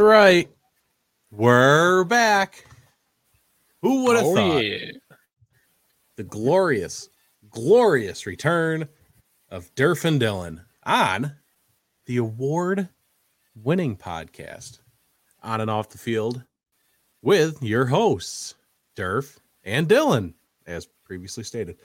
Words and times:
That's 0.00 0.08
right. 0.08 0.48
We're 1.30 2.04
back. 2.04 2.64
Who 3.82 4.04
would 4.04 4.16
have 4.16 4.24
Oh, 4.24 4.34
thought 4.34 4.64
yeah. 4.64 4.92
the 6.16 6.22
glorious, 6.22 7.10
glorious 7.50 8.24
return 8.24 8.88
of 9.50 9.74
Durf 9.74 10.06
and 10.06 10.18
Dylan 10.18 10.64
on 10.84 11.36
the 12.06 12.16
award 12.16 12.88
winning 13.54 13.94
podcast 13.94 14.78
on 15.42 15.60
and 15.60 15.70
off 15.70 15.90
the 15.90 15.98
field 15.98 16.44
with 17.20 17.62
your 17.62 17.84
hosts, 17.84 18.54
Durf 18.96 19.36
and 19.64 19.86
Dylan, 19.86 20.32
as 20.66 20.88
previously 21.04 21.44
stated. 21.44 21.76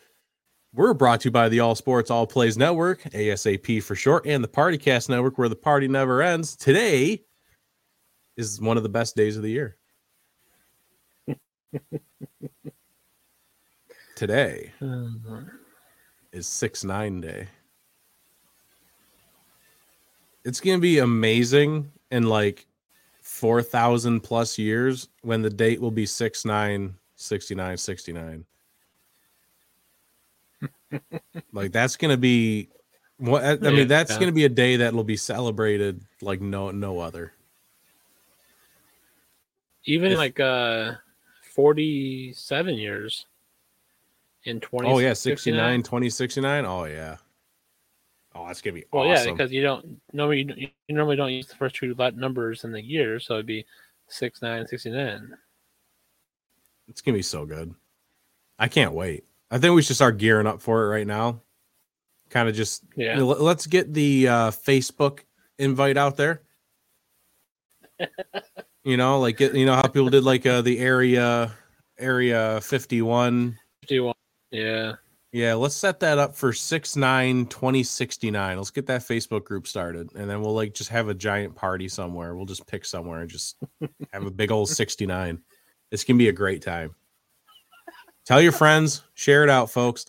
We're 0.73 0.93
brought 0.93 1.19
to 1.21 1.25
you 1.27 1.31
by 1.31 1.49
the 1.49 1.59
All 1.59 1.75
Sports 1.75 2.09
All 2.09 2.25
Plays 2.27 2.57
Network, 2.57 3.03
ASAP 3.11 3.83
for 3.83 3.93
short, 3.95 4.25
and 4.25 4.41
the 4.41 4.47
Partycast 4.47 5.09
Network, 5.09 5.37
where 5.37 5.49
the 5.49 5.55
party 5.57 5.89
never 5.89 6.21
ends. 6.21 6.55
Today 6.55 7.24
is 8.37 8.59
one 8.59 8.77
of 8.77 8.83
the 8.83 8.89
best 8.89 9.15
days 9.15 9.37
of 9.37 9.43
the 9.43 9.51
year. 9.51 9.77
Today 14.15 14.71
uh-huh. 14.81 15.41
is 16.31 16.47
6 16.47 16.83
9 16.83 17.21
day. 17.21 17.47
It's 20.43 20.59
going 20.59 20.77
to 20.77 20.81
be 20.81 20.99
amazing 20.99 21.91
in 22.11 22.23
like 22.23 22.67
4,000 23.21 24.21
plus 24.21 24.57
years 24.57 25.09
when 25.21 25.41
the 25.41 25.49
date 25.49 25.81
will 25.81 25.91
be 25.91 26.05
6 26.05 26.45
9 26.45 26.95
69 27.15 27.77
69. 27.77 28.45
like 31.51 31.71
that's 31.71 31.95
going 31.95 32.11
to 32.11 32.17
be 32.17 32.69
what 33.17 33.43
I 33.43 33.55
mean 33.71 33.87
that's 33.87 34.17
to 34.17 34.31
be 34.31 34.45
a 34.45 34.49
day 34.49 34.75
that 34.77 34.93
will 34.93 35.03
be 35.03 35.17
celebrated 35.17 36.01
like 36.21 36.41
no 36.41 36.71
no 36.71 36.99
other. 36.99 37.33
Even 39.85 40.11
If- 40.11 40.17
like 40.17 40.39
uh 40.39 40.93
47 41.53 42.75
years 42.75 43.25
in 44.43 44.59
20 44.59 44.89
Oh 44.89 44.97
yeah, 44.99 45.13
69 45.13 45.83
2069. 45.83 46.65
Oh 46.65 46.83
yeah. 46.85 47.17
Oh, 48.37 48.45
that's 48.47 48.61
going 48.61 48.75
to 48.75 48.81
be 48.81 48.87
Well, 48.91 49.05
yeah, 49.05 49.23
because 49.31 49.49
you 49.51 49.63
don't 49.63 50.01
normally 50.11 50.39
you, 50.39 50.43
don't- 50.45 50.59
you 50.59 50.69
normally 50.89 51.15
don't 51.15 51.31
use 51.31 51.47
the 51.47 51.55
first 51.55 51.75
two 51.75 51.95
numbers 52.15 52.65
in 52.65 52.71
the 52.73 52.81
year, 52.81 53.19
so 53.19 53.35
it'd 53.35 53.45
be 53.45 53.65
69 54.09 54.67
69. 54.67 55.37
It's 56.89 57.01
gonna 57.01 57.17
be 57.17 57.21
so 57.21 57.45
good. 57.45 57.73
I 58.59 58.67
can't 58.67 58.93
wait. 58.93 59.23
I 59.49 59.57
think 59.57 59.73
we 59.73 59.81
should 59.81 59.95
start 59.95 60.17
gearing 60.17 60.47
up 60.47 60.61
for 60.61 60.83
it 60.85 60.89
right 60.89 61.07
now. 61.07 61.41
Kind 62.29 62.49
of 62.49 62.55
just 62.55 62.83
Yeah. 62.95 63.17
l- 63.17 63.27
let's 63.27 63.65
get 63.67 63.93
the 63.93 64.27
uh, 64.27 64.51
Facebook 64.51 65.19
invite 65.57 65.97
out 65.97 66.17
there. 66.17 66.41
you 68.85 68.95
know, 68.95 69.19
like 69.19 69.39
you 69.39 69.65
know 69.65 69.75
how 69.75 69.83
people 69.83 70.09
did 70.09 70.23
like 70.23 70.45
uh, 70.45 70.61
the 70.61 70.79
area 70.79 71.51
area 71.99 72.61
fifty 72.61 73.01
one. 73.01 73.57
51. 73.81 74.13
Yeah. 74.51 74.93
Yeah, 75.31 75.55
let's 75.55 75.75
set 75.75 75.99
that 75.99 76.17
up 76.17 76.33
for 76.33 76.53
6 76.53 76.95
9 76.95 77.47
2069. 77.47 78.57
Let's 78.57 78.71
get 78.71 78.85
that 78.85 79.01
Facebook 79.01 79.43
group 79.43 79.67
started 79.67 80.09
and 80.15 80.29
then 80.29 80.41
we'll 80.41 80.53
like 80.53 80.73
just 80.73 80.89
have 80.91 81.09
a 81.09 81.13
giant 81.13 81.53
party 81.55 81.89
somewhere. 81.89 82.37
We'll 82.37 82.45
just 82.45 82.65
pick 82.67 82.85
somewhere 82.85 83.19
and 83.19 83.29
just 83.29 83.57
have 84.13 84.25
a 84.25 84.31
big 84.31 84.49
old 84.49 84.69
69. 84.69 85.41
This 85.91 86.05
can 86.05 86.17
be 86.17 86.29
a 86.29 86.31
great 86.31 86.61
time. 86.61 86.95
Tell 88.25 88.41
your 88.41 88.53
friends, 88.53 89.03
share 89.13 89.43
it 89.43 89.49
out, 89.49 89.69
folks. 89.69 90.05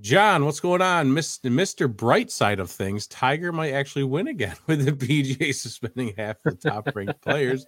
John, 0.00 0.46
what's 0.46 0.60
going 0.60 0.80
on? 0.80 1.08
Mr. 1.10 1.52
Mr. 1.52 1.94
Bright 1.94 2.30
side 2.30 2.58
of 2.58 2.70
things, 2.70 3.06
Tiger 3.06 3.52
might 3.52 3.72
actually 3.72 4.04
win 4.04 4.28
again 4.28 4.56
with 4.66 4.86
the 4.86 4.92
PGA 4.92 5.54
suspending 5.54 6.14
half 6.16 6.42
the 6.42 6.52
top 6.52 6.90
ranked 6.94 7.20
players. 7.20 7.66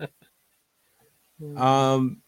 Um, 1.56 2.22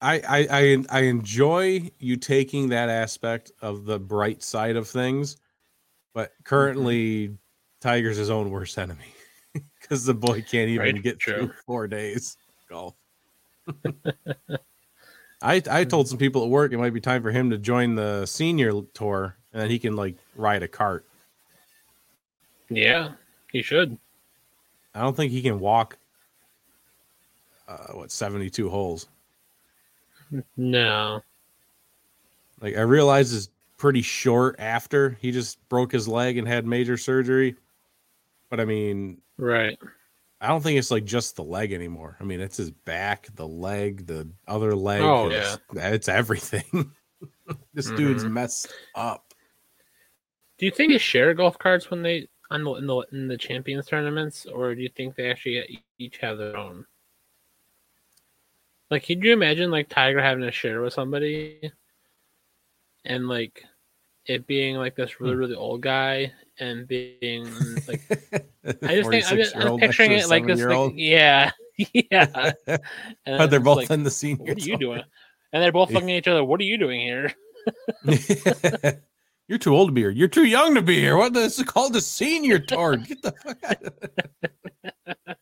I, 0.00 0.20
I 0.20 0.46
I 0.50 0.84
I 0.90 1.00
enjoy 1.02 1.90
you 1.98 2.16
taking 2.16 2.68
that 2.70 2.88
aspect 2.88 3.52
of 3.60 3.84
the 3.84 3.98
bright 3.98 4.42
side 4.42 4.76
of 4.76 4.88
things, 4.88 5.36
but 6.14 6.32
currently 6.44 7.36
Tiger's 7.80 8.16
his 8.16 8.30
own 8.30 8.50
worst 8.50 8.78
enemy 8.78 9.12
because 9.80 10.04
the 10.04 10.14
boy 10.14 10.42
can't 10.42 10.70
even 10.70 10.94
Right, 10.94 11.02
get 11.02 11.18
true. 11.18 11.46
through 11.46 11.52
four 11.66 11.86
days 11.88 12.36
golf. 12.68 12.94
I 15.42 15.62
I 15.70 15.84
told 15.84 16.08
some 16.08 16.18
people 16.18 16.44
at 16.44 16.50
work 16.50 16.72
it 16.72 16.78
might 16.78 16.94
be 16.94 17.00
time 17.00 17.22
for 17.22 17.30
him 17.30 17.50
to 17.50 17.58
join 17.58 17.94
the 17.94 18.26
senior 18.26 18.82
tour 18.94 19.36
and 19.52 19.62
then 19.62 19.70
he 19.70 19.78
can 19.78 19.96
like 19.96 20.16
ride 20.36 20.62
a 20.62 20.68
cart. 20.68 21.04
Yeah. 22.68 23.12
He 23.52 23.62
should. 23.62 23.98
I 24.94 25.00
don't 25.02 25.16
think 25.16 25.32
he 25.32 25.42
can 25.42 25.58
walk. 25.58 25.98
Uh, 27.70 27.92
what 27.92 28.10
seventy 28.10 28.50
two 28.50 28.68
holes? 28.68 29.06
No. 30.56 31.20
Like 32.60 32.76
I 32.76 32.80
realize 32.80 33.32
is 33.32 33.48
pretty 33.78 34.02
short 34.02 34.56
after 34.58 35.10
he 35.20 35.30
just 35.30 35.56
broke 35.68 35.92
his 35.92 36.08
leg 36.08 36.36
and 36.36 36.48
had 36.48 36.66
major 36.66 36.96
surgery. 36.96 37.54
But 38.50 38.58
I 38.58 38.64
mean, 38.64 39.18
Right. 39.38 39.78
I 40.40 40.48
don't 40.48 40.62
think 40.62 40.78
it's 40.78 40.90
like 40.90 41.04
just 41.04 41.36
the 41.36 41.44
leg 41.44 41.72
anymore. 41.72 42.16
I 42.18 42.24
mean, 42.24 42.40
it's 42.40 42.56
his 42.56 42.70
back, 42.70 43.28
the 43.36 43.46
leg, 43.46 44.06
the 44.06 44.26
other 44.48 44.74
leg. 44.74 45.02
Oh, 45.02 45.28
it's, 45.30 45.58
it's 45.74 46.08
everything. 46.08 46.90
this 47.74 47.90
dude's 47.92 48.24
Mhm. 48.24 48.32
messed 48.32 48.72
up. 48.96 49.32
Do 50.58 50.66
you 50.66 50.72
think 50.72 50.92
they 50.92 50.98
share 50.98 51.34
golf 51.34 51.56
carts 51.58 51.88
when 51.90 52.02
they 52.02 52.28
on 52.50 52.64
the 52.64 52.72
in 52.74 52.86
the 52.86 52.98
in 53.12 53.28
the 53.28 53.38
champions 53.38 53.86
tournaments, 53.86 54.44
or 54.46 54.74
do 54.74 54.82
you 54.82 54.88
think 54.88 55.14
they 55.14 55.30
actually 55.30 55.84
each 55.98 56.18
have 56.18 56.36
their 56.36 56.56
own? 56.56 56.84
Like, 58.90 59.06
could 59.06 59.22
you 59.22 59.32
imagine 59.32 59.70
like 59.70 59.88
Tiger 59.88 60.20
having 60.20 60.42
to 60.44 60.50
share 60.52 60.80
with 60.82 60.92
somebody, 60.92 61.70
and 63.04 63.28
like 63.28 63.64
it 64.26 64.46
being 64.46 64.76
like 64.76 64.96
this 64.96 65.20
really 65.20 65.34
Hmm. 65.34 65.38
really 65.40 65.54
old 65.54 65.80
guy 65.80 66.32
and 66.58 66.86
being 66.86 67.44
like 67.88 68.02
I 68.82 68.96
just 68.96 69.10
think 69.10 69.30
I'm, 69.30 69.36
just, 69.36 69.56
I'm 69.56 69.62
46-year-old 69.62 69.80
next 69.80 69.96
to 69.96 70.02
picturing 70.02 70.12
it 70.12 70.28
like 70.28 70.46
this. 70.46 70.60
Like, 70.62 70.92
yeah, 70.94 71.50
yeah. 72.10 72.52
But 73.26 73.46
they're 73.46 73.60
both 73.60 73.78
like, 73.78 73.90
in 73.90 74.02
the 74.02 74.10
scene 74.10 74.36
What 74.36 74.58
are 74.58 74.60
you 74.60 74.76
doing? 74.76 75.02
And 75.52 75.62
they're 75.62 75.72
both 75.72 75.90
looking 75.90 76.10
at 76.10 76.16
each 76.18 76.28
other. 76.28 76.44
What 76.44 76.60
are 76.60 76.64
you 76.64 76.78
doing 76.78 77.00
here? 77.00 77.32
You're 79.48 79.58
too 79.58 79.74
old 79.74 79.88
to 79.88 79.92
be 79.92 80.02
here. 80.02 80.10
You're 80.10 80.28
too 80.28 80.44
young 80.44 80.76
to 80.76 80.82
be 80.82 81.00
here. 81.00 81.16
What 81.16 81.32
this 81.32 81.58
is 81.58 81.64
called 81.64 81.92
the 81.92 82.00
senior 82.00 82.60
tour. 82.60 82.96
Get 82.96 83.22
the 83.22 83.32
fuck 83.32 83.58
out. 83.64 85.36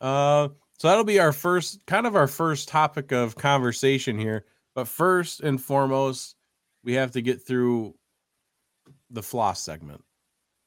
Uh, 0.00 0.48
so 0.78 0.88
that'll 0.88 1.04
be 1.04 1.18
our 1.18 1.32
first, 1.32 1.84
kind 1.86 2.06
of 2.06 2.16
our 2.16 2.28
first 2.28 2.68
topic 2.68 3.12
of 3.12 3.36
conversation 3.36 4.18
here. 4.18 4.46
But 4.74 4.86
first 4.88 5.40
and 5.40 5.60
foremost, 5.60 6.36
we 6.84 6.94
have 6.94 7.10
to 7.12 7.20
get 7.20 7.44
through 7.44 7.94
the 9.10 9.22
floss 9.22 9.60
segment, 9.60 10.04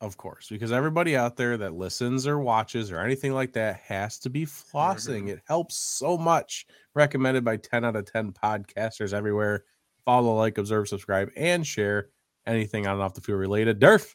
of 0.02 0.18
course, 0.18 0.50
because 0.50 0.74
everybody 0.74 1.16
out 1.16 1.38
there 1.38 1.56
that 1.58 1.76
listens 1.76 2.28
or 2.28 2.40
watches 2.40 2.92
or 2.92 3.00
anything 3.00 3.34
like 3.34 3.54
that 3.54 3.78
has 3.78 4.20
to 4.20 4.30
be 4.30 4.46
flossing. 4.46 5.30
It 5.30 5.42
helps 5.46 5.78
so 5.78 6.18
much. 6.18 6.66
Recommended 6.94 7.46
by 7.46 7.56
10 7.56 7.86
out 7.86 7.96
of 7.96 8.12
10 8.12 8.34
podcasters 8.34 9.14
everywhere. 9.14 9.64
Follow, 10.04 10.36
like, 10.36 10.58
observe, 10.58 10.90
subscribe, 10.90 11.30
and 11.38 11.66
share 11.66 12.10
anything 12.46 12.86
on 12.86 12.96
and 12.96 13.02
off 13.02 13.14
the 13.14 13.22
field 13.22 13.40
related. 13.40 13.80
Durf, 13.80 14.14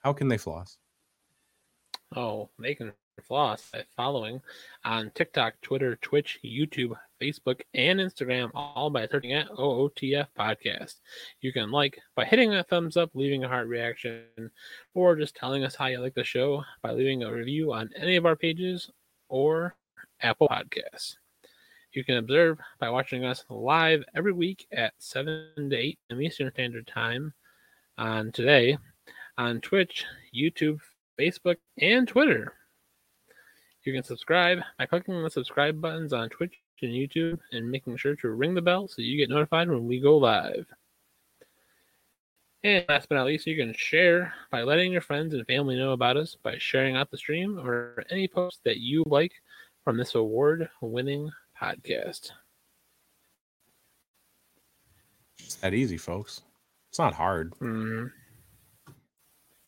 how 0.00 0.12
can 0.12 0.26
they 0.26 0.38
floss? 0.38 0.76
Oh, 2.16 2.50
they 2.58 2.74
can 2.74 2.92
floss 3.22 3.70
by 3.72 3.84
following 3.96 4.40
on 4.84 5.10
TikTok, 5.14 5.54
Twitter, 5.62 5.96
Twitch, 5.96 6.38
YouTube, 6.44 6.96
Facebook, 7.20 7.60
and 7.74 8.00
Instagram, 8.00 8.50
all 8.54 8.90
by 8.90 9.06
searching 9.06 9.32
at 9.32 9.48
OOTF 9.48 10.26
Podcast. 10.38 10.96
You 11.40 11.52
can 11.52 11.70
like 11.70 11.98
by 12.14 12.24
hitting 12.24 12.50
that 12.50 12.68
thumbs 12.68 12.96
up, 12.96 13.10
leaving 13.14 13.44
a 13.44 13.48
heart 13.48 13.68
reaction, 13.68 14.24
or 14.94 15.16
just 15.16 15.34
telling 15.34 15.64
us 15.64 15.74
how 15.74 15.86
you 15.86 16.00
like 16.00 16.14
the 16.14 16.24
show 16.24 16.62
by 16.82 16.92
leaving 16.92 17.22
a 17.22 17.32
review 17.32 17.72
on 17.72 17.90
any 17.96 18.16
of 18.16 18.26
our 18.26 18.36
pages 18.36 18.90
or 19.28 19.76
Apple 20.20 20.48
Podcasts. 20.48 21.16
You 21.92 22.04
can 22.04 22.16
observe 22.16 22.58
by 22.80 22.90
watching 22.90 23.24
us 23.24 23.44
live 23.48 24.02
every 24.16 24.32
week 24.32 24.66
at 24.72 24.94
7 24.98 25.70
to 25.70 25.76
8 25.76 25.98
p.m. 26.08 26.22
Eastern 26.22 26.50
Standard 26.50 26.86
Time 26.88 27.32
on 27.96 28.32
today 28.32 28.76
on 29.38 29.60
Twitch, 29.60 30.04
YouTube, 30.34 30.80
Facebook, 31.18 31.56
and 31.78 32.06
Twitter. 32.08 32.52
You 33.84 33.92
can 33.92 34.02
subscribe 34.02 34.60
by 34.78 34.86
clicking 34.86 35.22
the 35.22 35.28
subscribe 35.28 35.80
buttons 35.80 36.14
on 36.14 36.30
Twitch 36.30 36.54
and 36.80 36.90
YouTube 36.90 37.38
and 37.52 37.70
making 37.70 37.96
sure 37.96 38.16
to 38.16 38.30
ring 38.30 38.54
the 38.54 38.62
bell 38.62 38.88
so 38.88 39.02
you 39.02 39.16
get 39.16 39.28
notified 39.28 39.68
when 39.68 39.86
we 39.86 40.00
go 40.00 40.16
live. 40.16 40.66
And 42.62 42.84
last 42.88 43.10
but 43.10 43.16
not 43.16 43.26
least, 43.26 43.46
you 43.46 43.56
can 43.56 43.74
share 43.74 44.32
by 44.50 44.62
letting 44.62 44.90
your 44.90 45.02
friends 45.02 45.34
and 45.34 45.46
family 45.46 45.76
know 45.76 45.92
about 45.92 46.16
us 46.16 46.34
by 46.42 46.56
sharing 46.56 46.96
out 46.96 47.10
the 47.10 47.18
stream 47.18 47.58
or 47.58 48.04
any 48.10 48.26
post 48.26 48.60
that 48.64 48.78
you 48.78 49.04
like 49.06 49.32
from 49.84 49.98
this 49.98 50.14
award 50.14 50.70
winning 50.80 51.30
podcast. 51.60 52.30
It's 55.38 55.56
that 55.56 55.74
easy, 55.74 55.98
folks. 55.98 56.40
It's 56.88 56.98
not 56.98 57.12
hard. 57.12 57.52
Mhm. 57.60 58.10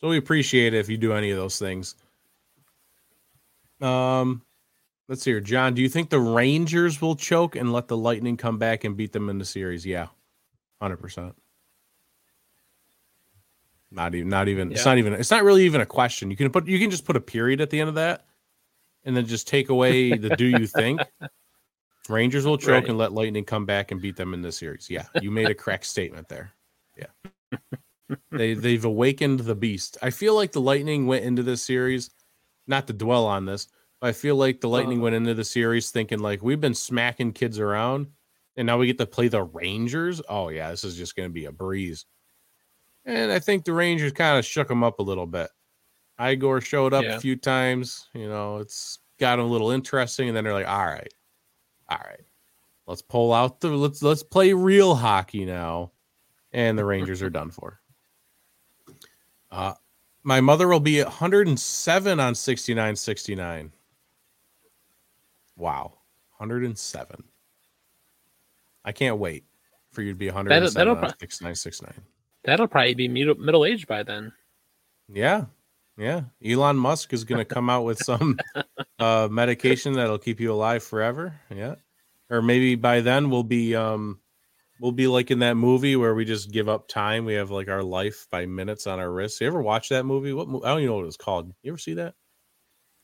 So 0.00 0.08
we 0.08 0.16
appreciate 0.16 0.72
it 0.72 0.78
if 0.78 0.88
you 0.88 0.96
do 0.96 1.12
any 1.12 1.30
of 1.30 1.36
those 1.36 1.58
things. 1.58 1.96
Um, 3.81 4.43
let's 5.08 5.23
see 5.23 5.31
here, 5.31 5.40
John. 5.40 5.75
Do 5.75 5.82
you 5.82 5.88
think 5.88 6.11
the 6.11 6.20
Rangers 6.20 7.00
will 7.00 7.17
choke 7.17 7.56
and 7.56 7.73
let 7.73 7.88
the 7.88 7.96
Lightning 7.96 8.37
come 8.37 8.58
back 8.58 8.84
and 8.84 8.96
beat 8.96 9.12
them 9.12 9.28
in 9.28 9.38
the 9.38 9.44
series? 9.44 9.84
Yeah, 9.87 10.08
hundred 10.81 10.99
percent. 10.99 11.34
Not 13.90 14.14
even. 14.14 14.28
Not 14.28 14.49
even. 14.49 14.73
It's 14.73 14.84
not 14.84 14.99
even. 14.99 15.12
It's 15.14 15.31
not 15.31 15.44
really 15.44 15.64
even 15.64 15.81
a 15.81 15.87
question. 15.87 16.31
You 16.31 16.37
can 16.37 16.50
put. 16.50 16.67
You 16.67 16.78
can 16.78 16.90
just 16.90 17.05
put 17.05 17.17
a 17.17 17.20
period 17.20 17.61
at 17.61 17.70
the 17.70 17.81
end 17.81 17.88
of 17.88 17.94
that, 17.96 18.26
and 19.05 19.17
then 19.17 19.26
just 19.26 19.49
take 19.49 19.69
away 19.69 20.17
the 20.17 20.31
"Do 20.37 20.44
you 20.46 20.67
think?" 20.67 21.00
Rangers 22.08 22.44
will 22.46 22.58
choke 22.58 22.69
Right. 22.82 22.88
and 22.88 22.99
let 22.99 23.12
Lightning 23.12 23.44
come 23.44 23.67
back 23.67 23.90
and 23.90 24.00
beat 24.00 24.17
them 24.17 24.32
in 24.34 24.43
this 24.43 24.58
series. 24.58 24.88
Yeah, 24.90 25.06
you 25.20 25.31
made 25.31 25.49
a 25.50 25.55
correct 25.55 25.87
statement 25.87 26.28
there. 26.28 26.52
Yeah, 26.96 27.58
they 28.32 28.55
they've 28.55 28.84
awakened 28.84 29.40
the 29.40 29.55
beast. 29.55 29.99
I 30.02 30.11
feel 30.11 30.34
like 30.34 30.52
the 30.52 30.61
Lightning 30.61 31.06
went 31.06 31.25
into 31.25 31.43
this 31.43 31.62
series, 31.62 32.11
not 32.66 32.86
to 32.88 32.92
dwell 32.92 33.26
on 33.26 33.44
this, 33.46 33.68
but 34.00 34.08
I 34.08 34.12
feel 34.12 34.36
like 34.36 34.60
the 34.60 34.68
Lightning 34.68 34.98
Uh-huh. 34.98 35.04
went 35.04 35.16
into 35.16 35.34
the 35.34 35.44
series 35.44 35.90
thinking 35.90 36.18
like 36.20 36.42
we've 36.42 36.60
been 36.60 36.74
smacking 36.74 37.32
kids 37.32 37.58
around, 37.58 38.08
and 38.56 38.66
now 38.66 38.78
we 38.78 38.86
get 38.86 38.98
to 38.98 39.06
play 39.06 39.28
the 39.28 39.42
Rangers. 39.42 40.20
Oh 40.28 40.48
yeah, 40.48 40.70
this 40.70 40.84
is 40.84 40.96
just 40.96 41.16
going 41.16 41.28
to 41.28 41.32
be 41.32 41.44
a 41.46 41.52
breeze. 41.52 42.06
And 43.04 43.30
I 43.30 43.38
think 43.38 43.64
the 43.64 43.72
Rangers 43.72 44.12
kind 44.12 44.38
of 44.38 44.44
shook 44.44 44.68
them 44.68 44.82
up 44.82 44.98
a 44.98 45.02
little 45.02 45.26
bit. 45.26 45.48
Igor 46.20 46.60
showed 46.60 46.92
up 46.94 47.04
Yeah. 47.04 47.16
a 47.16 47.20
few 47.20 47.36
times. 47.36 48.08
You 48.14 48.28
know, 48.28 48.56
it's 48.58 48.98
got 49.18 49.36
them 49.36 49.46
a 49.46 49.48
little 49.48 49.70
interesting, 49.70 50.28
and 50.28 50.36
then 50.36 50.44
they're 50.44 50.52
like, 50.54 50.66
"All 50.68 50.86
right, 50.86 51.12
all 51.88 51.98
right, 52.04 52.24
let's 52.86 53.02
pull 53.02 53.32
out 53.32 53.60
the 53.60 53.68
let's 53.68 54.02
let's 54.02 54.22
play 54.22 54.52
real 54.52 54.94
hockey 54.94 55.44
now." 55.44 55.92
And 56.52 56.78
the 56.78 56.84
Rangers 56.84 57.22
are 57.22 57.30
done 57.30 57.50
for. 57.50 57.80
Uh, 59.50 59.74
my 60.26 60.40
mother 60.40 60.67
will 60.67 60.81
be 60.81 61.00
107 61.00 62.20
on 62.20 62.34
69 62.34 62.96
69. 62.96 63.73
Wow, 65.56 65.93
107. 66.38 67.25
I 68.84 68.93
can't 68.93 69.19
wait 69.19 69.44
for 69.93 70.02
you 70.02 70.11
to 70.11 70.19
be 70.19 70.26
107 70.26 70.75
that'll 70.75 70.96
on 70.96 71.00
pro- 71.00 71.19
69 71.20 71.55
69. 71.55 71.93
That'll 72.43 72.67
probably 72.67 72.94
be 72.94 73.06
middle 73.06 73.64
aged 73.64 73.87
by 73.87 74.02
then. 74.02 74.32
Yeah. 75.08 75.44
Yeah. 75.96 76.23
Elon 76.44 76.76
Musk 76.76 77.12
is 77.12 77.23
going 77.23 77.38
to 77.38 77.44
come 77.44 77.70
out 77.70 77.84
with 77.84 77.99
some 77.99 78.37
uh, 78.99 79.28
medication 79.31 79.93
that'll 79.93 80.19
keep 80.19 80.40
you 80.40 80.52
alive 80.52 80.82
forever. 80.82 81.34
Yeah. 81.55 81.76
Or 82.31 82.43
maybe 82.43 82.75
by 82.75 83.00
then 83.00 83.31
we'll 83.31 83.44
be 83.44 83.76
um 83.76 84.19
we'll 84.81 84.93
be 84.93 85.06
like 85.06 85.31
in 85.31 85.38
that 85.40 85.55
movie 85.56 85.96
where 85.96 86.14
we 86.14 86.25
just 86.25 86.50
give 86.50 86.69
up 86.69 86.88
time. 86.88 87.25
We 87.25 87.34
have 87.34 87.50
like 87.50 87.69
our 87.69 87.82
life 87.82 88.26
by 88.31 88.46
minutes 88.46 88.87
on 88.87 88.99
our 88.99 89.11
wrists. 89.11 89.40
You 89.40 89.46
ever 89.46 89.62
watch 89.62 89.88
that 89.90 90.05
movie? 90.05 90.32
What 90.32 90.49
I 90.64 90.69
don't 90.69 90.78
even 90.81 90.87
know 90.87 90.96
what 90.96 91.06
it's 91.06 91.17
called. 91.17 91.52
You 91.62 91.73
ever 91.73 91.78
see 91.78 91.94
that? 91.94 92.14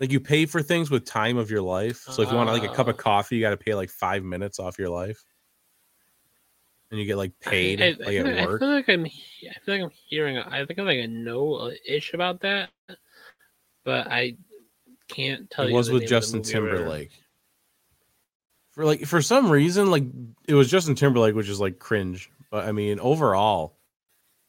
Like 0.01 0.11
you 0.11 0.21
pay 0.21 0.47
for 0.47 0.63
things 0.63 0.91
with 0.91 1.05
time 1.05 1.37
of 1.37 1.51
your 1.51 1.63
life. 1.63 1.99
So 2.11 2.23
if 2.23 2.31
you 2.31 2.37
want 2.37 2.51
like 2.51 2.65
a 2.65 2.75
cup 2.75 2.89
of 2.89 2.97
Oh. 2.97 2.99
coffee, 2.99 3.37
you 3.37 3.43
got 3.43 3.51
to 3.51 3.57
pay 3.57 3.75
like 3.75 3.91
5 3.91 4.25
minutes 4.25 4.59
off 4.59 4.79
your 4.79 4.89
life. 4.89 5.23
And 6.91 6.99
you 6.99 7.07
get 7.07 7.17
like 7.17 7.33
paid 7.41 7.81
I, 7.81 7.85
I, 7.87 7.89
like 7.91 8.09
feel, 8.09 8.27
at 8.27 8.37
I 8.39 8.47
work. 8.47 8.61
feel 8.61 8.69
like 8.69 8.89
I'm. 8.89 9.07
I 9.07 9.09
feel 9.65 9.75
like 9.75 9.83
I'm 9.83 9.91
hearing. 10.09 10.39
I 10.39 10.67
think 10.67 10.79
I 10.79 10.83
like 10.83 10.99
I 10.99 11.07
know 11.07 11.71
ish 11.89 12.15
about 12.15 12.41
that, 12.41 12.71
but 13.85 14.09
I 14.09 14.37
can't 15.09 15.49
tell 15.51 15.65
you. 15.65 15.69
it 15.69 15.73
you. 15.73 15.77
was 15.77 15.91
with 15.91 16.03
name 16.03 16.05
of 16.05 16.09
the 16.09 16.15
Justin 16.17 16.39
movie 16.39 16.55
or 16.55 16.63
whatever. 16.63 16.77
Timberlake. 16.79 17.22
For 18.73 18.85
like 18.85 19.05
for 19.05 19.21
some 19.23 19.51
reason, 19.51 19.91
like 19.91 20.05
it 20.49 20.55
was 20.55 20.71
Justin 20.71 20.95
Timberlake, 20.95 21.35
which 21.35 21.49
is 21.49 21.61
like 21.61 21.79
cringe. 21.79 22.31
But 22.51 22.67
I 22.67 22.73
mean, 22.73 22.99
overall, 23.01 23.77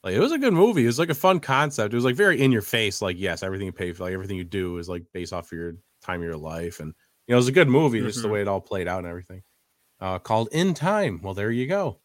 like 0.04 0.16
it 0.16 0.20
was 0.20 0.32
a 0.32 0.38
good 0.38 0.54
movie. 0.54 0.84
It 0.84 0.88
was 0.88 1.00
like 1.00 1.10
a 1.10 1.14
fun 1.16 1.40
concept. 1.42 1.94
It 1.94 1.98
was 1.98 2.06
like 2.06 2.16
very 2.16 2.42
in 2.42 2.52
your 2.52 2.62
face. 2.62 3.02
Like 3.02 3.18
yes, 3.20 3.44
everything 3.44 3.66
you 3.66 3.74
pay 3.74 3.92
for, 3.92 4.04
like 4.04 4.14
everything 4.14 4.38
you 4.38 4.44
do 4.46 4.78
is 4.78 4.88
like 4.88 5.04
based 5.14 5.34
off 5.34 5.52
of 5.52 5.58
your 5.58 5.74
time 6.02 6.22
of 6.22 6.26
your 6.26 6.38
life, 6.38 6.80
and 6.80 6.94
you 7.28 7.34
know 7.34 7.36
it 7.36 7.40
was 7.40 7.48
a 7.50 7.54
good 7.54 7.68
movie. 7.68 8.00
Just 8.02 8.22
the 8.22 8.28
Mhm. 8.28 8.32
way 8.32 8.42
it 8.42 8.48
all 8.48 8.62
played 8.62 8.88
out 8.88 9.00
and 9.00 9.08
everything. 9.08 9.44
Uh, 10.00 10.20
called 10.20 10.50
In 10.54 10.74
Time. 10.74 11.22
Well, 11.22 11.34
there 11.34 11.52
you 11.52 11.68
go. 11.68 12.00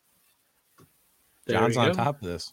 There 1.46 1.58
John's 1.58 1.76
we 1.76 1.82
on 1.82 1.88
go. 1.88 1.94
top 1.94 2.20
of 2.22 2.28
this. 2.28 2.52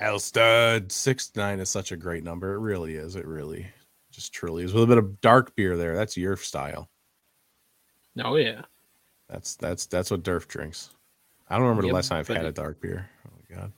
Elstud 0.00 0.92
six 0.92 1.30
nine 1.36 1.60
is 1.60 1.68
such 1.70 1.90
a 1.92 1.96
great 1.96 2.22
number. 2.24 2.54
It 2.54 2.58
really 2.58 2.94
is. 2.96 3.14
It 3.16 3.24
really 3.26 3.66
just 4.10 4.32
truly 4.32 4.64
is. 4.64 4.72
With 4.72 4.82
a 4.82 4.86
bit 4.88 4.98
of 4.98 5.20
dark 5.20 5.54
beer 5.54 5.76
there. 5.76 5.94
That's 5.96 6.16
your 6.16 6.36
style. 6.36 6.90
Oh 8.22 8.34
yeah. 8.36 8.62
That's 9.30 9.54
that's 9.56 9.86
that's 9.86 10.10
what 10.10 10.22
Durf 10.22 10.48
drinks. 10.48 10.90
I 11.48 11.54
don't 11.56 11.62
remember 11.66 11.82
the 11.82 11.92
last 11.94 12.08
time 12.08 12.18
I've 12.20 12.28
had 12.28 12.44
a 12.44 12.52
dark 12.52 12.80
beer. 12.80 13.08
Oh 13.26 13.30
my 13.36 13.56
god. 13.56 13.72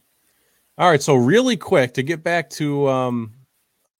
All 0.78 0.88
right, 0.90 1.02
so 1.02 1.14
really 1.14 1.56
quick 1.56 1.94
to 1.94 2.02
get 2.02 2.22
back 2.22 2.48
to 2.50 2.88
um 2.88 3.32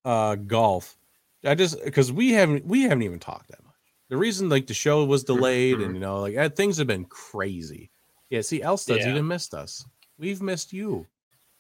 uh 0.05 0.37
golf. 0.37 0.97
I 1.45 1.55
just 1.55 1.83
because 1.85 2.11
we 2.11 2.33
haven't 2.33 2.65
we 2.65 2.83
haven't 2.83 3.03
even 3.03 3.19
talked 3.19 3.49
that 3.49 3.63
much. 3.65 3.75
The 4.09 4.17
reason 4.17 4.49
like 4.49 4.67
the 4.67 4.75
show 4.75 5.05
was 5.05 5.25
delayed 5.25 5.81
and 5.81 5.95
you 5.95 6.01
know 6.01 6.21
like 6.21 6.37
uh, 6.37 6.49
things 6.49 6.79
have 6.79 6.87
been 6.87 7.05
crazy. 7.05 7.91
Yeah, 8.31 8.41
see, 8.41 8.63
Elsted's 8.63 9.05
Yeah. 9.05 9.11
even 9.11 9.27
missed 9.27 9.53
us. 9.53 9.85
We've 10.19 10.41
missed 10.41 10.73
you. 10.73 11.07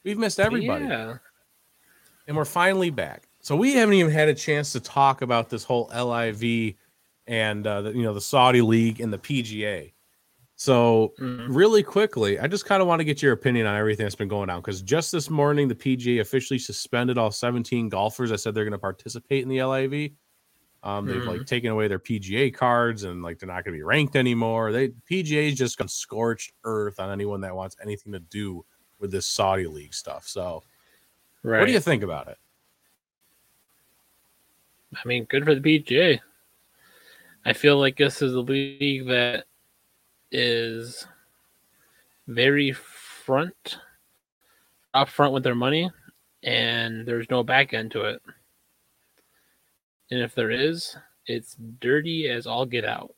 We've 0.04 0.18
missed 0.18 0.40
everybody 0.40 0.86
Yeah. 0.86 1.16
and 2.26 2.36
we're 2.36 2.44
finally 2.46 2.90
back. 2.90 3.28
So 3.40 3.56
we 3.56 3.74
haven't 3.74 3.94
even 3.94 4.12
had 4.12 4.28
a 4.28 4.34
chance 4.34 4.72
to 4.72 4.80
talk 4.80 5.20
about 5.20 5.50
this 5.50 5.64
whole 5.64 5.90
LIV 5.94 6.74
and 7.26 7.66
uh, 7.66 7.82
the, 7.82 7.92
you 7.92 8.02
know 8.02 8.14
the 8.14 8.20
Saudi 8.20 8.60
League 8.62 9.00
and 9.00 9.12
the 9.12 9.18
PGA. 9.18 9.92
So 10.56 11.14
Mhm. 11.18 11.46
really 11.48 11.82
quickly, 11.82 12.38
I 12.38 12.46
just 12.46 12.66
kind 12.66 12.80
of 12.82 12.88
want 12.88 13.00
to 13.00 13.04
get 13.04 13.20
your 13.22 13.32
opinion 13.32 13.66
on 13.66 13.76
everything 13.76 14.04
that's 14.04 14.14
been 14.14 14.28
going 14.28 14.48
on 14.50 14.60
because 14.60 14.82
just 14.82 15.10
this 15.10 15.28
morning 15.30 15.66
the 15.68 15.74
PGA 15.74 16.20
officially 16.20 16.58
suspended 16.58 17.18
all 17.18 17.30
17 17.30 17.88
golfers 17.88 18.30
I 18.32 18.36
said 18.36 18.54
they're 18.54 18.64
going 18.64 18.72
to 18.72 18.78
participate 18.78 19.42
in 19.42 19.48
the 19.48 19.62
LIV. 19.62 20.12
Um, 20.84 21.06
they've 21.06 21.24
like 21.24 21.46
taken 21.46 21.70
away 21.70 21.86
their 21.88 21.98
PGA 22.00 22.52
cards 22.52 23.04
and 23.04 23.22
like 23.22 23.38
they're 23.38 23.46
not 23.46 23.64
going 23.64 23.72
to 23.74 23.78
be 23.78 23.82
ranked 23.84 24.16
anymore. 24.16 24.72
They 24.72 24.88
PGA's 25.10 25.56
just 25.56 25.78
gone 25.78 25.88
scorched 25.88 26.52
earth 26.64 26.98
on 27.00 27.10
anyone 27.10 27.40
that 27.42 27.54
wants 27.54 27.76
anything 27.82 28.12
to 28.12 28.18
do 28.20 28.64
with 28.98 29.10
this 29.12 29.26
Saudi 29.26 29.66
League 29.66 29.94
stuff. 29.94 30.26
So 30.26 30.62
Right. 31.44 31.60
what 31.60 31.66
do 31.66 31.72
you 31.72 31.80
think 31.80 32.02
about 32.02 32.28
it? 32.28 32.38
I 34.94 35.08
mean, 35.08 35.24
good 35.24 35.44
for 35.44 35.54
the 35.54 35.60
PGA. 35.60 36.20
I 37.44 37.52
feel 37.52 37.78
like 37.78 37.96
this 37.96 38.22
is 38.22 38.34
a 38.34 38.40
league 38.40 39.06
that 39.08 39.44
is 40.30 41.06
very 42.28 42.72
front, 42.72 43.78
up 44.94 45.08
front 45.08 45.32
with 45.32 45.42
their 45.42 45.54
money, 45.54 45.90
and 46.42 47.06
there's 47.06 47.30
no 47.30 47.42
back 47.42 47.74
end 47.74 47.90
to 47.92 48.02
it. 48.02 48.22
And 50.10 50.20
if 50.20 50.34
there 50.34 50.50
is, 50.50 50.96
it's 51.26 51.56
dirty 51.80 52.28
as 52.28 52.46
all 52.46 52.66
get 52.66 52.84
out. 52.84 53.14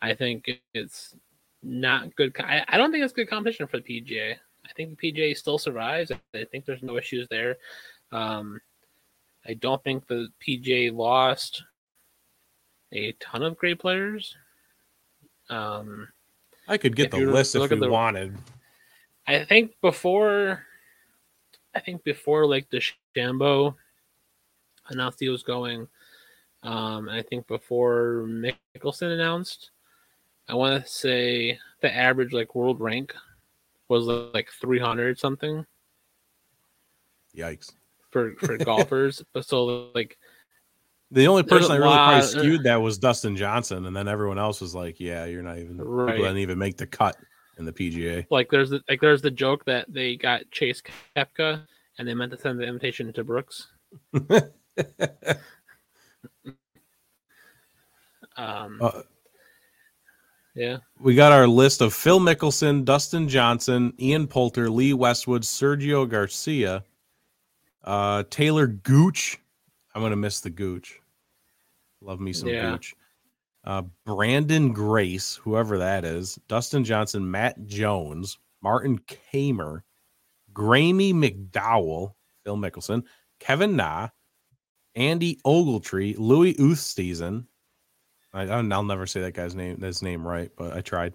I 0.00 0.14
think 0.14 0.48
it's 0.72 1.14
not 1.62 2.14
good. 2.16 2.34
I, 2.38 2.76
don't 2.76 2.92
think 2.92 3.04
it's 3.04 3.12
good 3.12 3.28
competition 3.28 3.66
for 3.66 3.78
the 3.78 3.82
PGA. 3.82 4.34
I 4.64 4.72
think 4.76 4.98
the 4.98 5.12
PGA 5.12 5.36
still 5.36 5.58
survives. 5.58 6.12
I 6.12 6.44
think 6.44 6.64
there's 6.64 6.82
no 6.82 6.96
issues 6.96 7.26
there. 7.28 7.56
Um, 8.12 8.60
I 9.46 9.54
don't 9.54 9.82
think 9.82 10.06
the 10.06 10.28
PGA 10.46 10.94
lost 10.94 11.62
a 12.92 13.12
ton 13.12 13.42
of 13.42 13.56
great 13.56 13.78
players. 13.78 14.36
Um, 15.48 16.08
I 16.68 16.76
could 16.78 16.96
get 16.96 17.10
the 17.10 17.18
list 17.18 17.54
if 17.54 17.70
we 17.70 17.78
the- 17.78 17.88
wanted. 17.88 18.36
I 19.26 19.44
think 19.44 19.72
before, 19.80 20.64
I 21.74 21.80
think 21.80 22.04
before 22.04 22.46
like 22.46 22.70
the 22.70 22.80
Shambo 23.16 23.74
announced 24.88 25.18
he 25.20 25.28
was 25.28 25.42
going, 25.42 25.88
um, 26.62 27.08
I 27.08 27.22
think 27.22 27.46
before 27.46 28.24
Mickelson 28.28 29.12
announced, 29.14 29.70
I 30.48 30.54
want 30.54 30.84
to 30.84 30.88
say 30.90 31.58
the 31.80 31.92
average 31.94 32.32
like 32.32 32.54
world 32.54 32.80
rank 32.80 33.14
was 33.88 34.06
like 34.06 34.48
300 34.60 35.18
something 35.18 35.66
Yikes. 37.36 37.72
for 38.10 38.34
for 38.36 38.56
golfers. 38.64 39.24
But 39.32 39.44
so 39.44 39.90
like 39.94 40.18
The 41.12 41.28
only 41.28 41.44
person 41.44 41.70
that 41.70 41.78
really 41.78 41.94
probably 41.94 42.22
skewed 42.22 42.64
that 42.64 42.76
was 42.76 42.98
Dustin 42.98 43.36
Johnson, 43.36 43.86
and 43.86 43.96
then 43.96 44.08
everyone 44.08 44.38
else 44.38 44.60
was 44.60 44.74
like, 44.74 44.98
"Yeah, 44.98 45.24
you're 45.24 45.42
not 45.42 45.58
even. 45.58 45.78
Right. 45.78 46.12
People 46.14 46.24
didn't 46.24 46.38
even 46.38 46.58
make 46.58 46.76
the 46.76 46.86
cut 46.86 47.16
in 47.58 47.64
the 47.64 47.72
PGA." 47.72 48.26
like 48.30 48.50
there's 48.50 48.70
the, 48.70 48.82
like 48.88 49.00
there's 49.00 49.22
the 49.22 49.30
joke 49.30 49.64
that 49.66 49.86
they 49.88 50.16
got 50.16 50.50
Chase 50.50 50.82
Koepka 51.16 51.62
and 51.98 52.08
they 52.08 52.14
meant 52.14 52.32
to 52.32 52.38
send 52.38 52.58
the 52.58 52.64
invitation 52.64 53.12
to 53.12 53.24
Brooks. 53.24 53.68
Um, 58.36 58.78
Uh, 58.82 59.02
yeah, 60.54 60.78
we 61.00 61.14
got 61.14 61.32
our 61.32 61.46
list 61.46 61.80
of 61.80 61.94
Phil 61.94 62.20
Mickelson, 62.20 62.84
Dustin 62.84 63.28
Johnson, 63.28 63.92
Ian 63.98 64.26
Poulter, 64.26 64.68
Lee 64.70 64.92
Westwood, 64.92 65.42
Sergio 65.42 66.08
Garcia, 66.08 66.84
uh, 67.84 68.24
Talor 68.24 68.82
Gooch. 68.82 69.40
I'm 69.96 70.02
gonna 70.02 70.14
miss 70.14 70.40
the 70.40 70.50
Gooch. 70.50 71.00
Love 72.02 72.20
me 72.20 72.34
some 72.34 72.50
Yeah. 72.50 72.72
Gooch. 72.72 72.94
Uh, 73.64 73.82
Branden 74.06 74.74
Grace, 74.74 75.36
whoever 75.36 75.78
that 75.78 76.04
is, 76.04 76.38
Dustin 76.48 76.84
Johnson, 76.84 77.28
Matt 77.30 77.64
Jones, 77.64 78.38
Martin 78.62 78.98
Kaymer, 79.00 79.80
Graeme 80.52 80.98
McDowell, 81.20 82.12
Phil 82.44 82.56
Mickelson, 82.58 83.04
Kevin 83.40 83.74
Na, 83.74 84.08
Andy 84.96 85.40
Ogletree, 85.46 86.14
Louis 86.18 86.52
Oosthuizen. 86.56 87.46
I, 88.34 88.42
I'll 88.42 88.82
never 88.84 89.06
say 89.06 89.22
that 89.22 89.32
guy's 89.32 89.54
name, 89.54 89.80
his 89.80 90.02
name 90.02 90.26
right, 90.26 90.50
but 90.58 90.74
I 90.76 90.82
tried. 90.82 91.14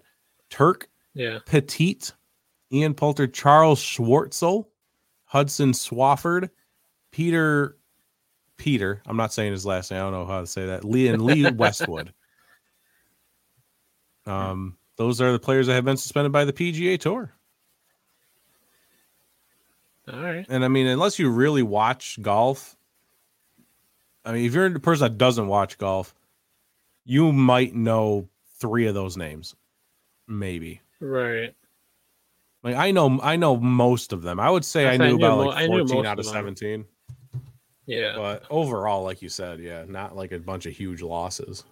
Turk 0.50 0.88
Yeah. 1.14 1.38
Pettit, 1.46 2.12
Ian 2.72 2.94
Poulter, 2.94 3.28
Charles 3.28 3.80
Schwartzel, 3.80 4.66
Hudson 5.24 5.70
Swafford, 5.70 6.50
Peter 7.12 7.78
Peter. 8.56 9.02
I'm 9.06 9.16
not 9.16 9.32
saying 9.32 9.52
his 9.52 9.66
last 9.66 9.90
name. 9.90 10.00
I 10.00 10.02
don't 10.04 10.12
know 10.12 10.26
how 10.26 10.40
to 10.40 10.46
say 10.46 10.66
that. 10.66 10.84
Lee 10.84 11.08
and 11.08 11.22
Lee 11.22 11.50
Westwood. 11.50 12.12
Um, 14.24 14.76
those 14.94 15.20
are 15.20 15.32
the 15.32 15.40
players 15.40 15.66
that 15.66 15.74
have 15.74 15.84
been 15.84 15.96
suspended 15.96 16.30
by 16.30 16.44
the 16.44 16.52
PGA 16.52 16.96
Tour. 16.96 17.32
All 20.12 20.20
right. 20.20 20.46
And 20.48 20.64
I 20.64 20.68
mean, 20.68 20.86
unless 20.86 21.18
you 21.18 21.28
really 21.28 21.62
watch 21.62 22.20
golf, 22.20 22.76
I 24.24 24.32
mean, 24.32 24.46
if 24.46 24.54
you're 24.54 24.66
a 24.66 24.78
person 24.78 25.04
that 25.04 25.18
doesn't 25.18 25.46
watch 25.46 25.78
golf, 25.78 26.14
you 27.04 27.32
might 27.32 27.74
know 27.74 28.28
three 28.58 28.86
of 28.86 28.94
those 28.94 29.16
names, 29.16 29.56
maybe. 30.28 30.80
Right. 31.00 31.54
Like 32.62 32.76
I 32.76 32.92
know, 32.92 33.18
I 33.22 33.36
know 33.36 33.56
most 33.56 34.12
of 34.12 34.22
them. 34.22 34.38
I 34.38 34.50
would 34.50 34.64
say 34.64 34.86
I, 34.86 34.92
I 34.92 34.96
knew 34.96 35.16
knew 35.16 35.16
about 35.16 35.36
mo- 35.38 35.46
like 35.46 35.66
14 35.66 36.06
out 36.06 36.18
of 36.20 36.26
of 36.26 36.32
them. 36.32 36.86
17. 37.92 38.02
Yeah. 38.02 38.16
But 38.16 38.44
overall, 38.50 39.02
like 39.02 39.22
you 39.22 39.28
said, 39.28 39.60
yeah, 39.60 39.84
not 39.86 40.16
like 40.16 40.32
a 40.32 40.38
bunch 40.38 40.66
of 40.66 40.72
huge 40.72 41.02
losses. 41.02 41.64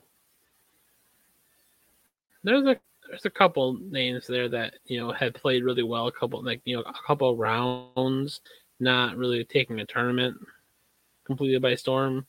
there's 2.42 2.66
a 2.66 2.76
there's 3.08 3.24
a 3.24 3.30
couple 3.30 3.74
names 3.90 4.26
there 4.26 4.48
that 4.48 4.74
you 4.86 5.00
know 5.00 5.12
had 5.12 5.34
played 5.34 5.64
really 5.64 5.82
well. 5.82 6.06
A 6.06 6.12
couple 6.12 6.42
like 6.42 6.60
you 6.64 6.76
know 6.76 6.82
a 6.82 6.94
couple 7.06 7.36
rounds, 7.36 8.40
not 8.78 9.16
really 9.16 9.44
taking 9.44 9.80
a 9.80 9.86
tournament 9.86 10.36
completely 11.24 11.58
by 11.58 11.74
storm. 11.74 12.26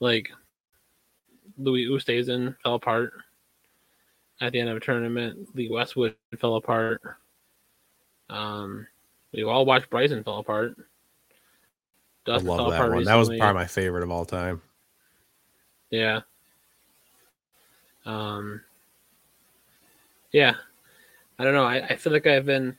Like 0.00 0.30
Louis 1.58 1.86
Oosthuizen 1.86 2.56
fell 2.62 2.74
apart 2.74 3.12
at 4.40 4.52
the 4.52 4.60
end 4.60 4.70
of 4.70 4.76
a 4.76 4.80
tournament. 4.80 5.54
Lee 5.54 5.68
Westwood 5.70 6.16
fell 6.38 6.56
apart. 6.56 7.00
Um, 8.30 8.86
we 9.32 9.44
all 9.44 9.66
watched 9.66 9.90
Bryson 9.90 10.24
fell 10.24 10.38
apart. 10.38 10.76
I 12.26 12.36
love 12.36 12.70
that 12.70 12.90
one. 12.90 13.04
That 13.04 13.14
was 13.16 13.28
probably 13.28 13.54
my 13.54 13.66
favorite 13.66 14.02
of 14.02 14.10
all 14.10 14.24
time. 14.24 14.62
Yeah. 15.90 16.20
Um. 18.04 18.62
Yeah, 20.32 20.54
I 21.38 21.44
don't 21.44 21.54
know. 21.54 21.64
I, 21.64 21.84
I 21.84 21.96
feel 21.96 22.12
like 22.12 22.26
I've 22.26 22.46
been 22.46 22.76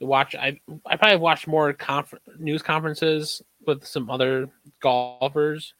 watch. 0.00 0.34
I 0.34 0.60
I 0.86 0.96
probably 0.96 1.12
have 1.12 1.20
watched 1.20 1.46
more 1.46 1.72
confer- 1.72 2.18
news 2.38 2.62
conferences 2.62 3.42
with 3.66 3.84
some 3.84 4.10
other 4.10 4.48
golfers, 4.80 5.74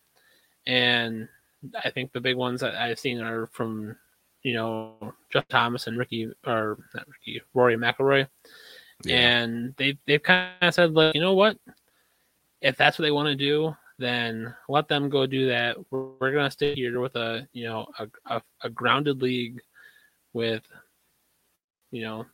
and 0.67 1.29
I 1.83 1.91
think 1.91 2.13
the 2.13 2.21
big 2.21 2.37
ones 2.37 2.61
that 2.61 2.75
I've 2.75 2.99
seen 2.99 3.21
are 3.21 3.47
from 3.47 3.97
you 4.43 4.55
know 4.55 5.15
Jeff 5.31 5.49
Thomas 5.49 5.87
and 5.87 5.99
Ricky 5.99 6.31
or 6.47 6.79
not 6.95 7.09
Ricky 7.09 7.41
Rory 7.55 7.77
McIlroy, 7.77 8.29
and 9.09 9.75
they 9.77 9.99
they've 10.07 10.23
kind 10.23 10.51
of 10.61 10.75
said 10.75 10.93
like 10.93 11.15
you 11.15 11.21
know 11.21 11.35
what, 11.35 11.57
if 12.61 12.77
that's 12.77 12.99
what 12.99 13.05
they 13.05 13.11
want 13.11 13.29
to 13.29 13.35
do, 13.35 13.75
then 13.99 14.55
let 14.69 14.89
them 14.89 15.09
go 15.09 15.27
do 15.27 15.49
that. 15.49 15.77
We're, 15.91 16.07
we're 16.21 16.33
gonna 16.33 16.51
stay 16.51 16.75
here 16.75 17.01
with 17.01 17.17
a 17.17 17.47
you 17.53 17.65
know 17.65 17.87
a, 17.99 18.09
a, 18.27 18.43
a 18.63 18.71
grounded 18.71 19.23
league 19.23 19.61
with 20.33 20.63
you 21.91 22.03
know 22.03 22.27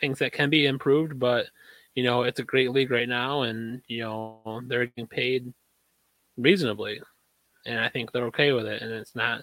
things 0.00 0.18
that 0.18 0.32
can 0.32 0.50
be 0.50 0.66
improved, 0.66 1.18
but 1.18 1.46
you 1.94 2.04
know 2.04 2.22
it's 2.22 2.40
a 2.40 2.44
great 2.44 2.70
league 2.70 2.90
right 2.90 3.08
now, 3.08 3.42
and 3.42 3.82
you 3.86 4.00
know 4.00 4.62
they're 4.66 4.86
getting 4.86 5.06
paid 5.06 5.52
reasonably, 6.36 7.00
and 7.66 7.78
I 7.78 7.88
think 7.88 8.12
they're 8.12 8.26
okay 8.26 8.52
with 8.52 8.66
it, 8.66 8.82
and 8.82 8.90
it's 8.92 9.14
not. 9.14 9.42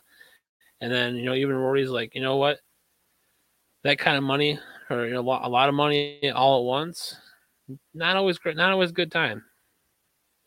And 0.81 0.91
then 0.91 1.15
you 1.15 1.25
know 1.25 1.35
even 1.35 1.55
Rory's 1.55 1.89
like 1.89 2.15
you 2.15 2.21
know 2.21 2.37
what, 2.37 2.59
that 3.83 3.99
kind 3.99 4.17
of 4.17 4.23
money 4.23 4.59
or 4.89 5.05
you 5.05 5.13
know, 5.13 5.21
a 5.21 5.49
lot, 5.49 5.69
of 5.69 5.75
money 5.75 6.31
all 6.31 6.59
at 6.59 6.65
once, 6.65 7.15
not 7.93 8.15
always 8.15 8.37
great, 8.37 8.57
not 8.57 8.71
always 8.71 8.91
good 8.91 9.11
time. 9.11 9.43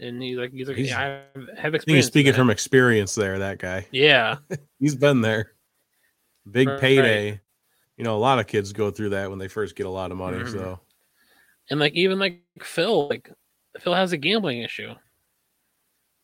And 0.04 0.22
he's 0.22 0.36
like, 0.36 0.52
he's 0.52 0.68
like, 0.68 0.76
He's- 0.76 0.90
yeah, 0.90 1.00
I 1.00 1.60
have 1.60 1.72
I 1.72 1.76
experience. 1.76 1.86
he's 1.86 2.06
speaking 2.06 2.32
from 2.34 2.50
experience 2.50 3.14
there, 3.14 3.38
that 3.38 3.58
guy. 3.58 3.86
yeah, 3.90 4.36
He's 4.78 4.94
been 4.94 5.20
there. 5.20 5.52
Big 6.50 6.68
Right. 6.68 6.80
payday. 6.80 7.40
You 7.96 8.04
know, 8.04 8.16
a 8.16 8.18
lot 8.18 8.38
of 8.38 8.46
kids 8.46 8.72
go 8.72 8.90
through 8.90 9.10
that 9.10 9.30
when 9.30 9.38
they 9.38 9.48
first 9.48 9.76
get 9.76 9.86
a 9.86 9.90
lot 9.90 10.10
of 10.10 10.16
money. 10.18 10.38
Mhm. 10.38 10.52
So 10.52 10.80
and 11.70 11.80
like 11.80 11.94
even 11.94 12.18
like 12.18 12.42
Phil, 12.60 13.08
like 13.08 13.30
Phil 13.80 13.94
has 13.94 14.12
a 14.12 14.16
gambling 14.18 14.60
issue. 14.62 14.94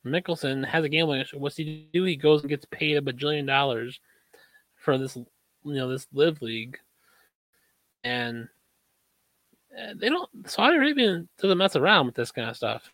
Mickelson 0.07 0.65
has 0.67 0.85
a 0.85 0.89
gambling 0.89 1.21
issue. 1.21 1.39
What's 1.39 1.57
he 1.57 1.89
do? 1.93 2.05
He 2.05 2.17
goes 2.17 2.41
and 2.43 2.49
gets 2.51 2.67
paid 2.71 2.97
a 2.97 3.01
bajillion 3.01 3.47
dollars 3.47 4.01
for 4.77 4.97
this, 4.99 5.17
you 5.17 5.27
know, 5.75 5.89
this 5.89 6.07
LIV 6.13 6.41
league, 6.43 6.79
and 8.03 8.49
uh, 9.79 9.93
they 9.97 10.09
don't. 10.09 10.29
Saudi 10.47 10.77
Arabia 10.77 11.25
doesn't 11.41 11.59
mess 11.59 11.77
around 11.77 12.07
with 12.07 12.15
this 12.15 12.33
kind 12.33 12.49
of 12.49 12.57
stuff. 12.57 12.91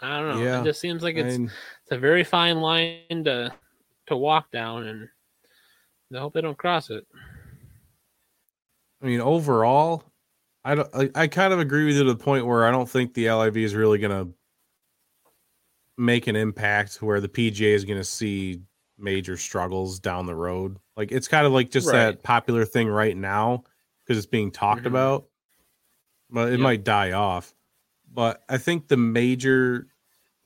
I 0.00 0.18
don't 0.20 0.36
know. 0.36 0.42
Yeah, 0.42 0.60
it 0.60 0.64
just 0.64 0.80
seems 0.80 1.02
like 1.02 1.16
it's 1.16 1.36
it's 1.36 1.92
a 1.92 1.98
very 1.98 2.24
fine 2.24 2.60
line 2.60 3.24
to 3.24 3.52
to 4.08 4.16
walk 4.16 4.50
down, 4.52 4.86
and 4.86 5.08
I 6.14 6.18
hope 6.20 6.34
they 6.34 6.40
don't 6.42 6.58
cross 6.58 6.90
it. 6.90 7.06
I 9.02 9.06
mean, 9.06 9.20
overall, 9.20 10.04
I 10.64 10.74
don't. 10.74 10.88
I, 10.94 11.10
I 11.14 11.26
kind 11.26 11.52
of 11.52 11.60
agree 11.60 11.86
with 11.86 11.96
you 11.96 12.04
to 12.04 12.12
the 12.12 12.22
point 12.22 12.46
where 12.46 12.66
I 12.66 12.70
don't 12.70 12.88
think 12.88 13.14
the 13.14 13.30
LIV 13.30 13.56
is 13.58 13.74
really 13.74 13.98
going 13.98 14.26
to 14.26 14.32
make 15.98 16.26
an 16.26 16.36
impact 16.36 16.96
where 17.02 17.20
the 17.20 17.28
PGA 17.28 17.72
is 17.74 17.84
going 17.84 17.98
to 17.98 18.04
see 18.04 18.60
major 18.98 19.36
struggles 19.36 19.98
down 19.98 20.26
the 20.26 20.34
road. 20.34 20.76
Like 20.96 21.10
it's 21.12 21.28
kind 21.28 21.46
of 21.46 21.52
like 21.52 21.70
just 21.70 21.86
Right. 21.88 21.94
that 21.94 22.22
popular 22.22 22.64
thing 22.64 22.88
right 22.88 23.16
now 23.16 23.64
because 24.04 24.18
it's 24.18 24.26
being 24.26 24.50
talked 24.50 24.82
Mhm. 24.82 24.86
about, 24.88 25.28
but 26.30 26.48
it 26.48 26.52
Yep. 26.52 26.60
might 26.60 26.84
die 26.84 27.12
off. 27.12 27.54
But 28.16 28.42
I 28.48 28.56
think 28.56 28.88
the 28.88 28.96
major 28.96 29.88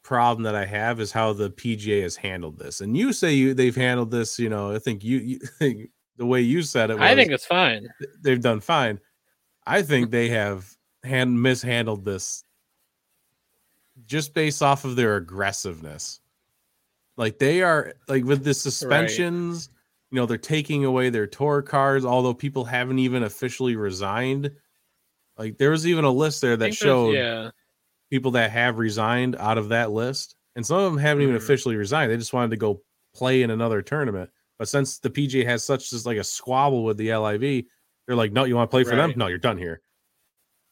problem 0.02 0.42
that 0.42 0.56
I 0.56 0.64
have 0.64 0.98
is 0.98 1.12
how 1.12 1.32
the 1.32 1.50
PGA 1.50 2.02
has 2.02 2.16
handled 2.16 2.58
this. 2.58 2.80
And 2.80 2.96
you 2.96 3.12
say 3.12 3.32
you 3.32 3.54
they've 3.54 3.76
handled 3.76 4.10
this, 4.10 4.40
you 4.40 4.48
know, 4.48 4.74
I 4.74 4.80
think 4.80 5.04
you, 5.04 5.38
you 5.60 5.88
the 6.16 6.26
way 6.26 6.40
you 6.40 6.62
said 6.62 6.90
it 6.90 6.94
was 6.94 7.02
I 7.04 7.14
think 7.14 7.30
it's 7.30 7.46
fine. 7.46 7.88
they've 8.22 8.40
done 8.40 8.58
fine. 8.58 8.98
I 9.68 9.82
think 9.82 10.10
they 10.10 10.30
have 10.30 10.68
hand 11.04 11.40
mishandled 11.40 12.04
this 12.04 12.42
just 14.04 14.34
based 14.34 14.64
off 14.64 14.84
of 14.84 14.96
their 14.96 15.14
aggressiveness. 15.14 16.18
Like 17.16 17.38
they 17.38 17.62
are 17.62 17.94
like 18.08 18.24
with 18.24 18.42
the 18.42 18.52
suspensions, 18.52 19.68
you 20.10 20.16
know, 20.16 20.26
they're 20.26 20.38
taking 20.38 20.84
away 20.84 21.08
their 21.08 21.28
tour 21.28 21.62
cards, 21.62 22.04
although 22.04 22.34
people 22.34 22.64
haven't 22.64 22.98
even 22.98 23.22
officially 23.22 23.76
resigned. 23.76 24.50
Like 25.38 25.56
there 25.56 25.70
was 25.70 25.86
even 25.86 26.04
a 26.04 26.10
list 26.10 26.40
there 26.40 26.56
that 26.56 26.74
showed 26.74 27.12
yeah. 27.12 27.50
People 28.10 28.32
that 28.32 28.50
have 28.50 28.78
resigned 28.78 29.36
out 29.36 29.56
of 29.58 29.68
that 29.70 29.90
list, 29.92 30.36
and 30.56 30.66
some 30.66 30.78
of 30.78 30.92
them 30.92 31.00
haven't 31.00 31.22
even 31.22 31.34
Mhm. 31.34 31.38
officially 31.38 31.76
resigned. 31.76 32.10
They 32.10 32.16
just 32.16 32.32
wanted 32.32 32.50
to 32.50 32.56
go 32.56 32.82
play 33.14 33.42
in 33.42 33.50
another 33.50 33.82
tournament. 33.82 34.30
But 34.58 34.68
since 34.68 34.98
the 34.98 35.10
PGA 35.10 35.44
has 35.46 35.64
such 35.64 35.90
just 35.90 36.06
like 36.06 36.18
a 36.18 36.24
squabble 36.24 36.84
with 36.84 36.96
the 36.96 37.12
LIV, 37.12 37.66
they're 38.06 38.16
like, 38.16 38.32
"No, 38.32 38.44
you 38.44 38.56
want 38.56 38.70
to 38.70 38.74
play 38.74 38.84
for 38.84 38.96
them? 38.96 39.12
No, 39.16 39.26
you're 39.28 39.38
done 39.38 39.56
here." 39.58 39.80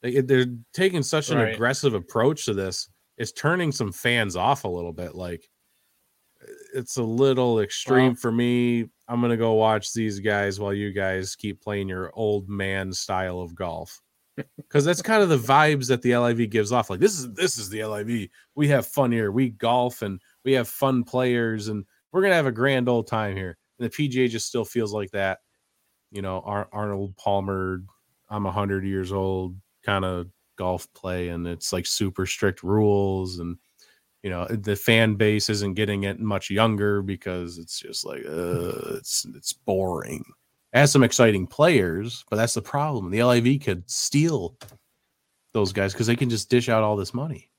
They, 0.02 0.21
they're 0.21 0.47
taking 0.75 1.02
such 1.02 1.30
an 1.30 1.38
Right. 1.38 1.54
aggressive 1.54 1.95
approach 1.95 2.45
to 2.45 2.54
this. 2.54 2.88
It's 3.16 3.33
turning 3.33 3.73
some 3.73 3.90
fans 3.92 4.37
off 4.37 4.64
a 4.64 4.68
little 4.68 4.92
bit. 4.92 5.14
Like 5.14 5.49
it's 6.75 6.97
a 6.99 7.02
little 7.02 7.61
extreme 7.61 8.09
Well- 8.12 8.14
for 8.16 8.30
me. 8.33 8.88
I'm 9.09 9.21
gonna 9.21 9.37
go 9.37 9.54
watch 9.54 9.92
these 9.92 10.21
guys 10.21 10.61
while 10.61 10.75
you 10.75 10.92
guys 10.92 11.35
keep 11.35 11.61
playing 11.62 11.88
your 11.88 12.11
old 12.14 12.49
man 12.49 12.92
style 12.92 13.40
of 13.40 13.54
golf 13.54 14.00
because 14.57 14.85
that's 14.85 15.02
kind 15.02 15.23
of 15.23 15.28
the 15.28 15.38
vibes 15.38 15.88
that 15.88 16.02
the 16.02 16.16
LIV 16.16 16.50
gives 16.50 16.73
off. 16.73 16.90
Like 16.90 17.00
this 17.00 17.18
is 17.18 17.33
this 17.35 17.59
is 17.59 17.68
the 17.68 17.85
LIV. 17.85 18.28
We 18.54 18.68
have 18.68 18.87
fun 18.87 19.12
here. 19.12 19.30
We 19.30 19.50
golf 19.50 20.02
and 20.02 20.21
we 20.45 20.52
have 20.52 20.68
fun 20.68 21.04
players, 21.04 21.68
and 21.68 21.85
we're 22.12 22.23
gonna 22.23 22.35
have 22.35 22.47
a 22.47 22.52
grand 22.52 22.88
old 22.88 23.07
time 23.07 23.37
here. 23.37 23.57
And 23.78 23.90
the 23.90 23.95
PGA 23.95 24.28
just 24.28 24.47
still 24.47 24.64
feels 24.64 24.92
like 24.92 25.11
that. 25.12 25.38
You 26.11 26.23
know, 26.23 26.42
Ar- 26.45 26.68
Arnold 26.73 27.16
Palmer. 27.16 27.83
I'm 28.30 28.45
hundred 28.45 28.85
years 28.85 29.12
old, 29.12 29.57
kind 29.85 30.04
of 30.04 30.28
golf 30.57 30.87
play, 30.95 31.28
and 31.28 31.47
it's 31.47 31.73
like 31.73 31.87
super 31.87 32.26
strict 32.26 32.62
rules, 32.62 33.38
and 33.38 33.57
you 34.23 34.30
know 34.30 34.47
the 34.47 34.76
fan 34.76 35.14
base 35.14 35.49
isn't 35.49 35.75
getting 35.75 36.04
it 36.04 36.21
much 36.21 36.50
younger 36.50 37.00
because 37.02 37.59
it's 37.59 37.78
just 37.78 38.04
like 38.04 38.25
uh, 38.26 38.97
it's 38.97 39.26
it's 39.35 39.52
boring 39.52 40.25
has 40.72 40.92
some 40.92 41.02
exciting 41.02 41.46
players, 41.46 42.25
but 42.30 42.37
that's 42.37 42.54
the 42.54 42.62
problem. 42.62 43.10
The 43.10 43.22
LIV 43.22 43.62
could 43.62 43.88
steal 43.90 44.56
those 45.52 45.72
guys 45.72 45.92
because 45.92 46.06
they 46.06 46.16
can 46.16 46.28
just 46.28 46.50
dish 46.50 46.68
out 46.68 46.82
all 46.82 46.96
this 46.96 47.14
money. 47.14 47.50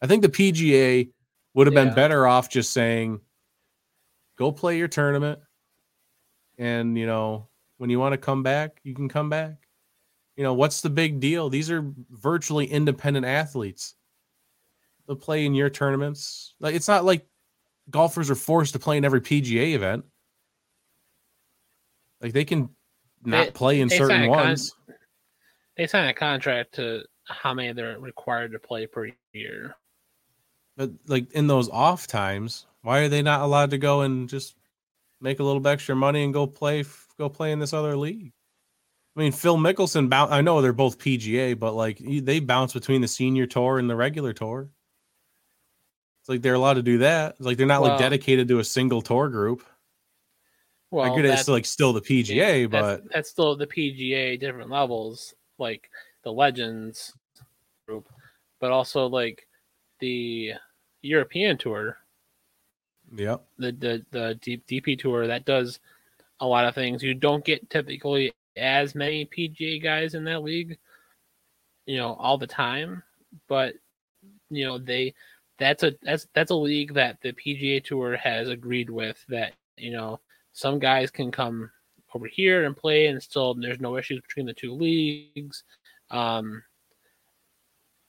I 0.00 0.06
think 0.06 0.22
the 0.22 0.28
PGA 0.28 1.10
would 1.54 1.66
have 1.66 1.74
been 1.74 1.94
better 1.94 2.26
off 2.26 2.48
just 2.50 2.72
saying, 2.72 3.20
"Go 4.36 4.50
play 4.50 4.76
your 4.76 4.88
tournament, 4.88 5.38
and 6.58 6.98
you 6.98 7.06
know 7.06 7.48
when 7.78 7.90
you 7.90 8.00
want 8.00 8.12
to 8.12 8.18
come 8.18 8.42
back, 8.42 8.80
you 8.82 8.94
can 8.94 9.08
come 9.08 9.30
back." 9.30 9.68
You 10.36 10.42
You 10.42 10.48
know, 10.48 10.54
what's 10.54 10.80
the 10.80 10.90
big 10.90 11.20
deal? 11.20 11.48
These 11.48 11.70
are 11.70 11.92
virtually 12.10 12.66
independent 12.66 13.24
athletes. 13.24 13.94
They'll 15.06 15.14
play 15.14 15.46
in 15.46 15.54
your 15.54 15.70
tournaments. 15.70 16.54
Like 16.58 16.74
it's 16.74 16.88
not 16.88 17.04
like 17.04 17.28
golfers 17.90 18.30
are 18.30 18.34
forced 18.34 18.72
to 18.72 18.80
play 18.80 18.96
in 18.96 19.04
every 19.04 19.20
PGA 19.20 19.74
event. 19.74 20.04
Like 22.22 22.32
they 22.32 22.44
can 22.44 22.70
not 23.24 23.46
They- 23.46 23.50
play 23.50 23.80
in 23.80 23.88
certain 23.90 24.22
a 24.22 24.26
con- 24.26 24.28
ones. 24.28 24.74
They 25.76 25.86
sign 25.86 26.08
a 26.08 26.14
contract 26.14 26.74
to 26.76 27.02
how 27.26 27.54
many 27.54 27.72
they're 27.72 27.98
required 27.98 28.52
to 28.52 28.58
play 28.58 28.86
per 28.86 29.10
year. 29.32 29.74
But 30.76 30.90
like 31.06 31.32
in 31.32 31.46
those 31.46 31.68
off 31.68 32.06
times, 32.06 32.66
why 32.82 33.00
are 33.00 33.08
they 33.08 33.22
not 33.22 33.40
allowed 33.40 33.70
to 33.70 33.78
go 33.78 34.02
and 34.02 34.28
just 34.28 34.54
make 35.20 35.38
a 35.40 35.42
little 35.44 35.60
bit 35.60 35.70
extra 35.70 35.94
money 35.96 36.24
and 36.24 36.32
go 36.32 36.46
play 36.46 36.84
go 37.18 37.28
play 37.28 37.52
in 37.52 37.58
this 37.58 37.72
other 37.72 37.96
league? 37.96 38.32
I 39.16 39.20
mean, 39.20 39.32
Phil 39.32 39.56
Mickelson. 39.58 40.12
I 40.12 40.40
know 40.40 40.62
they're 40.62 40.72
both 40.72 40.98
PGA, 40.98 41.58
but 41.58 41.74
like 41.74 41.98
they 42.00 42.40
bounce 42.40 42.72
between 42.72 43.00
the 43.02 43.08
senior 43.08 43.46
tour 43.46 43.78
and 43.78 43.88
the 43.90 43.96
regular 43.96 44.32
tour. 44.32 44.70
It's 46.20 46.28
like 46.28 46.40
they're 46.42 46.54
allowed 46.54 46.74
to 46.74 46.82
do 46.82 46.98
that. 46.98 47.32
It's 47.32 47.40
like 47.46 47.56
they're 47.56 47.66
not 47.66 47.82
Well- 47.82 47.90
like 47.92 47.98
dedicated 48.00 48.48
to 48.48 48.58
a 48.58 48.64
single 48.64 49.02
tour 49.02 49.28
group. 49.28 49.64
Well, 50.92 51.10
I 51.10 51.16
get 51.16 51.24
it's 51.24 51.48
like 51.48 51.64
still 51.64 51.94
the 51.94 52.02
PGA, 52.02 52.70
that's, 52.70 53.02
but 53.02 53.12
that's 53.12 53.30
still 53.30 53.56
the 53.56 53.66
PGA 53.66 54.38
different 54.38 54.68
levels, 54.68 55.34
like 55.56 55.88
the 56.22 56.30
Legends 56.30 57.14
group, 57.88 58.06
but 58.60 58.70
also 58.70 59.06
like 59.06 59.48
the 60.00 60.52
European 61.00 61.56
tour, 61.56 61.96
yep. 63.16 63.42
the 63.56 63.72
the 63.72 64.04
the 64.10 64.58
DP 64.68 64.98
tour 64.98 65.26
that 65.26 65.46
does 65.46 65.80
a 66.40 66.46
lot 66.46 66.66
of 66.66 66.74
things. 66.74 67.02
You 67.02 67.14
don't 67.14 67.42
get 67.42 67.70
typically 67.70 68.34
as 68.58 68.94
many 68.94 69.24
PGA 69.24 69.82
guys 69.82 70.14
in 70.14 70.24
that 70.24 70.42
league, 70.42 70.76
you 71.86 71.96
know, 71.96 72.16
all 72.16 72.36
the 72.36 72.46
time, 72.46 73.02
but 73.48 73.76
you 74.50 74.66
know 74.66 74.76
they 74.76 75.14
that's 75.58 75.84
a 75.84 75.94
that's 76.02 76.26
that's 76.34 76.50
a 76.50 76.54
league 76.54 76.92
that 76.92 77.16
the 77.22 77.32
PGA 77.32 77.82
tour 77.82 78.14
has 78.14 78.50
agreed 78.50 78.90
with 78.90 79.24
that 79.30 79.54
you 79.78 79.90
know 79.90 80.20
some 80.52 80.78
guys 80.78 81.10
can 81.10 81.30
come 81.30 81.70
over 82.14 82.26
here 82.26 82.64
and 82.64 82.76
play 82.76 83.06
and 83.06 83.22
still 83.22 83.54
there's 83.54 83.80
no 83.80 83.96
issues 83.96 84.20
between 84.20 84.46
the 84.46 84.52
two 84.52 84.74
leagues. 84.74 85.64
Um, 86.10 86.62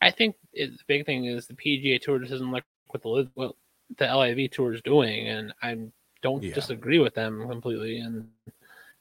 I 0.01 0.11
think 0.11 0.35
it, 0.51 0.71
the 0.71 0.83
big 0.87 1.05
thing 1.05 1.25
is 1.25 1.47
the 1.47 1.53
PGA 1.53 2.01
tour 2.01 2.19
just 2.19 2.31
doesn't 2.31 2.51
like 2.51 2.65
what 2.87 3.01
the 3.01 3.29
what 3.35 3.55
the 3.97 4.05
LIV 4.05 4.51
tour 4.51 4.73
is 4.73 4.81
doing, 4.81 5.27
and 5.29 5.53
I 5.61 5.77
don't 6.21 6.43
Yeah. 6.43 6.53
disagree 6.53 6.99
with 6.99 7.13
them 7.13 7.47
completely. 7.47 7.99
And 7.99 8.27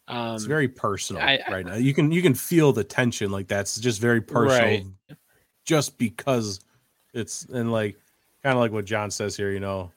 um, 0.08 0.34
It's 0.36 0.44
very 0.44 0.68
personal 0.68 1.22
I- 1.22 1.40
I- 1.46 1.50
right 1.50 1.66
now. 1.66 1.74
You 1.74 1.94
can 1.94 2.12
you 2.12 2.22
can 2.22 2.34
feel 2.34 2.72
the 2.72 2.84
tension. 2.84 3.30
Like 3.32 3.48
that's 3.48 3.78
just 3.80 4.00
very 4.00 4.20
personal, 4.20 4.54
Right. 4.58 4.86
just 5.64 5.98
because 5.98 6.60
it's 7.14 7.44
and 7.46 7.72
like 7.72 7.96
kind 8.44 8.54
of 8.56 8.60
like 8.60 8.72
what 8.72 8.84
John 8.84 9.10
says 9.10 9.36
here. 9.36 9.50
You 9.50 9.60
know, 9.60 9.90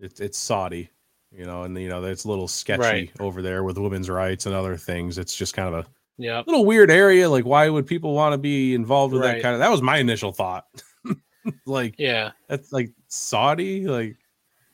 it's 0.00 0.20
it's 0.20 0.36
Saudi. 0.38 0.90
You 1.32 1.44
know, 1.44 1.64
and 1.64 1.76
you 1.78 1.88
know 1.88 2.02
it's 2.04 2.24
a 2.24 2.28
little 2.28 2.48
sketchy 2.48 2.82
Right. 2.82 3.12
over 3.20 3.42
there 3.42 3.64
with 3.64 3.78
women's 3.78 4.08
rights 4.08 4.46
and 4.46 4.54
other 4.54 4.76
things. 4.76 5.18
It's 5.18 5.34
just 5.34 5.54
kind 5.54 5.74
of 5.74 5.84
a 5.84 5.88
yeah, 6.18 6.42
little 6.46 6.64
weird 6.64 6.90
area. 6.90 7.28
Like, 7.28 7.44
why 7.44 7.68
would 7.68 7.86
people 7.86 8.14
want 8.14 8.32
to 8.32 8.38
be 8.38 8.74
involved 8.74 9.12
with 9.12 9.22
that 9.22 9.42
kind 9.42 9.54
of? 9.54 9.58
That 9.60 9.70
was 9.70 9.82
my 9.82 9.98
initial 9.98 10.32
thought. 10.32 10.66
like 11.66 11.96
yeah, 11.98 12.30
that's 12.48 12.72
like 12.72 12.90
Saudi. 13.08 13.86
Like 13.86 14.16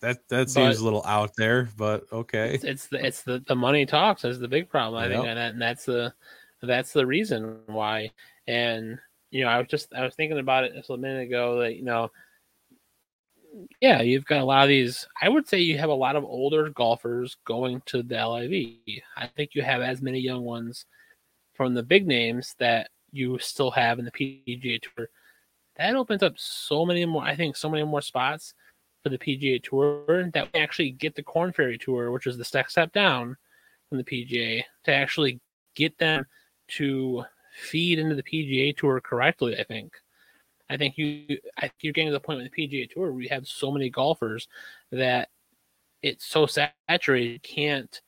that 0.00 0.29
that 0.29 0.50
seems 0.50 0.79
a 0.79 0.85
little 0.85 1.05
out 1.05 1.33
there, 1.37 1.68
but 1.76 2.05
okay. 2.12 2.55
it's, 2.55 2.64
it's 2.64 2.87
the 2.88 3.05
it's 3.05 3.22
the 3.22 3.42
the 3.46 3.57
money 3.57 3.87
talks 3.87 4.24
is 4.24 4.38
the 4.38 4.48
big 4.48 4.68
problem. 4.68 5.03
I 5.03 5.09
think, 5.09 5.26
and, 5.26 5.38
that, 5.38 5.53
and 5.53 5.62
that's 5.62 5.85
the 5.85 6.12
that's 6.61 6.92
the 6.92 7.07
reason 7.07 7.61
why. 7.66 8.11
And 8.46 8.98
you 9.31 9.44
know, 9.44 9.50
I 9.50 9.59
was 9.59 9.68
just 9.68 9.92
I 9.94 10.05
was 10.05 10.14
thinking 10.14 10.38
about 10.38 10.64
it 10.64 10.74
just 10.74 10.90
a 10.90 10.96
minute 10.96 11.22
ago 11.22 11.61
that 11.61 11.74
you 11.74 11.83
know, 11.83 12.11
yeah, 13.80 14.02
you've 14.02 14.24
got 14.24 14.40
a 14.40 14.44
lot 14.44 14.62
of 14.62 14.68
these. 14.68 15.06
I 15.20 15.28
would 15.28 15.46
say 15.46 15.58
you 15.58 15.78
have 15.78 15.90
a 15.90 15.94
lot 15.94 16.16
of 16.16 16.24
older 16.24 16.70
golfers 16.70 17.36
going 17.44 17.82
to 17.86 18.02
the 18.02 18.26
LIV. 18.26 19.02
I 19.16 19.26
think 19.26 19.54
you 19.54 19.62
have 19.62 19.82
as 19.82 20.00
many 20.00 20.20
young 20.20 20.44
ones 20.44 20.86
from 21.54 21.74
the 21.74 21.82
big 21.82 22.06
names 22.06 22.54
that 22.58 22.90
you 23.12 23.38
still 23.38 23.70
have 23.70 23.98
in 23.98 24.04
the 24.04 24.10
PGA 24.10 24.80
Tour. 24.80 25.08
That 25.76 25.96
opens 25.96 26.22
up 26.22 26.34
so 26.36 26.86
many 26.86 27.04
more. 27.04 27.22
I 27.22 27.36
think 27.36 27.56
so 27.56 27.68
many 27.68 27.84
more 27.84 28.00
spots 28.00 28.54
for 29.02 29.08
the 29.08 29.18
PGA 29.18 29.62
Tour 29.62 30.30
that 30.32 30.48
we 30.52 30.60
actually 30.60 30.90
get 30.90 31.14
the 31.14 31.22
Corn 31.22 31.52
Ferry 31.52 31.78
Tour, 31.78 32.10
which 32.10 32.26
is 32.26 32.38
the 32.38 32.44
step 32.44 32.70
step 32.70 32.92
down 32.92 33.36
from 33.88 33.98
the 33.98 34.04
PGA, 34.04 34.62
to 34.84 34.92
actually 34.92 35.40
get 35.74 35.96
them 35.98 36.24
to 36.68 37.24
feed 37.54 37.98
into 37.98 38.14
the 38.14 38.22
PGA 38.22 38.76
Tour 38.76 39.00
correctly. 39.00 39.58
I 39.58 39.64
think. 39.64 39.92
I 40.70 40.77
think 40.77 40.96
you. 40.96 41.38
I 41.59 41.62
think 41.62 41.75
you're 41.81 41.92
getting 41.92 42.09
to 42.09 42.12
the 42.12 42.20
point 42.20 42.42
with 42.42 42.51
the 42.53 42.68
PGA 42.68 42.90
Tour 42.90 43.12
where 43.12 43.22
you 43.22 43.29
have 43.29 43.46
so 43.46 43.70
many 43.70 43.90
golfers 43.90 44.48
that 44.90 45.29
it's 46.03 46.25
so 46.25 46.46
saturated, 46.46 47.33
you 47.33 47.40
can't 47.40 48.01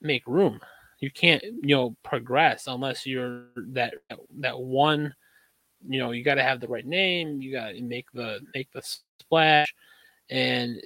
make 0.00 0.26
room. 0.26 0.60
You 1.00 1.10
can't, 1.10 1.42
you 1.42 1.76
know, 1.76 1.96
progress 2.02 2.66
unless 2.66 3.06
you're 3.06 3.44
that 3.56 3.94
that 4.38 4.58
one. 4.58 5.14
You 5.88 5.98
know, 6.00 6.10
you 6.10 6.24
got 6.24 6.36
to 6.36 6.42
have 6.42 6.60
the 6.60 6.68
right 6.68 6.86
name. 6.86 7.40
You 7.42 7.52
got 7.52 7.72
to 7.72 7.82
make 7.82 8.10
the 8.12 8.40
make 8.54 8.72
the 8.72 8.82
splash, 9.20 9.72
and 10.30 10.82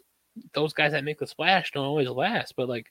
those 0.52 0.72
guys 0.72 0.92
that 0.92 1.04
make 1.04 1.18
the 1.18 1.26
splash 1.26 1.70
don't 1.70 1.86
always 1.86 2.08
last. 2.08 2.54
But 2.56 2.68
like, 2.68 2.90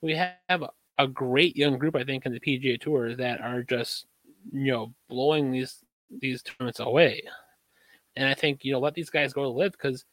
we 0.00 0.14
have 0.14 0.62
a, 0.62 0.70
a 0.98 1.06
great 1.06 1.56
young 1.56 1.78
group, 1.78 1.94
I 1.96 2.04
think, 2.04 2.26
in 2.26 2.32
the 2.32 2.40
PGA 2.40 2.80
Tour 2.80 3.14
that 3.16 3.40
are 3.40 3.62
just, 3.62 4.06
you 4.52 4.72
know, 4.72 4.94
blowing 5.08 5.52
these 5.52 5.84
these 6.10 6.42
tournaments 6.42 6.80
away. 6.80 7.22
And 8.16 8.28
I 8.28 8.34
think 8.34 8.64
you 8.64 8.72
know, 8.72 8.80
let 8.80 8.94
these 8.94 9.10
guys 9.10 9.32
go 9.32 9.42
to 9.42 9.48
LIV 9.48 9.72
because 9.72 10.04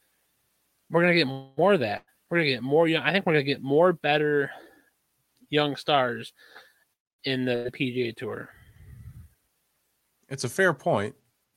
we're 0.90 1.02
gonna 1.02 1.14
get 1.14 1.26
more 1.26 1.72
of 1.72 1.80
that. 1.80 2.04
We're 2.30 2.38
gonna 2.38 2.50
get 2.50 2.62
more 2.62 2.86
young. 2.88 3.02
I 3.02 3.12
think 3.12 3.26
we're 3.26 3.34
gonna 3.34 3.44
get 3.44 3.62
more 3.62 3.92
better 3.92 4.50
young 5.50 5.76
stars 5.76 6.32
in 7.24 7.44
the 7.44 7.70
PGA 7.72 8.14
Tour. 8.14 8.48
It's 10.28 10.44
a 10.44 10.48
fair 10.48 10.72
point, 10.72 11.14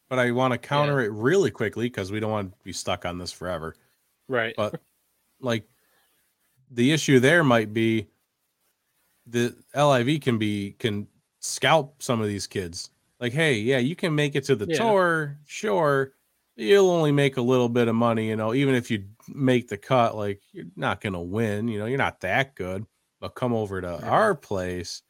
but 0.09 0.19
I 0.19 0.31
want 0.31 0.53
to 0.53 0.57
counter 0.57 1.01
it 1.01 1.11
really 1.11 1.51
quickly 1.51 1.87
because 1.87 2.11
we 2.11 2.19
don't 2.19 2.31
want 2.31 2.51
to 2.51 2.57
be 2.63 2.73
stuck 2.73 3.05
on 3.05 3.17
this 3.17 3.31
forever. 3.31 3.75
Right. 4.27 4.53
But 4.55 4.79
like 5.41 5.67
the 6.71 6.91
issue 6.91 7.19
there 7.19 7.43
might 7.43 7.73
be 7.73 8.07
the 9.25 9.55
LIV 9.75 10.21
can 10.21 10.37
be 10.37 10.75
can 10.79 11.07
scalp 11.39 12.01
some 12.01 12.21
of 12.21 12.27
these 12.27 12.47
kids. 12.47 12.89
Like, 13.19 13.33
hey, 13.33 13.55
yeah, 13.55 13.79
you 13.79 13.95
can 13.95 14.13
make 14.15 14.35
it 14.35 14.43
to 14.45 14.55
the 14.55 14.67
Yeah. 14.67 14.93
tour, 14.93 15.39
sure. 15.45 16.13
You'll 16.55 16.89
only 16.89 17.11
make 17.11 17.37
a 17.37 17.41
little 17.41 17.69
bit 17.69 17.87
of 17.87 17.95
money, 17.95 18.27
you 18.29 18.35
know, 18.35 18.53
even 18.53 18.75
if 18.75 18.89
you 18.91 19.09
make 19.27 19.67
the 19.67 19.77
cut, 19.77 20.15
like 20.15 20.41
you're 20.51 20.65
not 20.75 21.01
gonna 21.01 21.21
win, 21.21 21.67
you 21.67 21.79
know, 21.79 21.85
you're 21.85 21.97
not 21.97 22.21
that 22.21 22.55
good. 22.55 22.85
But 23.19 23.29
come 23.35 23.53
over 23.53 23.81
to 23.81 23.87
Yeah. 23.97 24.07
our 24.07 24.35
place, 24.35 25.01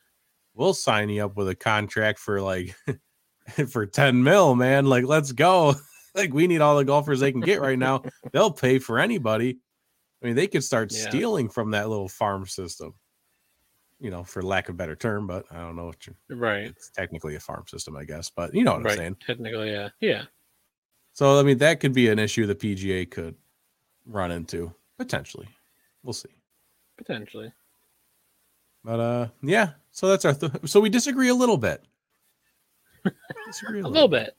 we'll 0.56 0.74
sign 0.76 1.10
you 1.10 1.26
up 1.26 1.38
with 1.38 1.50
a 1.50 1.56
contract 1.56 2.20
for 2.20 2.42
like 2.42 2.76
for 3.72 3.86
10 3.86 4.24
mil, 4.24 4.56
man. 4.56 4.86
Like, 4.88 5.06
let's 5.06 5.32
go. 5.34 5.76
like, 6.16 6.34
we 6.34 6.48
need 6.48 6.62
all 6.62 6.78
the 6.78 6.86
golfers 6.86 7.20
they 7.22 7.32
can 7.32 7.44
get 7.44 7.62
right 7.62 7.80
now. 7.80 8.06
They'll 8.34 8.52
pay 8.52 8.80
for 8.80 9.00
anybody. 9.00 9.60
I 10.24 10.28
mean, 10.28 10.36
they 10.36 10.48
could 10.48 10.64
start 10.64 10.92
Yeah. 10.92 11.22
stealing 11.32 11.50
from 11.50 11.72
that 11.72 11.90
little 11.90 12.10
farm 12.10 12.46
system, 12.48 12.96
you 14.00 14.12
know, 14.12 14.24
for 14.24 14.42
lack 14.42 14.70
of 14.70 14.76
a 14.76 14.78
better 14.78 14.96
term, 14.96 15.26
but 15.28 15.46
I 15.52 15.58
don't 15.58 15.76
know 15.76 15.86
what 15.86 16.06
you're, 16.06 16.16
Right. 16.38 16.66
it's 16.66 16.90
technically 16.92 17.36
a 17.36 17.40
farm 17.40 17.64
system, 17.68 17.96
I 17.98 18.04
guess, 18.04 18.30
but 18.30 18.54
you 18.54 18.64
know 18.64 18.72
what 18.74 18.80
I'm 18.80 18.84
Right. 18.86 18.98
saying. 18.98 19.18
Technically, 19.26 19.72
yeah. 19.72 19.90
Yeah. 20.00 20.24
So, 21.14 21.40
I 21.40 21.44
mean, 21.44 21.58
that 21.60 21.80
could 21.80 21.94
be 21.94 22.10
an 22.10 22.20
issue 22.20 22.46
the 22.46 22.54
PGA 22.56 23.06
could 23.10 23.36
run 24.06 24.32
into 24.32 24.74
potentially. 25.00 25.48
We'll 26.04 26.14
see. 26.14 26.30
Potentially. 26.98 27.52
But, 28.84 29.00
uh, 29.00 29.28
yeah. 29.42 29.72
So 29.92 30.08
that's 30.08 30.26
our, 30.26 30.34
th- 30.34 30.52
so 30.66 30.80
we 30.80 30.90
disagree 30.90 31.30
a 31.30 31.34
little 31.36 31.58
bit. 31.58 31.84
Disagree 33.48 33.82
A 33.82 33.88
little 33.88 34.08
bit. 34.08 34.36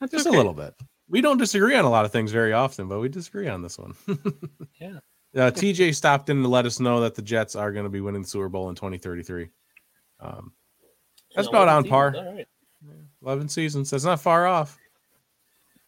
That's 0.00 0.12
just 0.12 0.26
okay. 0.26 0.34
a 0.36 0.38
little 0.38 0.52
bit. 0.54 0.74
We 1.08 1.20
don't 1.20 1.38
disagree 1.38 1.74
on 1.76 1.84
a 1.84 1.90
lot 1.90 2.04
of 2.04 2.12
things 2.12 2.30
very 2.32 2.52
often, 2.52 2.86
but 2.88 3.00
we 3.00 3.08
disagree 3.08 3.48
on 3.48 3.62
this 3.62 3.78
one. 3.78 3.94
Yeah. 4.80 4.98
Uh, 5.36 5.50
TJ 5.50 5.94
stopped 5.94 6.30
in 6.30 6.42
to 6.42 6.48
let 6.48 6.64
us 6.64 6.80
know 6.80 7.00
that 7.00 7.14
the 7.14 7.22
Jets 7.22 7.54
are 7.56 7.70
going 7.70 7.84
to 7.84 7.90
be 7.90 8.00
winning 8.00 8.22
the 8.22 8.28
Super 8.28 8.48
Bowl 8.48 8.70
in 8.70 8.74
2033. 8.74 9.50
Um, 10.18 10.52
that's 11.34 11.48
about 11.48 11.68
on 11.68 11.84
par. 11.84 12.14
right. 12.16 12.48
11 13.22 13.48
seasons. 13.48 13.90
That's 13.90 14.04
not 14.04 14.20
far 14.20 14.46
off. 14.46 14.78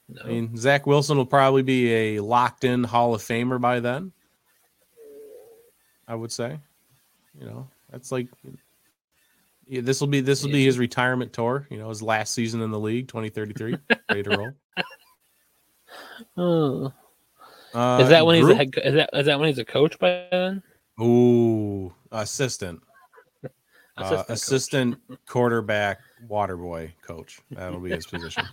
No. 0.09 0.23
I 0.23 0.29
mean, 0.29 0.57
Zach 0.57 0.87
Wilson 0.87 1.17
will 1.17 1.27
probably 1.27 1.63
be 1.63 1.93
a 1.93 2.21
locked 2.21 2.65
in 2.65 2.85
Hall 2.85 3.15
of 3.15 3.23
Famer 3.23 3.61
by 3.61 3.81
then. 3.81 4.13
I 6.07 6.15
would 6.15 6.33
say. 6.33 6.59
You 7.39 7.47
know, 7.47 7.69
that's 7.91 8.11
like 8.11 8.29
yeah, 9.67 9.83
this 9.83 10.01
will 10.01 10.09
be 10.09 10.21
this 10.21 10.43
will 10.43 10.51
be 10.51 10.65
his 10.65 10.79
retirement 10.79 11.33
tour. 11.33 11.67
You 11.71 11.79
know, 11.79 11.91
his 11.91 12.03
last 12.03 12.35
season 12.35 12.63
in 12.63 12.71
the 12.71 12.81
league, 12.81 13.09
2033, 13.09 13.77
ready 14.09 14.23
to 14.25 14.31
roll. 14.37 14.51
Oh. 16.37 16.93
Uh, 17.75 17.99
is 18.03 18.09
that 18.09 18.25
when 18.27 18.37
he's 18.37 18.45
a 18.45 18.55
group- 18.55 18.75
head, 18.75 18.87
is 18.87 18.95
that 18.95 19.11
is 19.13 19.27
that 19.27 19.39
when 19.39 19.49
he's 19.49 19.59
a 19.59 19.65
coach 19.65 19.99
by 19.99 20.27
then? 20.31 20.63
Ooh, 21.01 21.93
assistant. 22.13 22.81
Uh, 24.01 24.05
Assistant 24.05 24.27
coach. 24.29 24.37
assistant 24.37 24.99
quarterback 25.27 25.99
water 26.29 26.57
boy 26.57 26.95
coach. 27.03 27.41
That'll 27.51 27.81
be 27.81 27.91
his 27.91 28.07
position. 28.07 28.45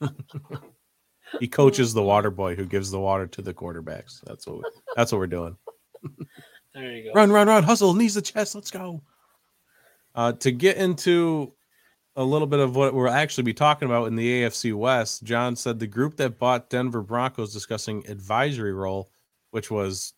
he 1.40 1.48
coaches 1.48 1.92
the 1.92 2.02
water 2.02 2.30
boy 2.30 2.54
who 2.54 2.64
gives 2.64 2.92
the 2.92 3.00
water 3.00 3.26
to 3.26 3.42
the 3.42 3.52
quarterbacks. 3.52 4.20
That's 4.24 4.46
what 4.46 4.58
we, 4.58 4.62
that's 4.94 5.10
what 5.10 5.18
we're 5.18 5.26
doing. 5.26 5.56
There 6.74 6.92
you 6.92 7.04
go. 7.04 7.12
Run, 7.12 7.32
run, 7.32 7.48
run! 7.48 7.64
Hustle, 7.64 7.92
knees 7.94 8.14
the 8.14 8.22
chest. 8.22 8.54
Let's 8.54 8.70
go. 8.70 9.02
Uh, 10.14 10.32
to 10.34 10.52
get 10.52 10.76
into 10.76 11.52
a 12.16 12.24
little 12.24 12.46
bit 12.46 12.60
of 12.60 12.74
what 12.74 12.94
we'll 12.94 13.08
actually 13.08 13.44
be 13.44 13.54
talking 13.54 13.86
about 13.86 14.06
in 14.06 14.16
the 14.16 14.42
AFC 14.42 14.74
West, 14.74 15.22
John 15.22 15.54
said 15.54 15.78
the 15.78 15.86
group 15.86 16.16
that 16.16 16.38
bought 16.38 16.70
Denver 16.70 17.02
Broncos 17.02 17.52
discussing 17.52 18.06
advisory 18.08 18.72
role, 18.72 19.10
which 19.50 19.70
was 19.70 20.14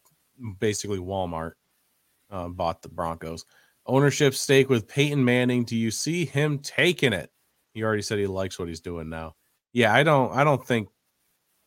basically 0.61 0.98
Walmart, 0.98 1.52
uh, 2.30 2.48
bought 2.48 2.82
the 2.82 2.88
Broncos. 2.88 3.44
Ownership 3.87 4.34
stake 4.34 4.68
with 4.68 4.87
Peyton 4.87 5.24
Manning. 5.24 5.64
Do 5.64 5.76
you 5.76 5.90
see 5.90 6.24
him 6.24 6.58
taking 6.61 7.12
it? 7.12 7.30
He 7.72 7.82
already 7.82 8.02
said 8.02 8.18
he 8.18 8.26
likes 8.26 8.58
what 8.58 8.68
he's 8.68 8.80
doing 8.80 9.08
now. 9.08 9.34
Yeah, 9.72 9.92
I 9.92 10.02
don't. 10.02 10.32
I 10.32 10.44
don't 10.44 10.64
think 10.64 10.88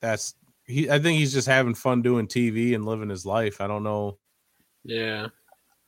that's 0.02 0.36
he. 0.65 0.89
I 0.89 1.00
think 1.00 1.20
he's 1.20 1.34
just 1.34 1.48
having 1.48 1.74
fun 1.74 2.02
doing 2.02 2.28
TV 2.28 2.76
and 2.76 2.86
living 2.86 3.10
his 3.10 3.26
life. 3.26 3.60
I 3.60 3.67
don't 3.67 3.84
know. 3.84 4.17
Yeah. 4.84 5.28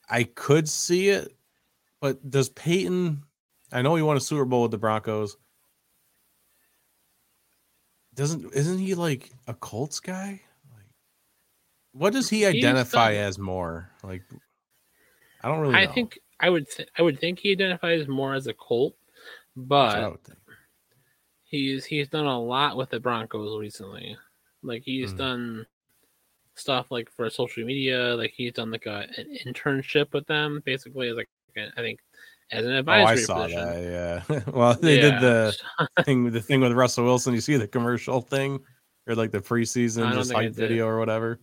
I 0.08 0.24
could 0.24 0.68
see 0.68 1.08
it, 1.08 1.34
but 2.00 2.30
does 2.30 2.48
Peyton? 2.50 3.22
I 3.72 3.82
know 3.82 3.94
he 3.96 4.02
won 4.02 4.16
a 4.16 4.20
Super 4.20 4.44
Bowl 4.44 4.62
with 4.62 4.70
the 4.70 4.78
Broncos. 4.78 5.36
Doesn't 8.14 8.52
isn't 8.54 8.78
he 8.78 8.94
like 8.94 9.30
a 9.48 9.54
Colts 9.54 9.98
guy? 9.98 10.40
Like, 10.72 10.86
what 11.92 12.12
does 12.12 12.30
he 12.30 12.46
identify 12.46 13.14
as 13.14 13.38
more? 13.38 13.90
Like, 14.04 14.22
I 15.42 15.48
don't 15.48 15.60
really. 15.60 15.74
I 15.74 15.86
know. 15.86 15.92
think 15.92 16.18
I 16.40 16.48
would 16.48 16.70
th- 16.70 16.88
I 16.96 17.02
would 17.02 17.18
think 17.18 17.40
he 17.40 17.52
identifies 17.52 18.06
more 18.06 18.34
as 18.34 18.46
a 18.46 18.54
Colt, 18.54 18.96
but 19.56 20.20
he's 21.44 21.84
he's 21.84 22.08
done 22.08 22.26
a 22.26 22.40
lot 22.40 22.76
with 22.76 22.90
the 22.90 23.00
Broncos 23.00 23.58
recently. 23.58 24.16
Like 24.62 24.82
he's 24.84 25.12
Mhm. 25.12 25.18
done 25.18 25.66
stuff 26.54 26.90
like 26.90 27.10
for 27.10 27.28
social 27.30 27.64
media. 27.64 28.14
Like 28.14 28.32
he's 28.32 28.52
done 28.52 28.70
like 28.70 28.86
a, 28.86 29.08
an 29.16 29.36
internship 29.44 30.12
with 30.12 30.26
them, 30.26 30.62
basically 30.64 31.08
as 31.08 31.16
like 31.16 31.28
I 31.56 31.80
think 31.80 32.00
as 32.50 32.64
an 32.64 32.72
advisory. 32.72 33.04
Oh, 33.04 33.06
I 33.06 33.16
saw 33.16 33.42
position. 33.44 33.64
that. 33.64 34.22
Yeah. 34.28 34.40
well, 34.52 34.74
they 34.74 35.00
did 35.00 35.20
the 35.20 35.56
thing, 36.04 36.30
the 36.30 36.40
thing 36.40 36.60
with 36.60 36.72
Russell 36.72 37.04
Wilson. 37.04 37.34
You 37.34 37.40
see 37.40 37.56
the 37.56 37.68
commercial 37.68 38.20
thing, 38.20 38.60
or 39.06 39.14
like 39.14 39.30
the 39.30 39.40
preseason 39.40 40.12
just 40.14 40.32
hype 40.32 40.52
video 40.54 40.86
or 40.86 40.98
whatever. 40.98 41.40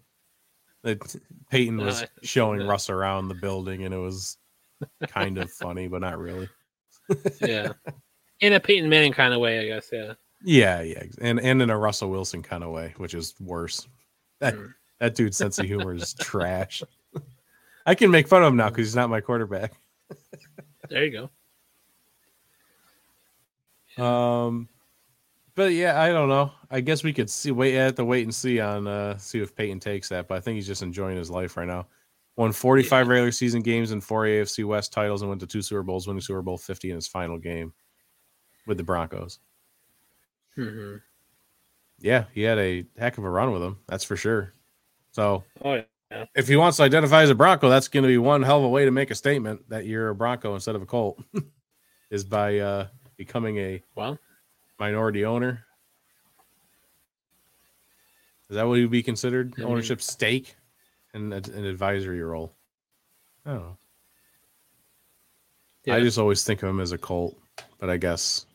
That 0.84 1.16
Peyton 1.50 1.78
No, 1.78 1.86
was 1.86 2.04
showing. 2.24 2.66
Russ 2.66 2.90
around 2.90 3.28
the 3.28 3.36
building, 3.36 3.84
and 3.86 3.94
it 3.94 3.98
was 4.00 4.38
kind 5.08 5.38
of 5.38 5.52
funny, 5.62 5.88
but 5.88 6.02
not 6.02 6.18
really. 6.18 6.50
yeah, 7.42 7.74
in 8.40 8.54
a 8.54 8.60
Peyton 8.60 8.90
Manning 8.90 9.14
kind 9.14 9.34
of 9.34 9.40
way, 9.42 9.60
I 9.60 9.66
guess. 9.66 9.90
Yeah. 9.92 10.14
Yeah, 10.44 10.82
yeah, 10.82 11.04
and 11.22 11.40
and 11.40 11.62
in 11.62 11.70
a 11.70 11.78
Russell 11.78 12.10
Wilson 12.10 12.42
kind 12.42 12.64
of 12.64 12.72
way, 12.72 12.96
which 12.98 13.14
is 13.14 13.36
worse. 13.40 13.88
That 14.40 14.56
Mm. 14.56 14.74
that 15.00 15.14
dude's 15.14 15.38
sense 15.38 15.60
of 15.60 15.68
humor 15.68 15.94
is 15.94 16.16
trash. 16.16 16.82
I 17.86 17.94
can 17.94 18.10
make 18.10 18.28
fun 18.28 18.42
of 18.42 18.48
him 18.48 18.58
now 18.58 18.70
because 18.70 18.88
he's 18.88 18.96
not 18.96 19.10
my 19.12 19.22
quarterback. 19.22 19.74
There 20.92 21.06
you 21.06 21.30
go. 23.98 24.04
Um, 24.04 24.70
but 25.56 25.74
yeah, 25.74 26.02
I 26.02 26.10
don't 26.10 26.30
know. 26.30 26.52
I 26.72 26.82
guess 26.82 27.04
we 27.04 27.14
could 27.14 27.30
see. 27.30 27.52
Wait, 27.52 27.74
have 27.76 27.96
to 27.96 28.06
wait 28.06 28.24
and 28.24 28.36
see 28.36 28.60
on 28.60 28.88
uh 28.88 29.18
see 29.18 29.42
if 29.42 29.56
Peyton 29.56 29.80
takes 29.80 30.10
that. 30.10 30.28
But 30.28 30.38
I 30.38 30.42
think 30.42 30.56
he's 30.56 30.68
just 30.68 30.84
enjoying 30.84 31.18
his 31.18 31.32
life 31.32 31.58
right 31.58 31.68
now. 31.68 31.88
Won 32.38 32.54
45 32.54 33.08
regular 33.10 33.32
season 33.32 33.62
games 33.62 33.92
and 33.92 34.04
four 34.04 34.26
AFC 34.26 34.66
West 34.66 34.94
titles 34.94 35.22
and 35.22 35.30
went 35.30 35.42
to 35.42 35.48
two 35.48 35.62
Super 35.64 35.84
Bowls, 35.84 36.08
winning 36.08 36.22
Super 36.22 36.42
Bowl 36.44 36.58
50 36.58 36.90
in 36.92 36.96
his 36.96 37.08
final 37.08 37.38
game 37.40 37.74
with 38.68 38.78
the 38.78 38.84
Broncos. 38.84 39.40
hmm 40.56 41.02
Yeah, 42.00 42.26
he 42.34 42.42
had 42.42 42.58
a 42.58 42.86
heck 42.98 43.18
of 43.18 43.24
a 43.24 43.30
run 43.30 43.52
with 43.52 43.62
them. 43.62 43.80
That's 43.88 44.04
for 44.04 44.16
sure. 44.16 44.54
So 45.12 45.44
Oh 45.64 45.76
yeah. 45.76 45.84
If 46.36 46.48
he 46.48 46.56
wants 46.56 46.78
to 46.78 46.84
identify 46.84 47.24
as 47.24 47.30
a 47.30 47.36
Bronco, 47.36 47.70
that's 47.70 47.88
going 47.88 48.04
to 48.04 48.08
be 48.08 48.18
one 48.18 48.42
hell 48.44 48.60
of 48.60 48.64
a 48.64 48.70
way 48.70 48.86
to 48.86 48.92
make 48.92 49.12
a 49.12 49.16
statement 49.16 49.68
that 49.70 49.86
you're 49.86 50.10
a 50.10 50.16
Bronco 50.16 50.54
instead 50.56 50.76
of 50.76 50.82
a 50.82 50.86
Colt, 50.86 51.22
is 52.10 52.24
by 52.24 52.60
uh, 52.60 52.88
becoming 53.18 53.58
a 53.58 53.82
Well, 53.96 54.18
minority 54.80 55.26
owner. 55.26 55.66
Is 58.50 58.56
that 58.56 58.68
what 58.68 58.76
he 58.76 58.82
would 58.84 58.92
be 58.92 59.04
considered? 59.04 59.54
I 59.58 59.62
mean- 59.62 59.70
Ownership 59.70 60.02
stake 60.02 60.56
and 61.14 61.34
an 61.34 61.66
advisory 61.66 62.22
role. 62.22 62.54
I 63.46 63.52
don't 63.52 63.60
know. 63.62 63.78
yeah. 65.86 65.96
I 65.96 66.00
just 66.02 66.18
always 66.18 66.44
think 66.44 66.62
of 66.64 66.70
him 66.70 66.80
as 66.80 66.92
a 66.92 66.98
Colt, 66.98 67.36
but 67.80 67.90
I 67.90 67.98
guess, 67.98 68.46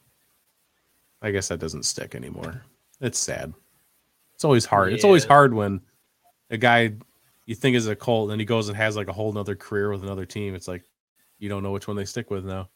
I 1.23 1.31
guess 1.31 1.49
that 1.49 1.59
doesn't 1.59 1.85
stick 1.85 2.15
anymore. 2.15 2.63
It's 3.01 3.19
sad. 3.19 3.53
It's 4.35 4.45
always 4.45 4.65
hard. 4.65 4.93
It's 4.93 5.05
always 5.05 5.25
hard 5.25 5.53
when 5.55 5.81
a 6.51 6.57
guy 6.57 6.93
you 7.47 7.55
think 7.55 7.77
is 7.77 7.87
a 7.87 7.97
Colt 7.97 8.31
and 8.31 8.41
he 8.41 8.45
goes 8.45 8.69
and 8.69 8.77
has 8.77 8.97
like 8.97 9.09
a 9.09 9.13
whole 9.13 9.33
nother 9.33 9.55
career 9.57 9.91
with 9.91 10.03
another 10.03 10.27
team. 10.27 10.55
It's 10.55 10.69
like 10.69 10.85
you 11.39 11.49
don't 11.49 11.63
know 11.63 11.73
which 11.73 11.89
one 11.89 11.97
they 11.97 12.05
stick 12.05 12.31
with 12.31 12.45
now. 12.45 12.69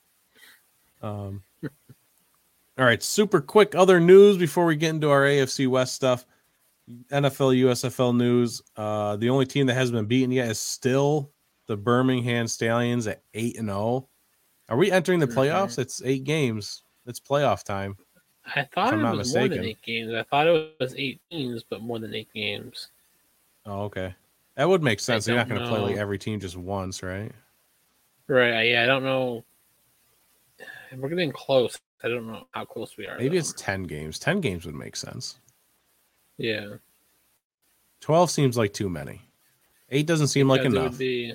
Um. 1.03 1.43
all 2.79 2.85
right, 2.85 3.03
super 3.03 3.41
quick 3.41 3.75
other 3.75 4.01
news 4.01 4.37
before 4.37 4.65
we 4.65 4.77
get 4.77 4.91
into 4.91 5.11
our 5.11 5.23
AFC 5.23 5.69
West 5.69 5.95
stuff. 5.95 6.25
NFL, 7.11 7.57
USFL 7.61 8.17
news. 8.17 8.63
Uh, 8.77 9.17
the 9.17 9.29
only 9.31 9.47
team 9.47 9.67
that 9.67 9.75
hasn't 9.75 9.97
been 9.97 10.07
beaten 10.07 10.33
yet 10.33 10.51
is 10.51 10.59
still 10.59 11.31
the 11.67 11.77
Birmingham 11.77 12.49
Stallions 12.49 13.07
at 13.07 13.23
eight 13.35 13.59
and 13.59 13.69
zero. 13.69 14.09
Are 14.69 14.77
we 14.77 14.91
entering 14.91 15.21
the 15.21 15.27
Mhm. 15.27 15.35
playoffs? 15.35 15.79
It's 15.79 16.03
eight 16.05 16.25
games. 16.25 16.83
It's 17.07 17.21
playoff 17.21 17.65
time. 17.65 17.97
I 18.57 18.65
thought 18.65 18.95
it 18.95 18.97
was 18.97 19.35
more 19.35 19.49
than 19.49 19.65
eight 19.65 19.83
games. 19.83 20.13
I 20.13 20.23
thought 20.25 20.47
it 20.49 20.75
was 20.81 20.95
eight 20.97 21.21
teams, 21.31 21.63
but 21.63 21.81
more 21.83 21.99
than 21.99 22.15
eight 22.15 22.33
games. 22.33 22.89
Oh, 23.67 23.83
okay. 23.83 24.15
That 24.61 24.69
would 24.69 24.83
make 24.83 25.01
sense. 25.01 25.27
You're 25.27 25.39
not 25.39 25.49
going 25.49 25.59
to 25.63 25.67
play 25.67 25.81
like 25.81 25.97
every 25.97 26.19
team 26.19 26.39
just 26.39 26.55
once, 26.55 27.03
right? 27.03 27.33
Right. 28.27 28.65
Yeah. 28.65 28.83
I 28.83 28.87
don't 28.87 29.03
know. 29.03 29.43
We're 30.95 31.09
getting 31.09 31.33
close. 31.33 31.79
I 32.05 32.09
don't 32.09 32.27
know 32.27 32.47
how 32.51 32.67
close 32.67 32.99
we 32.99 33.07
are. 33.07 33.17
Maybe 33.17 33.31
though. 33.31 33.39
it's 33.39 33.55
10 33.55 33.85
games. 33.85 34.19
10 34.19 34.43
games 34.43 34.67
would 34.67 34.75
make 34.75 34.97
sense. 34.97 35.39
yeah. 36.37 36.75
12 38.03 38.31
seems 38.31 38.59
like 38.59 38.75
too 38.75 38.91
many. 38.91 39.23
8 39.89 40.07
doesn't 40.07 40.27
seem 40.29 40.47
like 40.47 40.61
Because 40.61 40.75
it 40.75 40.77
enough. 40.79 40.93
Would 40.93 40.99
be, 40.99 41.35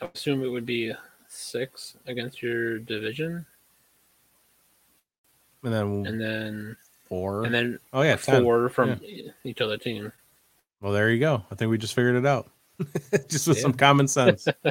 I 0.00 0.08
assume 0.14 0.44
it 0.44 0.48
would 0.50 0.66
be 0.66 0.92
six 1.26 1.96
against 2.06 2.40
your 2.40 2.78
division, 2.78 3.44
And 5.64 5.74
then 5.74 6.06
and 6.06 6.20
then 6.20 6.76
4. 7.08 7.44
and 7.46 7.52
then 7.52 7.78
oh, 7.92 8.02
yeah, 8.02 8.14
10. 8.14 8.44
four 8.44 8.68
from 8.68 9.00
each 9.42 9.60
other 9.60 9.76
team. 9.76 10.12
Well, 10.82 10.92
there 10.92 11.10
you 11.10 11.20
go. 11.20 11.42
I 11.50 11.54
think 11.54 11.70
we 11.70 11.78
just 11.78 11.94
figured 11.94 12.16
it 12.16 12.26
out. 12.26 12.50
just 13.28 13.46
with 13.48 13.56
Yeah. 13.58 13.62
some 13.62 13.72
common 13.72 14.08
sense. 14.08 14.46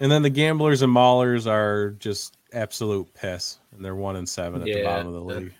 and 0.00 0.10
then 0.12 0.22
the 0.22 0.30
gamblers 0.30 0.82
and 0.82 0.94
maulers 0.94 1.46
are 1.50 1.90
just 1.98 2.36
absolute 2.52 3.12
piss. 3.14 3.58
And 3.74 3.84
they're 3.84 3.96
1 3.96 4.16
and 4.16 4.28
7 4.28 4.60
at 4.62 4.64
the 4.64 4.82
bottom 4.84 5.08
of 5.08 5.14
the 5.14 5.20
league. 5.20 5.52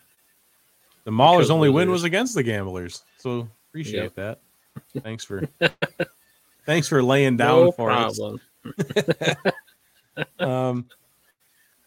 The 1.04 1.10
maulers' 1.10 1.50
only 1.50 1.68
win 1.70 1.90
was 1.90 2.04
against 2.04 2.34
the 2.34 2.42
gamblers. 2.42 3.02
So 3.18 3.48
appreciate 3.70 4.02
Yep. 4.02 4.14
that. 4.14 4.40
Thanks 5.02 5.24
for 5.24 5.46
thanks 6.66 6.88
for 6.88 7.02
laying 7.02 7.36
down 7.36 7.66
no 7.66 7.72
for 7.72 7.90
us. 7.90 8.18
Um, 10.38 10.86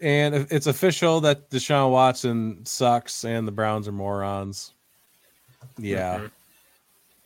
and 0.02 0.48
it's 0.52 0.68
official 0.68 1.22
that 1.22 1.50
Deshaun 1.50 1.92
Watson 1.92 2.66
sucks 2.66 3.24
and 3.26 3.48
the 3.48 3.52
Browns 3.52 3.88
are 3.88 3.92
morons. 3.92 4.74
Yeah. 5.78 6.20
Mhm. 6.20 6.32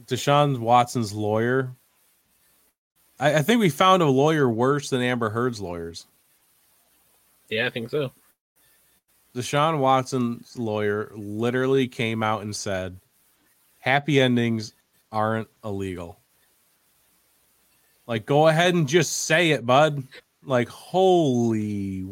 Deshaun 0.06 0.60
Watson's 0.60 1.14
lawyer. 1.14 1.72
I, 3.20 3.36
I 3.36 3.42
think 3.42 3.60
we 3.60 3.70
found 3.70 4.02
a 4.02 4.08
lawyer 4.08 4.50
worse 4.50 4.90
than 4.90 5.02
Amber 5.02 5.30
Heard's 5.30 5.62
lawyers. 5.62 6.08
Yeah, 7.50 7.68
I 7.68 7.70
think 7.70 7.90
so. 7.90 8.12
Deshaun 9.36 9.80
Watson's 9.80 10.58
lawyer 10.58 11.12
literally 11.16 11.88
came 11.88 12.22
out 12.24 12.42
and 12.44 12.56
said, 12.56 13.00
happy 13.80 14.22
endings 14.22 14.74
aren't 15.12 15.48
illegal. 15.64 16.20
Like, 18.06 18.26
go 18.26 18.48
ahead 18.48 18.74
and 18.74 18.88
just 18.88 19.24
say 19.24 19.52
it, 19.52 19.66
bud. 19.66 20.04
Like, 20.44 20.68
holy. 20.68 22.06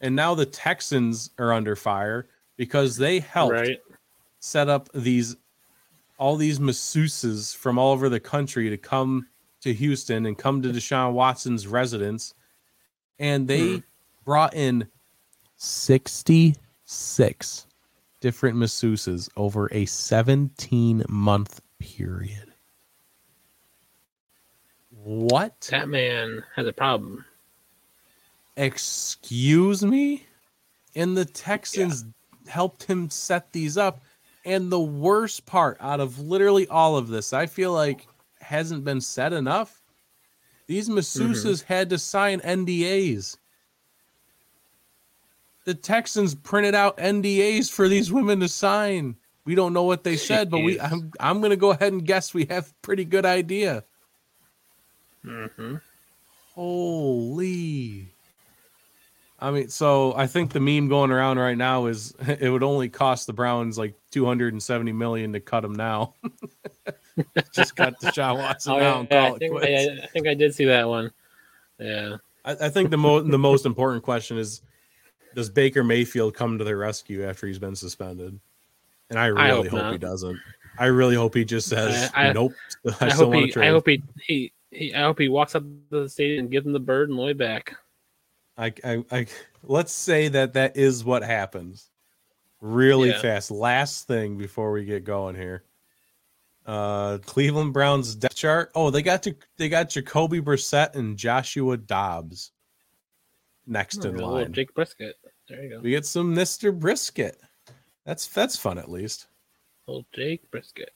And 0.00 0.16
now 0.16 0.34
the 0.34 0.46
Texans 0.46 1.30
are 1.38 1.52
under 1.52 1.76
fire 1.76 2.26
because 2.56 2.96
they 2.96 3.20
helped 3.20 3.52
Right. 3.52 3.78
set 4.40 4.68
up 4.68 4.88
these 4.94 5.36
all 6.18 6.36
these 6.36 6.58
masseuses 6.58 7.54
from 7.54 7.78
all 7.78 7.92
over 7.92 8.08
the 8.08 8.20
country 8.20 8.70
to 8.70 8.76
come 8.76 9.26
to 9.60 9.72
Houston 9.72 10.26
and 10.26 10.38
come 10.38 10.62
to 10.62 10.68
Deshaun 10.70 11.12
Watson's 11.12 11.66
residence. 11.66 12.34
And 13.18 13.48
they 13.48 13.74
Hmm. 13.74 13.78
brought 14.24 14.54
in 14.54 14.88
66 15.56 17.66
different 18.20 18.56
masseuses 18.56 19.28
over 19.36 19.68
a 19.72 19.86
17 19.86 21.04
month 21.08 21.60
period. 21.78 22.52
What? 24.90 25.68
That 25.70 25.88
man 25.88 26.42
has 26.56 26.66
a 26.66 26.72
problem. 26.72 27.24
Excuse 28.56 29.84
me? 29.84 30.26
And 30.94 31.16
the 31.16 31.24
Texans 31.24 32.04
yeah. 32.44 32.52
helped 32.52 32.84
him 32.84 33.10
set 33.10 33.52
these 33.52 33.76
up. 33.76 34.02
And 34.46 34.70
the 34.70 34.80
worst 34.80 35.44
part 35.44 35.76
out 35.80 35.98
of 35.98 36.20
literally 36.20 36.68
all 36.68 36.96
of 36.96 37.08
this, 37.08 37.32
I 37.32 37.46
feel 37.46 37.72
like 37.72 38.06
hasn't 38.40 38.84
been 38.84 39.00
said 39.00 39.32
enough. 39.32 39.82
These 40.68 40.88
masseuses 40.88 41.64
mm-hmm. 41.64 41.72
had 41.72 41.90
to 41.90 41.98
sign 41.98 42.40
NDAs. 42.40 43.36
The 45.64 45.74
Texans 45.74 46.36
printed 46.36 46.76
out 46.76 46.96
NDAs 46.98 47.70
for 47.70 47.88
these 47.88 48.12
women 48.12 48.38
to 48.38 48.48
sign. 48.48 49.16
We 49.44 49.56
don't 49.56 49.72
know 49.72 49.82
what 49.82 50.04
they 50.04 50.16
said, 50.16 50.48
but 50.48 50.60
we 50.60 50.78
I'm 50.80 51.10
I'm 51.18 51.40
gonna 51.40 51.56
go 51.56 51.70
ahead 51.70 51.92
and 51.92 52.04
guess 52.04 52.32
we 52.32 52.44
have 52.46 52.72
pretty 52.82 53.04
good 53.04 53.26
idea. 53.26 53.84
Mm-hmm. 55.24 55.76
Holy. 56.54 58.12
I 59.38 59.50
mean, 59.50 59.68
so 59.68 60.14
I 60.16 60.26
think 60.26 60.52
the 60.52 60.60
meme 60.60 60.88
going 60.88 61.10
around 61.10 61.38
right 61.38 61.56
now 61.56 61.86
is 61.86 62.14
it 62.26 62.50
would 62.50 62.62
only 62.62 62.88
cost 62.88 63.26
the 63.26 63.32
Browns 63.32 63.78
like 63.78 63.94
270 64.10 64.92
million 64.92 65.32
to 65.32 65.40
cut 65.40 65.60
them 65.60 65.74
now. 65.74 66.14
Just 67.52 67.76
cut 67.76 67.98
the 68.00 68.08
Deshaun 68.08 68.34
oh, 68.34 68.34
Watson 68.36 68.72
oh, 68.74 68.78
now 68.78 69.06
yeah, 69.10 69.32
I, 69.32 69.38
think, 69.38 69.64
I, 69.64 70.04
I, 70.04 70.06
think 70.06 70.28
I 70.28 70.34
did 70.34 70.54
see 70.54 70.66
that 70.66 70.88
one. 70.88 71.10
Yeah. 71.78 72.16
I, 72.44 72.52
I 72.62 72.68
think 72.68 72.90
the 72.90 72.98
most 72.98 73.30
the 73.30 73.38
most 73.38 73.66
important 73.66 74.02
question 74.02 74.38
is 74.38 74.62
does 75.34 75.50
Baker 75.50 75.84
Mayfield 75.84 76.34
come 76.34 76.58
to 76.58 76.64
the 76.64 76.76
rescue 76.76 77.26
after 77.26 77.46
he's 77.46 77.58
been 77.58 77.76
suspended? 77.76 78.38
And 79.10 79.18
I 79.18 79.26
really 79.26 79.68
hope, 79.68 79.82
hope 79.82 79.92
he 79.92 79.98
doesn't. 79.98 80.38
I 80.78 80.86
really 80.86 81.14
hope 81.14 81.34
he 81.34 81.44
just 81.44 81.68
says 81.68 82.10
I, 82.14 82.32
nope. 82.32 82.52
I, 83.00 83.10
hope 83.10 83.34
he, 83.34 83.54
I 83.56 83.68
hope 83.68 83.86
he, 83.86 84.02
he 84.22 84.52
he 84.70 84.94
I 84.94 85.02
hope 85.02 85.18
he 85.18 85.28
walks 85.28 85.54
up 85.54 85.62
to 85.62 86.02
the 86.02 86.08
stadium 86.08 86.40
and 86.40 86.50
gives 86.50 86.66
him 86.66 86.72
the 86.72 86.80
bird 86.80 87.08
and 87.08 87.16
Lloyd 87.16 87.38
back. 87.38 87.74
I, 88.58 88.72
I, 88.84 89.04
I 89.10 89.26
let's 89.62 89.92
say 89.92 90.28
that 90.28 90.54
that 90.54 90.76
is 90.76 91.04
what 91.04 91.22
happens. 91.22 91.90
Really 92.60 93.10
yeah. 93.10 93.20
fast. 93.20 93.50
Last 93.50 94.06
thing 94.06 94.38
before 94.38 94.72
we 94.72 94.84
get 94.84 95.04
going 95.04 95.34
here. 95.34 95.64
Uh, 96.64 97.18
Cleveland 97.18 97.72
Browns 97.72 98.14
depth 98.14 98.34
chart. 98.34 98.72
Oh, 98.74 98.90
they 98.90 99.02
got 99.02 99.22
to 99.24 99.36
they 99.56 99.68
got 99.68 99.90
Jacoby 99.90 100.40
Brissett 100.40 100.94
and 100.94 101.16
Joshua 101.16 101.76
Dobbs 101.76 102.50
next 103.66 104.04
oh, 104.04 104.08
in 104.08 104.16
line. 104.16 104.52
Jake 104.52 104.74
Brisket. 104.74 105.16
There 105.48 105.62
you 105.62 105.70
go. 105.70 105.80
We 105.80 105.90
get 105.90 106.06
some 106.06 106.34
Mister 106.34 106.72
Brisket. 106.72 107.40
That's 108.04 108.26
that's 108.26 108.56
fun 108.56 108.78
at 108.78 108.90
least. 108.90 109.26
Old 109.86 110.06
Jake 110.12 110.50
Brisket. 110.50 110.92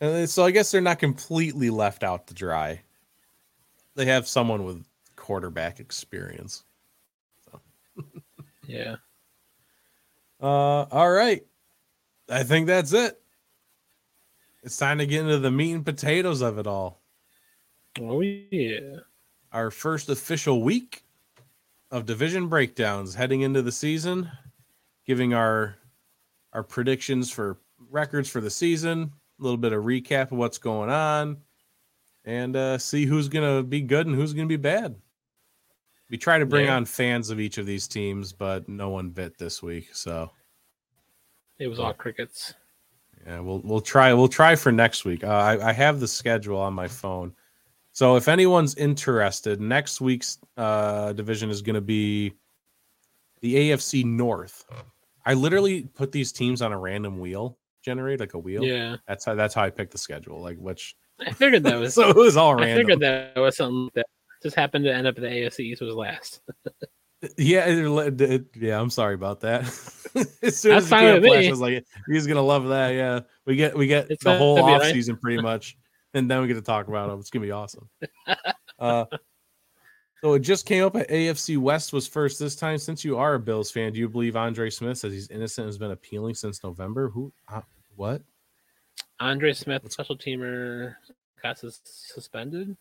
And 0.00 0.28
so 0.28 0.44
I 0.44 0.50
guess 0.50 0.70
they're 0.70 0.80
not 0.80 0.98
completely 0.98 1.70
left 1.70 2.02
out 2.02 2.26
to 2.28 2.34
dry. 2.34 2.80
They 3.94 4.06
have 4.06 4.26
someone 4.26 4.64
with 4.64 4.84
quarterback 5.28 5.78
experience. 5.78 6.64
So. 7.44 7.60
yeah. 8.66 8.96
Uh, 10.40 10.86
all 10.90 11.10
right. 11.10 11.44
I 12.30 12.44
think 12.44 12.66
that's 12.66 12.94
it. 12.94 13.20
It's 14.62 14.78
time 14.78 14.96
to 14.96 15.06
get 15.06 15.20
into 15.20 15.38
the 15.38 15.50
meat 15.50 15.74
and 15.74 15.84
potatoes 15.84 16.40
of 16.40 16.58
it 16.58 16.66
all. 16.66 17.02
Oh 18.00 18.22
yeah. 18.22 19.00
Our 19.52 19.70
first 19.70 20.08
official 20.08 20.62
week 20.62 21.04
of 21.90 22.06
division 22.06 22.48
breakdowns 22.48 23.14
heading 23.14 23.42
into 23.42 23.60
the 23.60 23.72
season, 23.72 24.30
giving 25.06 25.34
our 25.34 25.76
our 26.54 26.62
predictions 26.62 27.30
for 27.30 27.58
records 27.90 28.30
for 28.30 28.40
the 28.40 28.48
season, 28.48 29.12
a 29.38 29.42
little 29.42 29.58
bit 29.58 29.74
of 29.74 29.84
recap 29.84 30.32
of 30.32 30.38
what's 30.38 30.56
going 30.56 30.88
on, 30.88 31.36
and 32.24 32.56
uh, 32.56 32.78
see 32.78 33.04
who's 33.04 33.28
gonna 33.28 33.62
be 33.62 33.82
good 33.82 34.06
and 34.06 34.16
who's 34.16 34.32
gonna 34.32 34.46
be 34.46 34.56
bad. 34.56 34.96
We 36.10 36.16
try 36.16 36.38
to 36.38 36.46
bring 36.46 36.66
yeah. 36.66 36.76
on 36.76 36.84
fans 36.84 37.30
of 37.30 37.38
each 37.38 37.58
of 37.58 37.66
these 37.66 37.86
teams, 37.86 38.32
but 38.32 38.68
no 38.68 38.88
one 38.88 39.10
bit 39.10 39.36
this 39.36 39.62
week, 39.62 39.94
so 39.94 40.30
it 41.58 41.68
was 41.68 41.78
all 41.78 41.92
crickets. 41.92 42.54
Yeah, 43.26 43.40
we'll 43.40 43.60
we'll 43.60 43.80
try 43.80 44.12
we'll 44.14 44.28
try 44.28 44.56
for 44.56 44.72
next 44.72 45.04
week. 45.04 45.22
Uh, 45.22 45.28
I, 45.28 45.68
I 45.68 45.72
have 45.72 46.00
the 46.00 46.08
schedule 46.08 46.58
on 46.58 46.72
my 46.72 46.88
phone, 46.88 47.34
so 47.92 48.16
if 48.16 48.28
anyone's 48.28 48.74
interested, 48.76 49.60
next 49.60 50.00
week's 50.00 50.38
uh, 50.56 51.12
division 51.12 51.50
is 51.50 51.62
going 51.62 51.74
to 51.74 51.80
be 51.80 52.32
the 53.40 53.54
AFC 53.54 54.04
North. 54.04 54.64
I 55.26 55.34
literally 55.34 55.82
put 55.94 56.12
these 56.12 56.32
teams 56.32 56.62
on 56.62 56.72
a 56.72 56.78
random 56.78 57.18
wheel, 57.18 57.58
generate 57.82 58.20
like 58.20 58.34
a 58.34 58.38
wheel. 58.38 58.64
Yeah, 58.64 58.96
that's 59.06 59.24
how 59.24 59.34
that's 59.34 59.52
how 59.52 59.64
I 59.64 59.70
picked 59.70 59.92
the 59.92 59.98
schedule. 59.98 60.40
Like 60.40 60.58
which 60.58 60.96
I 61.20 61.32
figured 61.32 61.64
that 61.64 61.76
was 61.80 61.94
so 61.94 62.08
it 62.08 62.16
was 62.16 62.36
all 62.36 62.54
random. 62.54 62.76
I 62.76 62.80
figured 62.80 63.00
that 63.00 63.36
was 63.36 63.56
something 63.56 63.90
that 63.94 64.06
just 64.42 64.56
happened 64.56 64.84
to 64.84 64.94
end 64.94 65.06
up 65.06 65.16
in 65.16 65.22
the 65.22 65.28
AFC 65.28 65.60
East 65.60 65.82
was 65.82 65.94
last. 65.94 66.40
yeah, 67.38 67.66
it, 67.66 68.20
it, 68.20 68.44
yeah. 68.54 68.80
I'm 68.80 68.90
sorry 68.90 69.14
about 69.14 69.40
that. 69.40 69.62
as 70.42 70.58
soon 70.58 70.72
That's 70.72 70.84
as 70.84 70.90
the 70.90 71.20
flash, 71.26 71.46
I 71.46 71.50
was 71.50 71.60
like, 71.60 71.84
he's 72.08 72.26
gonna 72.26 72.42
love 72.42 72.68
that. 72.68 72.90
Yeah, 72.90 73.20
we 73.46 73.56
get 73.56 73.76
we 73.76 73.86
get 73.86 74.10
it's 74.10 74.24
the 74.24 74.36
whole 74.36 74.62
off 74.62 74.82
right. 74.82 74.92
season 74.92 75.16
pretty 75.16 75.42
much, 75.42 75.76
and 76.14 76.30
then 76.30 76.40
we 76.40 76.48
get 76.48 76.54
to 76.54 76.62
talk 76.62 76.88
about 76.88 77.10
him. 77.10 77.18
It's 77.18 77.30
gonna 77.30 77.46
be 77.46 77.52
awesome. 77.52 77.88
Uh, 78.80 79.04
so 80.20 80.34
it 80.34 80.38
just 80.38 80.64
came 80.64 80.84
up 80.84 80.94
at 80.94 81.08
AFC 81.08 81.58
West 81.58 81.92
was 81.92 82.06
first 82.06 82.38
this 82.38 82.54
time. 82.54 82.78
Since 82.78 83.04
you 83.04 83.18
are 83.18 83.34
a 83.34 83.40
Bills 83.40 83.72
fan, 83.72 83.92
do 83.92 83.98
you 83.98 84.08
believe 84.08 84.36
Andre 84.36 84.70
Smith 84.70 84.98
says 84.98 85.12
he's 85.12 85.28
innocent 85.30 85.66
has 85.66 85.78
been 85.78 85.90
appealing 85.90 86.36
since 86.36 86.62
November? 86.62 87.08
Who? 87.08 87.32
Uh, 87.48 87.62
what? 87.96 88.22
Andre 89.18 89.52
Smith, 89.52 89.90
special 89.90 90.16
teamer, 90.16 90.94
got 91.42 91.58
suspended 91.58 92.76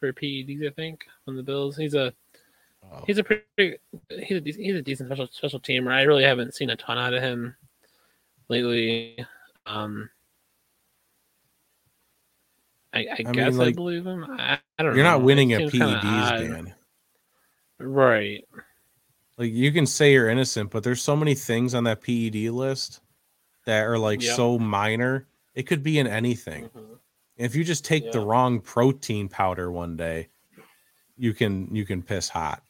for 0.00 0.12
PEDs. 0.12 0.66
I 0.66 0.70
think 0.70 1.04
on 1.28 1.36
the 1.36 1.42
Bills. 1.42 1.76
He's 1.76 1.94
a 1.94 2.12
Oh. 2.92 3.04
He's 3.06 3.18
a 3.18 3.24
pretty 3.24 3.44
he's 4.08 4.38
a 4.38 4.40
he's 4.44 4.74
a 4.74 4.82
decent 4.82 5.08
special 5.08 5.28
special 5.30 5.60
teamer. 5.60 5.92
I 5.92 6.02
really 6.02 6.24
haven't 6.24 6.54
seen 6.54 6.70
a 6.70 6.76
ton 6.76 6.98
out 6.98 7.14
of 7.14 7.22
him 7.22 7.54
lately. 8.48 9.24
Um, 9.66 10.10
I, 12.92 13.00
I, 13.00 13.16
I 13.18 13.22
guess 13.22 13.52
mean, 13.52 13.58
like, 13.58 13.68
I 13.68 13.72
believe 13.72 14.06
him. 14.06 14.24
I, 14.24 14.58
I 14.78 14.82
don't. 14.82 14.94
You're 14.94 15.04
know. 15.04 15.10
not 15.10 15.22
winning 15.22 15.52
a 15.52 15.60
PEDs, 15.60 16.50
man. 16.50 16.74
Right. 17.78 18.44
Like 19.38 19.52
you 19.52 19.72
can 19.72 19.86
say 19.86 20.12
you're 20.12 20.28
innocent, 20.28 20.70
but 20.70 20.82
there's 20.82 21.00
so 21.00 21.16
many 21.16 21.34
things 21.34 21.74
on 21.74 21.84
that 21.84 22.02
PED 22.02 22.50
list 22.50 23.00
that 23.66 23.84
are 23.84 23.98
like 23.98 24.22
yep. 24.22 24.36
so 24.36 24.58
minor. 24.58 25.26
It 25.54 25.64
could 25.64 25.82
be 25.82 25.98
in 25.98 26.06
anything. 26.06 26.64
Mm-hmm. 26.64 26.94
If 27.40 27.54
you 27.54 27.64
just 27.64 27.84
take 27.84 28.12
the 28.12 28.20
wrong 28.20 28.60
protein 28.60 29.28
powder 29.28 29.72
one 29.72 29.96
day, 29.96 30.28
you 31.16 31.32
can 31.32 31.74
you 31.74 31.86
can 31.86 32.02
piss 32.02 32.28
hot. 32.28 32.62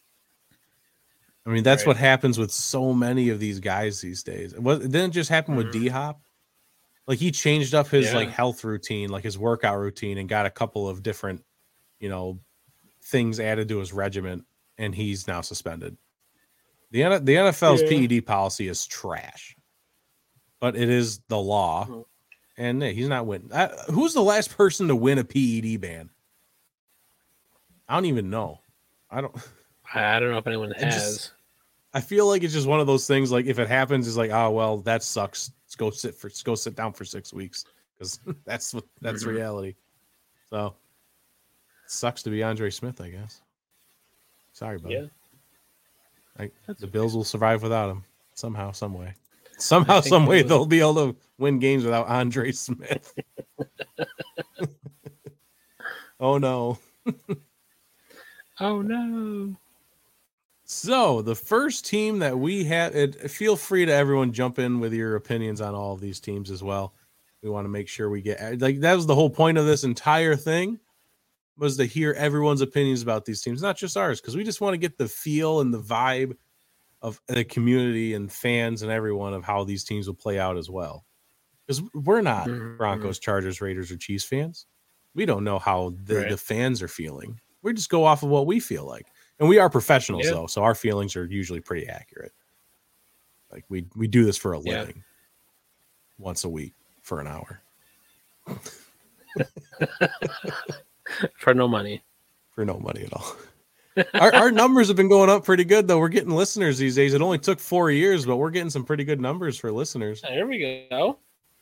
I 1.45 1.51
mean, 1.51 1.65
that's 1.65 1.83
right. 1.83 1.89
what 1.89 1.97
happens 1.97 2.39
with 2.39 2.53
so 2.53 2.93
many 2.93 3.31
of 3.31 3.41
these 3.41 3.59
guys 3.61 4.01
these 4.01 4.23
days. 4.23 4.53
It, 4.53 4.63
was, 4.63 4.85
it 4.85 4.93
didn't 4.93 5.13
just 5.13 5.31
happen 5.31 5.57
mm-hmm. 5.57 5.65
with 5.65 5.73
D 5.73 5.89
Hop. 5.89 6.21
Like 7.07 7.19
he 7.19 7.33
changed 7.33 7.75
up 7.75 7.89
his 7.89 8.07
yeah. 8.07 8.17
like 8.17 8.31
health 8.31 8.63
routine, 8.63 9.09
like 9.09 9.25
his 9.25 9.37
workout 9.37 9.79
routine, 9.79 10.19
and 10.19 10.29
got 10.29 10.47
a 10.47 10.51
couple 10.51 10.89
of 10.89 11.03
different, 11.03 11.43
you 11.99 12.09
know, 12.09 12.39
things 13.03 13.41
added 13.41 13.69
to 13.71 13.79
his 13.79 13.93
regimen, 13.93 14.45
and 14.79 14.95
he's 14.95 15.27
now 15.27 15.41
suspended. 15.41 15.97
The 16.93 17.03
the 17.19 17.35
NFL's 17.35 17.83
yeah. 17.83 18.07
PED 18.07 18.27
policy 18.27 18.69
is 18.69 18.87
trash, 18.87 19.57
but 20.61 20.77
it 20.77 20.89
is 20.89 21.19
the 21.27 21.39
law, 21.39 21.87
mm-hmm. 21.87 22.01
And 22.61 22.83
he's 22.83 23.09
not 23.09 23.25
winning. 23.27 23.51
Uh, 23.51 23.75
who's 23.91 24.13
the 24.13 24.23
last 24.23 24.55
person 24.55 24.87
to 24.89 24.95
win 24.95 25.19
a 25.19 25.25
PED 25.25 25.81
ban? 25.81 26.11
I 27.89 27.95
don't 27.95 28.05
even 28.05 28.29
know. 28.29 28.61
I 29.11 29.23
don't. 29.23 29.35
I 29.95 30.21
don't 30.21 30.31
know 30.31 30.39
if 30.39 30.47
anyone 30.47 30.71
has. 30.73 30.95
Just, 30.95 31.33
I 31.95 32.01
feel 32.01 32.29
like 32.29 32.45
it's 32.45 32.53
just 32.53 32.69
one 32.69 32.79
of 32.79 32.87
those 32.87 33.07
things. 33.07 33.33
Like 33.33 33.47
if 33.47 33.59
it 33.59 33.67
happens, 33.67 34.07
it's 34.07 34.17
like, 34.17 34.31
oh 34.31 34.51
well, 34.51 34.77
that 34.83 35.03
sucks. 35.03 35.51
Let's 35.65 35.75
go 35.75 35.91
sit 35.91 36.15
for 36.15 36.29
let's 36.29 36.43
go 36.43 36.55
sit 36.55 36.77
down 36.77 36.93
for 36.93 37.05
six 37.05 37.33
weeks 37.33 37.65
because 37.99 38.21
that's 38.45 38.75
what 38.75 38.85
that's 39.01 39.23
mm-hmm. 39.23 39.35
reality. 39.35 39.75
So 40.51 40.75
sucks 41.87 42.23
to 42.25 42.31
be 42.31 42.43
Andre 42.43 42.71
Smith, 42.71 43.01
I 43.01 43.09
guess. 43.09 43.41
Sorry, 44.53 44.79
buddy. 44.79 44.95
Yeah. 44.95 45.07
I, 46.39 46.51
the 46.79 46.87
Bills 46.87 47.17
will 47.17 47.25
survive 47.25 47.63
without 47.63 47.91
him 47.91 48.05
somehow, 48.35 48.71
some 48.73 48.95
way. 48.95 49.15
Somehow, 49.63 50.01
some 50.01 50.25
way, 50.25 50.43
they'll 50.43 50.65
be 50.65 50.81
able 50.81 50.95
to 50.95 51.17
win 51.39 51.59
games 51.59 51.85
without 51.85 52.09
Andre 52.09 52.51
Smith. 52.51 53.15
oh 56.21 56.39
no. 56.39 56.79
oh 58.61 58.81
no. 58.81 59.55
So 60.65 61.21
the 61.21 61.35
first 61.35 61.85
team 61.85 62.21
that 62.21 62.39
we 62.39 62.65
have, 62.65 62.97
it, 62.97 63.31
feel 63.31 63.55
free 63.55 63.85
to 63.85 63.93
everyone 63.93 64.33
jump 64.33 64.59
in 64.59 64.81
with 64.81 64.95
your 64.95 65.17
opinions 65.17 65.61
on 65.61 65.75
all 65.75 65.93
of 65.93 66.01
these 66.01 66.21
teams 66.21 66.51
as 66.51 66.63
well. 66.63 66.95
We 67.43 67.51
want 67.51 67.67
to 67.67 67.71
make 67.71 67.89
sure 67.89 68.09
we 68.09 68.23
get 68.23 68.41
eh, 68.41 68.57
like 68.59 68.81
that 68.81 68.95
was 68.95 69.07
the 69.07 69.15
whole 69.15 69.31
point 69.31 69.59
of 69.59 69.67
this 69.67 69.85
entire 69.85 70.37
thing 70.37 70.79
was 71.59 71.77
to 71.77 71.85
hear 71.85 72.13
everyone's 72.13 72.63
opinions 72.63 73.03
about 73.03 73.27
these 73.27 73.43
teams, 73.43 73.61
not 73.61 73.77
just 73.77 73.97
ours, 73.97 74.21
because 74.21 74.37
we 74.37 74.45
just 74.45 74.63
want 74.63 74.73
to 74.73 74.79
get 74.79 74.97
the 74.97 75.09
feel 75.09 75.61
and 75.61 75.75
the 75.75 75.81
vibe 75.81 76.35
of 77.03 77.21
the 77.29 77.45
community 77.45 78.15
and 78.15 78.31
fans 78.31 78.83
and 78.83 78.91
everyone 78.93 79.35
of 79.35 79.45
how 79.45 79.65
these 79.65 79.85
teams 79.85 80.07
will 80.07 80.15
play 80.15 80.39
out 80.39 80.57
as 80.57 80.69
well. 80.69 81.05
Because 81.67 81.83
we're 81.95 82.21
not 82.21 82.47
mm-hmm. 82.47 82.77
Broncos, 82.77 83.19
Chargers, 83.19 83.61
Raiders, 83.61 83.91
or 83.91 83.97
Chiefs 83.97 84.25
fans. 84.25 84.67
We 85.15 85.25
don't 85.27 85.45
know 85.45 85.59
how 85.59 85.95
the, 86.05 86.17
Right. 86.17 86.31
the 86.31 86.37
fans 86.37 86.83
are 86.83 86.89
feeling. 86.89 87.41
We 87.63 87.73
just 87.73 87.91
go 87.91 88.05
off 88.05 88.23
of 88.23 88.29
what 88.29 88.47
we 88.47 88.61
feel 88.61 88.85
like. 88.87 89.07
And 89.39 89.49
we 89.49 89.59
are 89.59 89.71
professionals 89.71 90.25
Yeah. 90.27 90.33
though, 90.33 90.47
so 90.47 90.63
our 90.63 90.75
feelings 90.75 91.17
are 91.17 91.25
usually 91.25 91.61
pretty 91.61 91.89
accurate. 91.89 92.33
Like 93.51 93.65
we 93.69 93.87
we 93.97 94.07
do 94.07 94.25
this 94.25 94.37
for 94.37 94.53
a 94.55 94.61
Yeah. 94.61 94.81
living. 94.81 95.03
Once 96.19 96.45
a 96.45 96.49
week 96.49 96.75
for 97.03 97.21
an 97.21 97.27
hour. 97.27 97.63
for 101.39 101.55
no 101.55 101.67
money. 101.67 102.03
for 102.51 102.65
no 102.65 102.79
money 102.79 103.03
at 103.03 103.13
all. 103.13 103.37
Our, 104.15 104.35
our 104.35 104.51
numbers 104.51 104.89
have 104.89 104.97
been 104.97 105.09
going 105.09 105.31
up 105.31 105.45
pretty 105.45 105.65
good 105.65 105.89
though. 105.89 105.99
We're 105.99 106.09
getting 106.09 106.31
listeners 106.31 106.79
these 106.79 106.95
days. 106.95 107.15
It 107.15 107.23
only 107.23 107.39
took 107.39 107.59
four 107.59 107.91
years, 107.91 108.25
but 108.27 108.37
we're 108.37 108.51
getting 108.51 108.71
some 108.71 108.85
pretty 108.85 109.05
good 109.05 109.21
numbers 109.21 109.59
for 109.59 109.73
listeners. 109.73 110.23
There 110.23 110.47
we 110.47 110.87
go. 110.91 111.19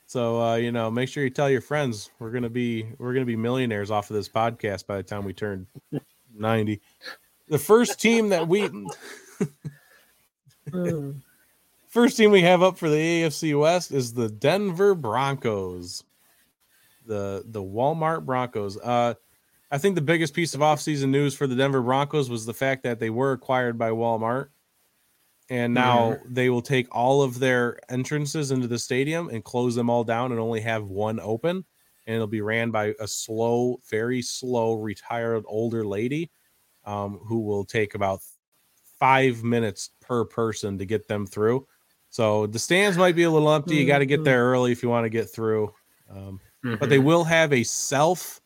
So 0.06 0.40
uh, 0.40 0.56
you 0.56 0.72
know, 0.72 0.90
make 0.90 1.08
sure 1.08 1.22
you 1.22 1.30
tell 1.30 1.50
your 1.50 1.60
friends. 1.60 2.10
We're 2.18 2.30
gonna 2.30 2.50
be 2.50 2.86
we're 2.98 3.12
gonna 3.12 3.26
be 3.26 3.36
millionaires 3.36 3.90
off 3.90 4.10
of 4.10 4.16
this 4.16 4.28
podcast 4.28 4.86
by 4.86 4.96
the 4.96 5.02
time 5.02 5.24
we 5.24 5.32
turn 5.32 5.66
ninety. 6.34 6.80
The 7.48 7.58
first 7.58 8.00
team 8.00 8.28
that 8.30 8.46
we 8.46 8.68
first 11.88 12.16
team 12.16 12.30
we 12.30 12.42
have 12.42 12.62
up 12.62 12.78
for 12.78 12.88
the 12.88 12.96
AFC 12.96 13.58
West 13.58 13.92
is 13.92 14.12
the 14.12 14.28
Denver 14.28 14.94
Broncos. 14.94 16.04
The 17.06 17.42
the 17.46 17.62
Walmart 17.62 18.24
Broncos. 18.24 18.76
Uh 18.78 19.14
I 19.70 19.78
think 19.78 19.94
the 19.94 20.00
biggest 20.00 20.34
piece 20.34 20.54
of 20.54 20.60
offseason 20.60 21.10
news 21.10 21.34
for 21.34 21.46
the 21.46 21.54
Denver 21.56 21.82
Broncos 21.82 22.30
was 22.30 22.46
the 22.46 22.54
fact 22.54 22.82
that 22.84 23.00
they 23.00 23.10
were 23.10 23.32
acquired 23.32 23.76
by 23.78 23.90
Walmart. 23.90 24.48
And 25.50 25.72
now 25.72 26.18
they 26.28 26.50
will 26.50 26.60
take 26.62 26.94
all 26.94 27.22
of 27.22 27.38
their 27.38 27.78
entrances 27.90 28.50
into 28.50 28.68
the 28.68 28.78
stadium 28.78 29.28
and 29.30 29.42
close 29.42 29.74
them 29.74 29.88
all 29.88 30.04
down 30.04 30.30
and 30.30 30.40
only 30.40 30.60
have 30.60 30.84
one 30.84 31.18
open. 31.20 31.64
And 32.06 32.14
it'll 32.14 32.26
be 32.26 32.42
ran 32.42 32.70
by 32.70 32.94
a 33.00 33.08
slow, 33.08 33.80
very 33.88 34.20
slow, 34.20 34.74
retired 34.74 35.44
older 35.46 35.86
lady 35.86 36.30
um, 36.84 37.18
who 37.18 37.40
will 37.40 37.64
take 37.64 37.94
about 37.94 38.20
five 38.98 39.42
minutes 39.42 39.90
per 40.00 40.24
person 40.24 40.78
to 40.78 40.86
get 40.86 41.08
them 41.08 41.26
through. 41.26 41.66
So 42.10 42.46
the 42.46 42.58
stands 42.58 42.98
might 42.98 43.16
be 43.16 43.22
a 43.24 43.30
little 43.30 43.52
empty. 43.52 43.76
You 43.76 43.86
got 43.86 43.98
to 43.98 44.06
get 44.06 44.24
there 44.24 44.44
early 44.44 44.72
if 44.72 44.82
you 44.82 44.88
want 44.88 45.04
to 45.04 45.10
get 45.10 45.30
through. 45.30 45.74
Um, 46.08 46.40
but 46.78 46.88
they 46.90 46.98
Mhm. 46.98 47.04
will 47.04 47.24
have 47.24 47.52
a 47.52 47.64
self 47.64 48.40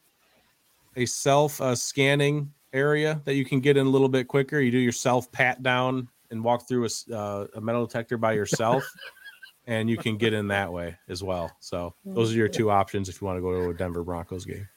a 0.96 1.06
self 1.06 1.60
uh, 1.60 1.74
scanning 1.74 2.52
area 2.72 3.20
that 3.24 3.34
you 3.34 3.44
can 3.44 3.60
get 3.60 3.76
in 3.76 3.86
a 3.86 3.90
little 3.90 4.08
bit 4.08 4.28
quicker. 4.28 4.60
You 4.60 4.70
do 4.70 4.78
your 4.78 4.92
self 4.92 5.30
pat 5.32 5.62
down 5.62 6.08
and 6.30 6.42
walk 6.42 6.66
through 6.68 6.82
a, 6.82 6.86
s- 6.86 7.08
uh, 7.10 7.46
a 7.54 7.60
metal 7.60 7.84
detector 7.86 8.16
by 8.16 8.32
yourself, 8.32 8.84
and 9.66 9.88
you 9.90 9.96
can 9.96 10.16
get 10.16 10.32
in 10.32 10.48
that 10.48 10.72
way 10.72 10.96
as 11.08 11.22
well. 11.22 11.50
So 11.60 11.94
those 12.04 12.32
are 12.32 12.36
your 12.36 12.48
two 12.48 12.70
options 12.70 13.08
if 13.08 13.20
you 13.20 13.26
want 13.26 13.36
to 13.36 13.42
go 13.42 13.52
to 13.52 13.68
a 13.70 13.74
Denver 13.74 14.02
Broncos 14.04 14.44
game. 14.44 14.68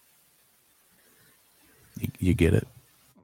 You, 1.99 2.07
you 2.19 2.33
get 2.33 2.53
it 2.53 2.67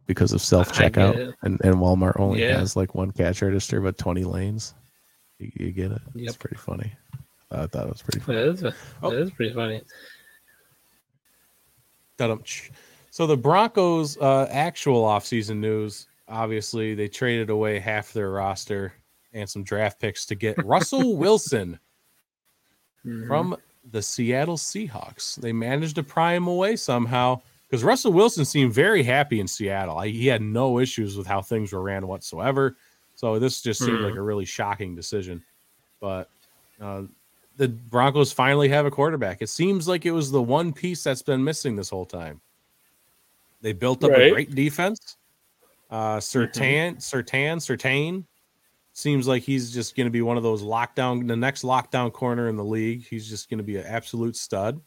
because 0.07 0.31
of 0.33 0.41
self 0.41 0.71
checkout, 0.71 1.33
and, 1.41 1.59
and 1.63 1.75
Walmart 1.75 2.19
only 2.19 2.41
Yeah. 2.41 2.57
has 2.59 2.75
like 2.75 2.95
one 2.95 3.11
cash 3.11 3.41
register 3.41 3.81
but 3.81 3.97
twenty 3.97 4.23
lanes. 4.23 4.73
You, 5.39 5.51
you 5.55 5.71
get 5.71 5.91
it. 5.91 6.01
It's 6.15 6.37
pretty 6.37 6.55
funny. 6.57 6.93
I 7.51 7.65
thought 7.67 7.87
it 7.87 7.89
was 7.89 8.01
pretty 8.01 8.19
funny. 8.21 8.37
That 8.37 8.47
is, 8.47 8.61
that 8.61 8.73
Oh. 9.03 9.11
is 9.11 9.29
pretty 9.31 9.53
funny. 9.53 9.81
So 13.11 13.27
the 13.27 13.35
Broncos' 13.37 14.17
uh, 14.17 14.47
actual 14.51 15.03
offseason 15.03 15.57
news, 15.57 16.07
obviously, 16.27 16.93
they 16.95 17.07
traded 17.07 17.49
away 17.49 17.79
half 17.79 18.13
their 18.13 18.31
roster 18.31 18.93
and 19.33 19.49
some 19.49 19.63
draft 19.63 19.99
picks 19.99 20.25
to 20.27 20.35
get 20.35 20.63
Russell 20.65 21.15
Wilson 21.17 21.79
Mhm. 23.05 23.27
from 23.27 23.57
the 23.91 24.01
Seattle 24.01 24.57
Seahawks. 24.57 25.35
They 25.37 25.51
managed 25.51 25.95
to 25.95 26.03
pry 26.03 26.33
him 26.33 26.47
away 26.47 26.75
somehow 26.75 27.41
because 27.67 27.83
Russell 27.83 28.13
Wilson 28.13 28.45
seemed 28.45 28.73
very 28.73 29.01
happy 29.01 29.39
in 29.39 29.47
Seattle. 29.47 29.99
He 30.01 30.27
had 30.27 30.41
no 30.41 30.77
issues 30.79 31.17
with 31.17 31.25
how 31.25 31.41
things 31.41 31.73
were 31.73 31.81
ran 31.81 32.05
whatsoever. 32.05 32.75
So 33.15 33.39
this 33.39 33.61
just 33.61 33.79
seemed 33.83 33.99
Mhm. 33.99 34.03
like 34.09 34.15
a 34.15 34.21
really 34.21 34.45
shocking 34.45 34.95
decision. 34.95 35.43
But 35.99 36.29
uh, 36.79 37.03
the 37.61 37.67
Broncos 37.67 38.31
finally 38.31 38.69
have 38.69 38.87
a 38.87 38.91
quarterback. 38.91 39.43
It 39.43 39.47
seems 39.47 39.87
like 39.87 40.07
it 40.07 40.11
was 40.11 40.31
the 40.31 40.41
one 40.41 40.73
piece 40.73 41.03
that's 41.03 41.21
been 41.21 41.43
missing 41.43 41.75
this 41.75 41.91
whole 41.91 42.07
time. 42.07 42.41
They 43.61 43.71
built 43.71 44.03
up 44.03 44.09
a 44.09 44.31
great 44.31 44.55
defense. 44.55 45.17
Uh, 45.91 46.17
Surtain, 46.17 46.95
Surtain, 46.95 47.57
Surtain 47.57 48.25
seems 48.93 49.27
like 49.27 49.43
he's 49.43 49.71
just 49.71 49.95
going 49.95 50.07
to 50.07 50.11
be 50.11 50.23
one 50.23 50.37
of 50.37 50.43
those 50.43 50.63
lockdown, 50.63 51.27
the 51.27 51.35
next 51.35 51.61
lockdown 51.61 52.11
corner 52.11 52.49
in 52.49 52.55
the 52.55 52.63
league. 52.63 53.05
He's 53.07 53.29
just 53.29 53.47
going 53.47 53.59
to 53.59 53.63
be 53.63 53.77
an 53.77 53.85
absolute 53.85 54.35
stud. 54.35 54.81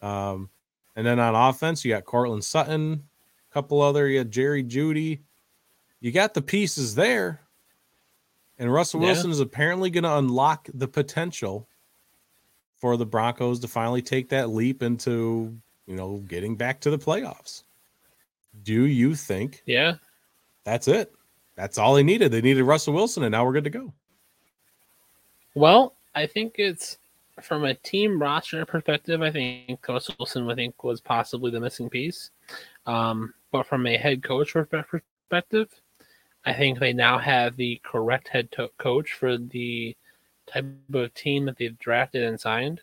Um, 0.00 0.50
and 0.96 1.06
then 1.06 1.20
on 1.20 1.36
offense, 1.36 1.84
you 1.84 1.92
got 1.92 2.04
Courtland 2.04 2.42
Sutton, 2.42 3.04
a 3.48 3.54
couple 3.54 3.80
other, 3.80 4.08
you 4.08 4.24
got 4.24 4.30
Jerry 4.30 4.64
Jeudy. 4.64 5.20
You 6.00 6.10
got 6.10 6.34
the 6.34 6.42
pieces 6.42 6.96
there. 6.96 7.42
And 8.58 8.72
Russell 8.72 9.00
Yeah. 9.02 9.12
Wilson 9.12 9.30
is 9.30 9.38
apparently 9.38 9.88
going 9.88 10.02
to 10.02 10.16
unlock 10.16 10.68
the 10.74 10.88
potential 10.88 11.68
for 12.82 12.96
the 12.96 13.06
Broncos 13.06 13.60
to 13.60 13.68
finally 13.68 14.02
take 14.02 14.28
that 14.30 14.50
leap 14.50 14.82
into, 14.82 15.56
you 15.86 15.94
know, 15.94 16.16
getting 16.26 16.56
back 16.56 16.80
to 16.80 16.90
the 16.90 16.98
playoffs. 16.98 17.62
Do 18.64 18.86
you 18.86 19.14
think 19.14 19.62
Yeah. 19.66 19.94
that's 20.64 20.88
it? 20.88 21.14
That's 21.54 21.78
all 21.78 21.94
they 21.94 22.02
needed. 22.02 22.32
They 22.32 22.40
needed 22.40 22.64
Russell 22.64 22.92
Wilson, 22.92 23.22
and 23.22 23.30
now 23.30 23.46
we're 23.46 23.52
good 23.52 23.62
to 23.64 23.70
go. 23.70 23.92
Well, 25.54 25.94
I 26.16 26.26
think 26.26 26.56
it's 26.58 26.98
from 27.40 27.62
a 27.64 27.74
team 27.74 28.20
roster 28.20 28.66
perspective. 28.66 29.22
I 29.22 29.30
think 29.30 29.86
Russell 29.88 30.16
Wilson, 30.18 30.50
I 30.50 30.56
think, 30.56 30.82
was 30.82 31.00
possibly 31.00 31.52
the 31.52 31.60
missing 31.60 31.88
piece. 31.88 32.30
Um, 32.86 33.32
but 33.52 33.64
from 33.64 33.86
a 33.86 33.96
head 33.96 34.24
coach 34.24 34.54
perspective, 34.54 35.68
I 36.44 36.52
think 36.52 36.80
they 36.80 36.92
now 36.92 37.18
have 37.18 37.54
the 37.56 37.80
correct 37.84 38.26
head 38.26 38.50
to- 38.52 38.70
coach 38.78 39.12
for 39.12 39.38
the 39.38 39.94
type 40.52 40.66
of 40.92 41.14
team 41.14 41.46
that 41.46 41.56
they've 41.56 41.78
drafted 41.78 42.22
and 42.24 42.40
signed. 42.40 42.80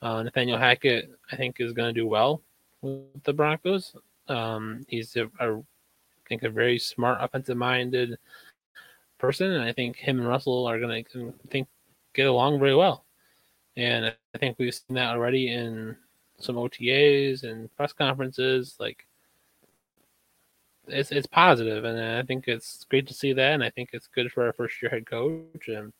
Uh, 0.00 0.22
Nathaniel 0.22 0.58
Hackett, 0.58 1.10
I 1.32 1.36
think, 1.36 1.56
is 1.58 1.72
going 1.72 1.92
to 1.92 2.00
do 2.00 2.06
well 2.06 2.42
with 2.82 3.22
the 3.24 3.32
Broncos. 3.32 3.96
Um, 4.28 4.84
he's 4.88 5.16
a, 5.16 5.24
a, 5.40 5.58
I 5.58 5.62
think, 6.28 6.42
a 6.42 6.50
very 6.50 6.78
smart, 6.78 7.18
offensive-minded 7.20 8.18
person, 9.18 9.52
and 9.52 9.64
I 9.64 9.72
think 9.72 9.96
him 9.96 10.18
and 10.18 10.28
Russell 10.28 10.66
are 10.66 10.78
going 10.78 11.04
to 11.12 11.34
think 11.50 11.68
get 12.14 12.26
along 12.26 12.58
very 12.58 12.74
well. 12.74 13.04
And 13.76 14.06
I 14.06 14.38
think 14.38 14.58
we've 14.58 14.74
seen 14.74 14.96
that 14.96 15.10
already 15.10 15.52
in 15.52 15.96
some 16.38 16.56
OTAs 16.56 17.44
and 17.44 17.74
press 17.76 17.92
conferences. 17.92 18.76
Like 18.78 19.06
it's 20.86 21.12
it's 21.12 21.26
positive, 21.26 21.84
and 21.84 22.00
I 22.00 22.22
think 22.22 22.48
it's 22.48 22.84
great 22.84 23.06
to 23.08 23.14
see 23.14 23.32
that. 23.32 23.52
And 23.52 23.62
I 23.62 23.70
think 23.70 23.90
it's 23.92 24.08
good 24.08 24.32
for 24.32 24.46
our 24.46 24.52
first 24.52 24.80
year 24.82 24.90
head 24.90 25.06
coach. 25.06 25.68
And 25.68 25.92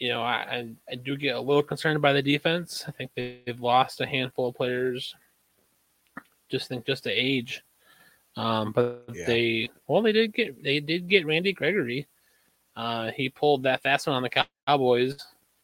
you 0.00 0.08
know, 0.08 0.22
I 0.22 0.66
I, 0.90 0.94
do 0.96 1.16
get 1.16 1.36
a 1.36 1.40
little 1.40 1.62
concerned 1.62 2.00
by 2.00 2.12
the 2.14 2.22
defense. 2.22 2.84
I 2.88 2.90
think 2.90 3.10
they've 3.14 3.60
lost 3.60 4.00
a 4.00 4.06
handful 4.06 4.48
of 4.48 4.56
players. 4.56 5.14
Just 6.48 6.68
think 6.68 6.86
just 6.86 7.04
the 7.04 7.12
age. 7.12 7.62
Um, 8.36 8.72
but 8.72 9.04
Yeah. 9.12 9.26
they 9.26 9.70
well 9.86 10.02
they 10.02 10.12
did 10.12 10.32
get 10.32 10.62
they 10.62 10.80
did 10.80 11.06
get 11.06 11.26
Randy 11.26 11.52
Gregory. 11.52 12.08
Uh, 12.74 13.10
he 13.10 13.28
pulled 13.28 13.62
that 13.64 13.82
fast 13.82 14.06
one 14.06 14.16
on 14.16 14.22
the 14.22 14.46
Cowboys 14.66 15.18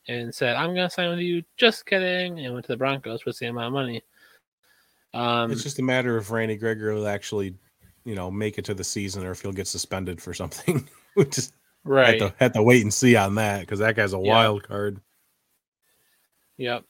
and 0.06 0.34
said, 0.34 0.54
"I'm 0.54 0.74
going 0.74 0.86
to 0.88 0.90
sign 0.90 1.08
with 1.08 1.20
you." 1.20 1.42
Just 1.56 1.86
kidding, 1.86 2.38
and 2.40 2.52
went 2.52 2.66
to 2.66 2.72
the 2.72 2.76
Broncos 2.76 3.22
for 3.22 3.30
the 3.30 3.34
same 3.34 3.56
amount 3.56 3.68
of 3.68 3.72
money. 3.72 4.02
Um, 5.14 5.50
it's 5.50 5.62
just 5.62 5.78
a 5.78 5.82
matter 5.82 6.16
of 6.16 6.30
Randy 6.30 6.56
Gregory 6.56 6.94
will 6.94 7.08
actually, 7.08 7.54
you 8.04 8.14
know, 8.14 8.30
make 8.30 8.58
it 8.58 8.66
to 8.66 8.74
the 8.74 8.84
season 8.84 9.24
or 9.24 9.30
if 9.30 9.40
he'll 9.40 9.52
get 9.52 9.66
suspended 9.66 10.20
for 10.20 10.34
something. 10.34 10.86
just 11.30 11.54
right. 11.86 12.20
have, 12.20 12.30
to, 12.32 12.36
have 12.38 12.52
to 12.54 12.62
wait 12.62 12.82
and 12.82 12.92
see 12.92 13.16
on 13.16 13.34
that 13.36 13.60
because 13.60 13.78
that 13.78 13.96
guy's 13.96 14.12
a 14.12 14.18
Yeah. 14.18 14.32
wild 14.34 14.62
card. 14.62 15.00
Yep. 16.58 16.84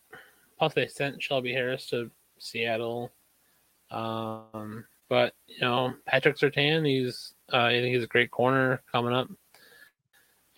Plus, 0.58 0.74
they 0.74 0.86
sent 0.86 1.22
Shelby 1.22 1.52
Harris 1.52 1.86
to 1.90 2.10
Seattle. 2.38 3.12
Um, 3.90 4.84
but 5.08 5.34
you 5.46 5.60
know, 5.60 5.94
Patrick 6.06 6.36
Surtain, 6.36 6.86
he's 6.86 7.34
uh, 7.52 7.58
I 7.58 7.72
think 7.80 7.94
he's 7.94 8.04
a 8.04 8.08
great 8.08 8.30
corner 8.30 8.82
coming 8.90 9.12
up, 9.12 9.28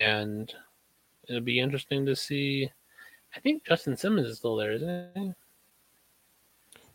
and 0.00 0.52
it'll 1.28 1.42
be 1.42 1.60
interesting 1.60 2.06
to 2.06 2.16
see. 2.16 2.70
I 3.36 3.40
think 3.40 3.66
Justin 3.66 3.96
Simmons 3.96 4.28
is 4.28 4.38
still 4.38 4.56
there, 4.56 4.72
isn't 4.72 5.10
he? 5.14 5.32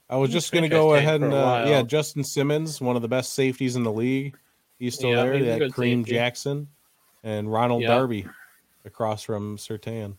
I 0.10 0.16
was 0.18 0.32
just 0.32 0.52
going 0.52 0.64
to 0.64 0.70
go 0.70 0.96
ahead 0.96 1.22
and, 1.22 1.34
uh, 1.34 1.66
yeah. 1.68 1.82
Justin 1.84 2.24
Simmons, 2.24 2.82
one 2.82 2.96
of 2.96 3.02
the 3.04 3.08
best 3.08 3.34
safeties 3.34 3.76
in 3.76 3.84
the 3.84 3.92
league. 3.92 4.36
He's 4.80 4.96
still 4.96 5.12
Yeah, 5.12 5.24
there. 5.24 5.60
That 5.60 5.72
Kareem 5.72 6.00
safety. 6.02 6.12
Jackson 6.12 6.68
and 7.24 7.52
Ronald 7.52 7.82
Yeah. 7.82 7.90
Darby 7.90 8.28
across 8.86 9.24
from 9.24 9.58
Surtain. 9.58 10.16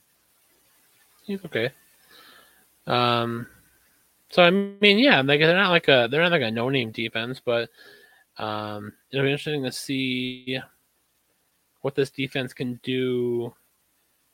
He's 1.23 1.45
okay. 1.45 1.71
Um, 2.87 3.47
so 4.31 4.43
I 4.43 4.51
mean, 4.51 4.99
yeah, 4.99 5.21
like 5.21 5.41
they're 5.41 5.55
not 5.55 5.71
like 5.71 5.89
a 5.89 6.09
they're 6.11 6.23
not 6.23 6.33
like 6.33 6.43
a 6.43 6.51
no 6.51 6.69
name 6.69 6.91
defense, 6.91 7.41
but 7.45 7.71
um, 8.39 8.93
it'll 9.11 9.25
be 9.25 9.31
interesting 9.31 9.63
to 9.63 9.73
see 9.73 10.59
what 11.83 11.95
this 11.95 12.11
defense 12.11 12.53
can 12.53 12.81
do 12.83 13.55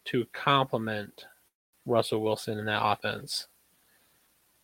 to 0.06 0.24
complement 0.32 1.26
Russell 1.84 2.22
Wilson 2.22 2.58
in 2.58 2.64
that 2.66 2.84
offense. 2.84 3.48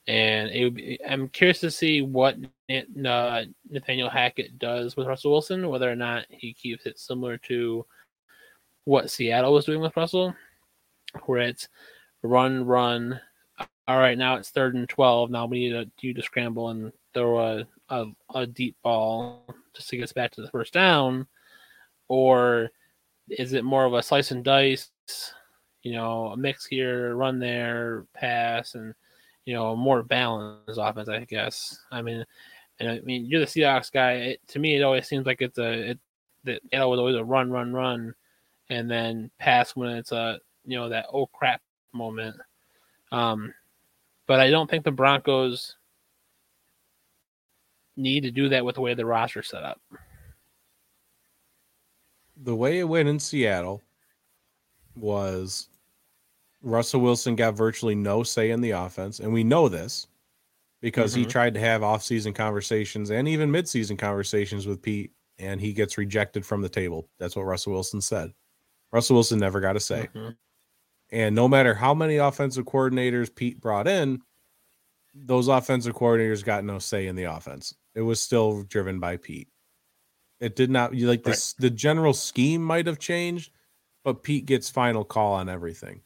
And 0.08 0.50
it 0.50 0.64
would 0.64 0.74
be, 0.76 1.00
I'm 1.06 1.28
curious 1.28 1.58
to 1.60 1.70
see 1.70 2.00
what 2.00 2.36
uh, 2.70 3.42
Nathaniel 3.68 4.08
Hackett 4.08 4.58
does 4.58 4.96
with 4.96 5.08
Russell 5.08 5.32
Wilson, 5.32 5.68
whether 5.68 5.90
or 5.90 5.96
not 5.96 6.26
he 6.30 6.54
keeps 6.54 6.86
it 6.86 6.98
similar 6.98 7.36
to 7.38 7.84
what 8.86 9.10
Seattle 9.10 9.52
was 9.52 9.66
doing 9.66 9.80
with 9.80 9.96
Russell, 9.96 10.34
where 11.26 11.40
it's 11.40 11.68
run, 12.22 12.64
run. 12.64 13.20
All 13.88 13.98
right, 13.98 14.16
now 14.16 14.36
it's 14.36 14.50
third 14.50 14.74
and 14.74 14.88
12. 14.88 15.30
Now 15.30 15.46
we 15.46 15.58
need 15.58 15.70
to, 15.70 15.90
you 16.00 16.14
to 16.14 16.22
scramble 16.22 16.70
and 16.70 16.92
throw 17.12 17.38
a, 17.38 17.66
a, 17.90 18.06
a 18.34 18.46
deep 18.46 18.76
ball 18.82 19.44
just 19.74 19.88
to 19.90 19.96
get 19.96 20.04
us 20.04 20.12
back 20.12 20.30
to 20.32 20.40
the 20.40 20.50
first 20.50 20.72
down. 20.72 21.26
Or 22.08 22.70
is 23.28 23.52
it 23.52 23.64
more 23.64 23.84
of 23.84 23.92
a 23.92 24.02
slice 24.02 24.30
and 24.30 24.44
dice, 24.44 24.90
you 25.82 25.92
know, 25.92 26.28
a 26.28 26.36
mix 26.36 26.64
here, 26.64 27.16
run 27.16 27.40
there, 27.40 28.06
pass, 28.14 28.76
and, 28.76 28.94
you 29.46 29.54
know, 29.54 29.74
more 29.74 30.04
balanced 30.04 30.78
offense, 30.80 31.08
I 31.08 31.24
guess. 31.24 31.80
I 31.90 32.02
mean, 32.02 32.24
and 32.78 32.88
I 32.88 33.00
mean, 33.00 33.26
you're 33.26 33.40
the 33.40 33.46
Seahawks 33.46 33.90
guy. 33.90 34.12
It, 34.12 34.40
to 34.48 34.60
me, 34.60 34.76
it 34.76 34.82
always 34.82 35.08
seems 35.08 35.26
like 35.26 35.42
it's 35.42 35.58
a, 35.58 35.90
it, 35.90 35.98
that 36.44 36.60
it 36.70 36.78
was 36.78 37.00
always 37.00 37.16
a 37.16 37.24
run, 37.24 37.50
run, 37.50 37.72
run, 37.72 38.14
and 38.70 38.90
then 38.90 39.30
pass 39.38 39.76
when 39.76 39.90
it's 39.90 40.12
a, 40.12 40.38
you 40.64 40.76
know, 40.76 40.88
that 40.88 41.06
oh 41.12 41.26
crap 41.26 41.60
moment. 41.92 42.36
Um, 43.12 43.54
but 44.26 44.40
I 44.40 44.50
don't 44.50 44.68
think 44.68 44.84
the 44.84 44.90
Broncos 44.90 45.76
need 47.96 48.22
to 48.22 48.30
do 48.30 48.48
that 48.48 48.64
with 48.64 48.74
the 48.74 48.80
way 48.80 48.94
the 48.94 49.06
roster 49.06 49.42
set 49.42 49.62
up. 49.62 49.80
The 52.42 52.54
way 52.54 52.80
it 52.80 52.84
went 52.84 53.08
in 53.08 53.18
Seattle 53.18 53.82
was 54.94 55.68
Russell 56.62 57.00
Wilson 57.00 57.36
got 57.36 57.54
virtually 57.54 57.94
no 57.94 58.22
say 58.22 58.50
in 58.50 58.60
the 58.60 58.72
offense, 58.72 59.20
and 59.20 59.32
we 59.32 59.44
know 59.44 59.68
this 59.68 60.08
because 60.82 61.12
mm-hmm. 61.12 61.20
he 61.20 61.26
tried 61.26 61.54
to 61.54 61.60
have 61.60 61.82
off-season 61.82 62.34
conversations 62.34 63.10
and 63.10 63.26
even 63.26 63.50
mid-season 63.50 63.96
conversations 63.96 64.66
with 64.66 64.82
Pete, 64.82 65.12
and 65.38 65.60
he 65.60 65.72
gets 65.72 65.96
rejected 65.96 66.44
from 66.44 66.60
the 66.60 66.68
table. 66.68 67.08
That's 67.18 67.36
what 67.36 67.44
Russell 67.44 67.72
Wilson 67.72 68.00
said. 68.00 68.32
Russell 68.92 69.14
Wilson 69.14 69.38
never 69.38 69.60
got 69.60 69.76
a 69.76 69.80
say. 69.80 70.08
Mm-hmm. 70.14 70.30
And 71.10 71.34
no 71.34 71.48
matter 71.48 71.74
how 71.74 71.94
many 71.94 72.16
offensive 72.16 72.64
coordinators 72.64 73.34
Pete 73.34 73.60
brought 73.60 73.86
in, 73.86 74.20
those 75.14 75.48
offensive 75.48 75.94
coordinators 75.94 76.44
got 76.44 76.64
no 76.64 76.78
say 76.78 77.06
in 77.06 77.16
the 77.16 77.24
offense. 77.24 77.74
It 77.94 78.02
was 78.02 78.20
still 78.20 78.62
driven 78.64 79.00
by 79.00 79.16
Pete. 79.16 79.48
It 80.40 80.56
did 80.56 80.70
not 80.70 80.94
like 80.94 81.22
this. 81.22 81.54
Right. 81.58 81.62
The 81.62 81.74
general 81.74 82.12
scheme 82.12 82.62
might 82.62 82.86
have 82.86 82.98
changed, 82.98 83.52
but 84.04 84.22
Pete 84.22 84.44
gets 84.44 84.68
final 84.68 85.04
call 85.04 85.32
on 85.32 85.48
everything. 85.48 86.02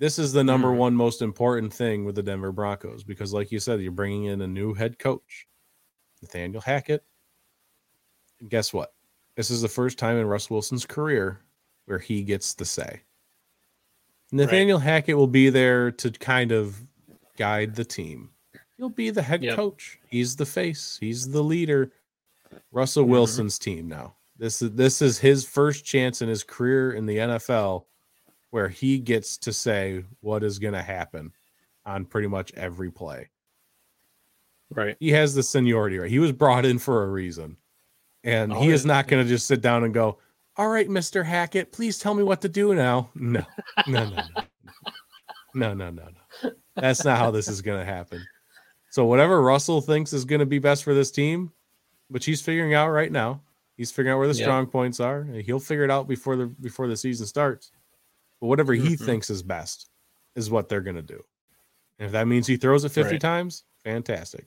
This 0.00 0.18
is 0.18 0.32
the 0.32 0.42
number 0.42 0.68
mm. 0.68 0.76
one 0.76 0.96
most 0.96 1.22
important 1.22 1.72
thing 1.72 2.04
with 2.04 2.16
the 2.16 2.22
Denver 2.22 2.50
Broncos 2.50 3.04
because, 3.04 3.32
like 3.32 3.52
you 3.52 3.60
said, 3.60 3.80
you're 3.80 3.92
bringing 3.92 4.24
in 4.24 4.40
a 4.40 4.46
new 4.46 4.74
head 4.74 4.98
coach, 4.98 5.46
Nathaniel 6.20 6.60
Hackett. 6.60 7.04
And 8.40 8.50
guess 8.50 8.72
what? 8.72 8.92
This 9.36 9.50
is 9.50 9.62
the 9.62 9.68
first 9.68 9.98
time 9.98 10.16
in 10.16 10.26
Russ 10.26 10.50
Wilson's 10.50 10.84
career 10.84 11.43
where 11.86 11.98
he 11.98 12.22
gets 12.22 12.54
the 12.54 12.64
say. 12.64 13.02
Nathaniel 14.32 14.78
right. 14.78 14.84
Hackett 14.84 15.16
will 15.16 15.26
be 15.26 15.50
there 15.50 15.90
to 15.92 16.10
kind 16.10 16.50
of 16.50 16.76
guide 17.36 17.74
the 17.74 17.84
team. 17.84 18.30
He'll 18.76 18.88
be 18.88 19.10
the 19.10 19.22
head 19.22 19.42
yep. 19.42 19.56
coach. 19.56 19.98
He's 20.08 20.34
the 20.34 20.46
face. 20.46 20.98
He's 21.00 21.30
the 21.30 21.42
leader. 21.42 21.92
Russell 22.72 23.04
mm-hmm. 23.04 23.12
Wilson's 23.12 23.58
team 23.58 23.88
now. 23.88 24.14
This 24.36 24.62
is 24.62 24.72
this 24.72 25.00
is 25.00 25.18
his 25.18 25.46
first 25.46 25.84
chance 25.84 26.20
in 26.20 26.28
his 26.28 26.42
career 26.42 26.92
in 26.92 27.06
the 27.06 27.18
NFL 27.18 27.84
where 28.50 28.68
he 28.68 28.98
gets 28.98 29.36
to 29.38 29.52
say 29.52 30.04
what 30.20 30.42
is 30.42 30.58
going 30.58 30.74
to 30.74 30.82
happen 30.82 31.32
on 31.86 32.04
pretty 32.04 32.28
much 32.28 32.52
every 32.54 32.90
play. 32.90 33.28
Right. 34.70 34.96
He 34.98 35.10
has 35.10 35.34
the 35.34 35.42
seniority 35.42 35.98
right. 35.98 36.10
He 36.10 36.18
was 36.18 36.32
brought 36.32 36.64
in 36.64 36.78
for 36.78 37.04
a 37.04 37.08
reason. 37.08 37.56
And 38.24 38.52
oh, 38.52 38.60
he 38.60 38.70
is 38.70 38.86
not 38.86 39.06
going 39.06 39.22
to 39.22 39.28
just 39.28 39.46
sit 39.46 39.60
down 39.60 39.84
and 39.84 39.92
go, 39.92 40.18
"All 40.56 40.68
right, 40.68 40.88
Mr. 40.88 41.24
Hackett, 41.24 41.72
please 41.72 41.98
tell 41.98 42.14
me 42.14 42.22
what 42.22 42.40
to 42.42 42.48
do 42.48 42.74
now." 42.74 43.10
No. 43.14 43.44
No, 43.86 44.04
no, 44.08 44.16
no. 44.16 44.42
No, 45.54 45.74
no, 45.74 45.90
no, 45.90 46.02
no. 46.02 46.50
That's 46.74 47.04
not 47.04 47.18
how 47.18 47.30
this 47.30 47.48
is 47.48 47.62
going 47.62 47.78
to 47.78 47.84
happen. 47.84 48.24
So 48.90 49.04
whatever 49.04 49.42
Russell 49.42 49.80
thinks 49.80 50.12
is 50.12 50.24
going 50.24 50.40
to 50.40 50.46
be 50.46 50.58
best 50.58 50.84
for 50.84 50.94
this 50.94 51.10
team, 51.10 51.52
which 52.08 52.24
he's 52.24 52.40
figuring 52.40 52.74
out 52.74 52.90
right 52.90 53.10
now, 53.10 53.40
he's 53.76 53.90
figuring 53.90 54.14
out 54.14 54.18
where 54.18 54.28
the 54.28 54.34
strong 54.34 54.66
points 54.66 55.00
are. 55.00 55.24
He'll 55.24 55.60
figure 55.60 55.84
it 55.84 55.90
out 55.90 56.08
before 56.08 56.36
the 56.36 56.46
before 56.46 56.88
the 56.88 56.96
season 56.96 57.26
starts. 57.26 57.70
But 58.40 58.48
whatever 58.48 58.72
he 58.72 58.94
mm-hmm. 58.94 59.04
thinks 59.04 59.30
is 59.30 59.42
best 59.42 59.88
is 60.36 60.50
what 60.50 60.68
they're 60.68 60.80
going 60.80 60.96
to 60.96 61.02
do. 61.02 61.20
And 61.98 62.06
if 62.06 62.12
that 62.12 62.28
means 62.28 62.46
he 62.46 62.56
throws 62.56 62.84
it 62.84 62.90
50 62.90 63.12
right. 63.12 63.20
times, 63.20 63.64
fantastic. 63.82 64.46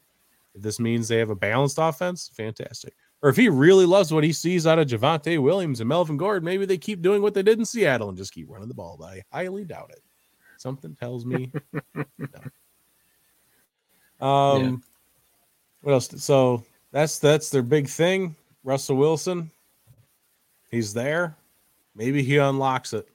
If 0.53 0.62
this 0.62 0.80
means 0.80 1.08
they 1.08 1.18
have 1.18 1.30
a 1.30 1.36
balanced 1.36 1.78
offense, 1.80 2.30
fantastic. 2.34 2.93
Or 3.22 3.30
if 3.30 3.36
he 3.36 3.49
really 3.49 3.86
loves 3.86 4.13
what 4.13 4.24
he 4.24 4.32
sees 4.32 4.68
out 4.68 4.78
of 4.78 4.88
Javonte 4.88 5.41
Williams 5.41 5.80
and 5.80 5.89
Melvin 5.89 6.18
Gordon, 6.18 6.45
maybe 6.45 6.65
they 6.65 6.78
keep 6.78 7.01
doing 7.01 7.22
what 7.22 7.34
they 7.34 7.41
did 7.41 7.57
in 7.57 7.65
Seattle 7.65 8.09
and 8.09 8.18
just 8.18 8.34
keep 8.34 8.47
running 8.49 8.68
the 8.68 8.76
ball. 8.76 8.95
But 8.99 9.05
I 9.05 9.24
highly 9.32 9.65
doubt 9.65 9.91
it. 9.91 10.01
Something 10.57 10.95
tells 10.95 11.26
me 11.26 11.51
no. 11.95 12.26
Um, 14.26 14.63
yeah. 14.63 14.76
what 15.82 15.93
else? 15.93 16.09
So 16.24 16.63
that's 16.91 17.20
that's 17.20 17.49
their 17.49 17.61
big 17.61 17.88
thing. 17.88 18.36
Russell 18.63 18.97
Wilson, 18.97 19.51
he's 20.70 20.93
there. 20.93 21.36
Maybe 21.95 22.24
he 22.24 22.38
unlocks 22.38 22.93
it. 22.93 23.07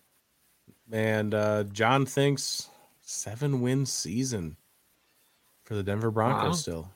And 0.91 1.35
uh, 1.35 1.65
John 1.65 2.07
thinks 2.07 2.69
seven 3.01 3.61
win 3.61 3.87
season 3.87 4.57
for 5.65 5.75
the 5.75 5.83
Denver 5.83 6.11
Broncos 6.11 6.45
wow. 6.45 6.53
still. 6.53 6.91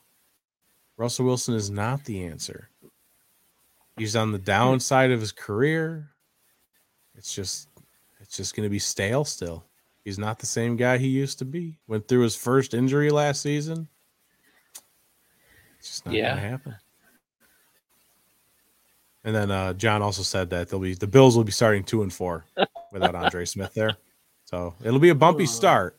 Russell 0.97 1.25
Wilson 1.25 1.53
is 1.53 1.69
not 1.69 2.03
the 2.05 2.23
answer. 2.25 2.69
He's 3.97 4.15
on 4.15 4.31
the 4.31 4.37
downside 4.37 5.11
of 5.11 5.19
his 5.19 5.31
career. 5.31 6.11
It's 7.15 7.33
just 7.33 7.69
it's 8.19 8.37
just 8.37 8.55
going 8.55 8.65
to 8.65 8.69
be 8.69 8.79
stale 8.79 9.25
still. 9.25 9.65
He's 10.03 10.19
not 10.19 10.39
the 10.39 10.45
same 10.45 10.77
guy 10.77 10.97
he 10.97 11.07
used 11.07 11.39
to 11.39 11.45
be. 11.45 11.79
Went 11.87 12.07
through 12.07 12.21
his 12.21 12.35
first 12.35 12.73
injury 12.73 13.09
last 13.09 13.41
season. 13.41 13.87
It's 15.79 15.89
just 15.89 16.05
not 16.05 16.15
yeah. 16.15 16.29
gonna 16.29 16.41
happen. 16.41 16.75
And 19.23 19.35
then 19.35 19.51
uh, 19.51 19.73
John 19.73 20.01
also 20.01 20.21
said 20.21 20.49
that 20.51 20.69
they'll 20.69 20.79
be 20.79 20.93
the 20.93 21.07
Bills 21.07 21.35
will 21.35 21.43
be 21.43 21.51
starting 21.51 21.83
two 21.83 22.03
and 22.03 22.13
four 22.13 22.45
without 22.91 23.15
Andre 23.15 23.45
Smith 23.45 23.73
there. 23.73 23.97
So 24.45 24.75
it'll 24.81 24.99
be 24.99 25.09
a 25.09 25.15
bumpy 25.15 25.45
start. 25.45 25.97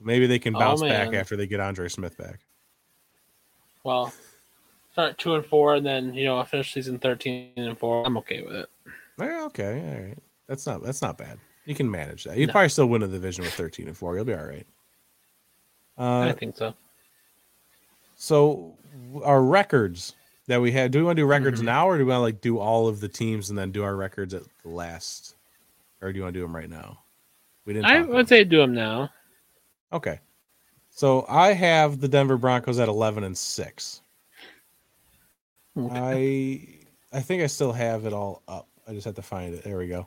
Maybe 0.00 0.26
they 0.26 0.38
can 0.38 0.54
oh, 0.54 0.58
bounce 0.58 0.82
oh, 0.82 0.88
back 0.88 1.14
after 1.14 1.36
they 1.36 1.46
get 1.46 1.60
Andre 1.60 1.88
Smith 1.88 2.16
back. 2.16 2.40
Well, 3.82 4.12
start 4.92 5.18
two 5.18 5.34
and 5.34 5.44
four, 5.44 5.74
and 5.74 5.86
then 5.86 6.14
you 6.14 6.24
know 6.24 6.38
I 6.38 6.44
finish 6.44 6.72
season 6.72 6.98
thirteen 6.98 7.52
and 7.56 7.78
four. 7.78 8.04
I'm 8.06 8.16
okay 8.18 8.42
with 8.42 8.54
it. 8.54 8.68
Yeah, 9.18 9.44
okay, 9.46 9.80
all 9.80 10.04
right. 10.06 10.18
That's 10.46 10.66
not 10.66 10.82
that's 10.82 11.02
not 11.02 11.18
bad. 11.18 11.38
You 11.64 11.74
can 11.74 11.90
manage 11.90 12.24
that. 12.24 12.36
You'd 12.36 12.48
no. 12.48 12.52
probably 12.52 12.68
still 12.68 12.86
win 12.86 13.00
the 13.00 13.08
division 13.08 13.44
with 13.44 13.54
thirteen 13.54 13.88
and 13.88 13.96
four. 13.96 14.16
You'll 14.16 14.24
be 14.24 14.34
all 14.34 14.44
right. 14.44 14.66
Uh, 15.98 16.20
I 16.20 16.32
think 16.32 16.56
so. 16.56 16.74
So 18.16 18.74
our 19.24 19.42
records 19.42 20.14
that 20.46 20.60
we 20.60 20.72
had. 20.72 20.90
Do 20.90 20.98
we 20.98 21.04
want 21.04 21.16
to 21.16 21.22
do 21.22 21.26
records 21.26 21.60
mm-hmm. 21.60 21.66
now, 21.66 21.88
or 21.88 21.98
do 21.98 22.04
we 22.04 22.10
want 22.10 22.18
to 22.18 22.22
like 22.22 22.40
do 22.40 22.58
all 22.58 22.88
of 22.88 23.00
the 23.00 23.08
teams 23.08 23.50
and 23.50 23.58
then 23.58 23.70
do 23.70 23.82
our 23.82 23.96
records 23.96 24.34
at 24.34 24.42
the 24.62 24.68
last, 24.68 25.36
or 26.00 26.12
do 26.12 26.18
you 26.18 26.22
want 26.22 26.34
to 26.34 26.40
do 26.40 26.44
them 26.44 26.54
right 26.54 26.70
now? 26.70 26.98
We 27.64 27.72
didn't. 27.72 27.86
I 27.86 28.02
would 28.02 28.28
say 28.28 28.44
do 28.44 28.58
them 28.58 28.74
now. 28.74 29.10
Okay. 29.92 30.20
So 30.90 31.24
I 31.28 31.52
have 31.54 32.00
the 32.00 32.08
Denver 32.08 32.36
Broncos 32.36 32.78
at 32.78 32.88
eleven 32.88 33.24
and 33.24 33.36
six. 33.36 34.01
I 35.76 36.68
I 37.12 37.20
think 37.20 37.42
I 37.42 37.46
still 37.46 37.72
have 37.72 38.06
it 38.06 38.12
all 38.12 38.42
up. 38.48 38.68
I 38.86 38.92
just 38.92 39.04
have 39.04 39.14
to 39.14 39.22
find 39.22 39.54
it. 39.54 39.64
There 39.64 39.78
we 39.78 39.88
go. 39.88 40.06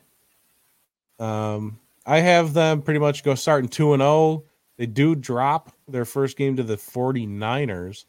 Um, 1.19 1.79
I 2.05 2.19
have 2.19 2.53
them 2.53 2.81
pretty 2.81 2.99
much 2.99 3.23
go 3.23 3.35
starting 3.35 3.69
two 3.69 3.93
and 3.93 4.01
zero. 4.01 4.09
Oh. 4.09 4.43
They 4.77 4.85
do 4.85 5.15
drop 5.15 5.71
their 5.87 6.05
first 6.05 6.37
game 6.37 6.57
to 6.57 6.63
the 6.63 6.75
49ers. 6.75 8.05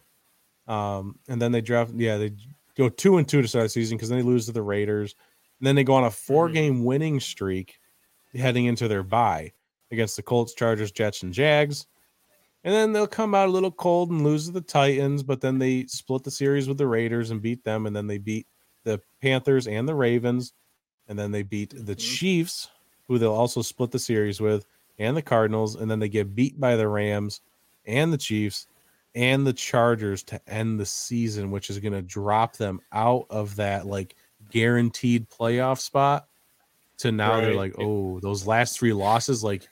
Um, 0.67 1.19
and 1.29 1.41
then 1.41 1.53
they 1.53 1.61
draft, 1.61 1.93
yeah, 1.95 2.17
they 2.17 2.33
go 2.77 2.89
two 2.89 3.19
and 3.19 3.29
two 3.29 3.41
to 3.41 3.49
start 3.49 3.67
the 3.67 3.69
season 3.69 3.97
because 3.97 4.09
then 4.09 4.19
they 4.19 4.25
lose 4.25 4.47
to 4.47 4.53
the 4.53 4.63
Raiders. 4.63 5.15
And 5.61 5.67
then 5.67 5.77
they 5.77 5.85
go 5.85 5.95
on 5.95 6.05
a 6.05 6.11
four 6.11 6.49
game 6.49 6.77
mm-hmm. 6.77 6.85
winning 6.85 7.21
streak 7.21 7.79
heading 8.35 8.67
into 8.67 8.89
their 8.89 9.03
bye 9.05 9.53
against 9.93 10.17
the 10.17 10.23
Colts, 10.23 10.55
Chargers, 10.55 10.91
Jets, 10.91 11.23
and 11.23 11.33
Jags. 11.33 11.87
And 12.67 12.75
then 12.75 12.93
they'll 12.93 13.07
come 13.07 13.33
out 13.33 13.49
a 13.49 13.53
little 13.53 13.71
cold 13.71 14.11
and 14.11 14.25
lose 14.25 14.47
to 14.47 14.53
the 14.53 14.61
Titans, 14.61 15.23
but 15.23 15.41
then 15.41 15.59
they 15.59 15.87
split 15.87 16.25
the 16.25 16.33
series 16.33 16.67
with 16.67 16.79
the 16.79 16.87
Raiders 16.89 17.31
and 17.31 17.41
beat 17.41 17.63
them. 17.63 17.87
And 17.87 17.95
then 17.95 18.09
they 18.09 18.19
beat 18.19 18.49
the 18.83 19.01
Panthers 19.23 19.69
and 19.69 19.89
the 19.89 19.95
Ravens. 19.95 20.53
And 21.07 21.17
then 21.17 21.31
they 21.31 21.45
beat 21.45 21.71
the 21.71 21.93
mm-hmm. 21.93 21.95
Chiefs, 21.95 22.69
who 23.07 23.19
they'll 23.19 23.33
also 23.33 23.63
split 23.63 23.93
the 23.93 24.01
series 24.01 24.41
with 24.41 24.67
and 24.99 25.17
the 25.17 25.23
Cardinals, 25.23 25.77
and 25.77 25.89
then 25.89 26.01
they 26.01 26.09
get 26.09 26.35
beat 26.35 26.59
by 26.59 26.75
the 26.75 26.89
Rams 26.89 27.41
and 27.87 28.13
the 28.13 28.19
Chiefs 28.19 28.67
and 29.15 29.47
the 29.47 29.53
Chargers 29.53 30.23
to 30.25 30.41
end 30.49 30.81
the 30.81 30.87
season, 30.87 31.53
which 31.53 31.71
is 31.71 31.79
going 31.79 31.93
to 31.93 32.03
drop 32.03 32.57
them 32.57 32.81
out 32.93 33.27
of 33.31 33.57
that 33.57 33.87
like 33.87 34.17
guaranteed 34.51 35.29
playoff 35.31 35.79
spot 35.79 36.27
to 36.99 37.13
now 37.13 37.35
right. 37.35 37.43
they're 37.43 37.55
like, 37.55 37.75
oh, 37.79 38.19
those 38.21 38.47
last 38.47 38.77
three 38.77 38.93
losses, 38.93 39.45
like 39.45 39.69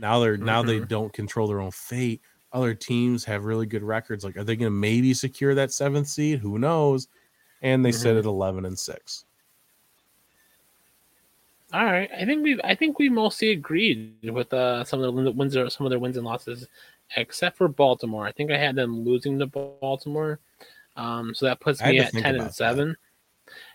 now 0.00 0.18
they're 0.18 0.36
mm-hmm. 0.36 0.44
now 0.46 0.62
they 0.62 0.78
mm-hmm. 0.78 0.86
don't 0.86 1.12
control 1.12 1.46
their 1.46 1.60
own 1.60 1.70
fate. 1.70 2.20
other 2.52 2.74
teams 2.74 3.24
have 3.24 3.44
really 3.44 3.66
good 3.66 3.82
records. 3.82 4.24
Like, 4.24 4.36
are 4.36 4.42
they 4.42 4.56
going 4.56 4.66
to 4.66 4.76
maybe 4.76 5.14
secure 5.14 5.54
that 5.54 5.72
seventh 5.72 6.08
seed? 6.08 6.40
Who 6.40 6.58
knows? 6.58 7.06
And 7.62 7.84
they 7.84 7.92
sit 7.92 8.16
Mhm. 8.16 8.20
at 8.20 8.24
eleven 8.24 8.64
and 8.64 8.76
six. 8.78 9.24
All 11.72 11.84
right, 11.84 12.10
I 12.12 12.24
think 12.24 12.42
we 12.42 12.60
I 12.64 12.74
think 12.74 12.98
we 12.98 13.08
mostly 13.08 13.50
agreed 13.50 14.16
with 14.24 14.52
uh, 14.52 14.82
some 14.82 15.00
of 15.02 15.14
the 15.14 15.30
wins 15.30 15.56
or 15.56 15.70
some 15.70 15.86
of 15.86 15.90
their 15.90 16.00
wins 16.00 16.16
and 16.16 16.26
losses, 16.26 16.66
except 17.16 17.56
for 17.56 17.68
Baltimore. 17.68 18.26
I 18.26 18.32
think 18.32 18.50
I 18.50 18.58
had 18.58 18.74
them 18.74 19.04
losing 19.04 19.38
to 19.38 19.46
Baltimore, 19.46 20.40
um, 20.96 21.32
so 21.34 21.46
that 21.46 21.60
puts 21.60 21.80
me 21.82 22.00
at 22.00 22.12
ten 22.12 22.34
and 22.34 22.40
that. 22.46 22.54
seven. 22.56 22.96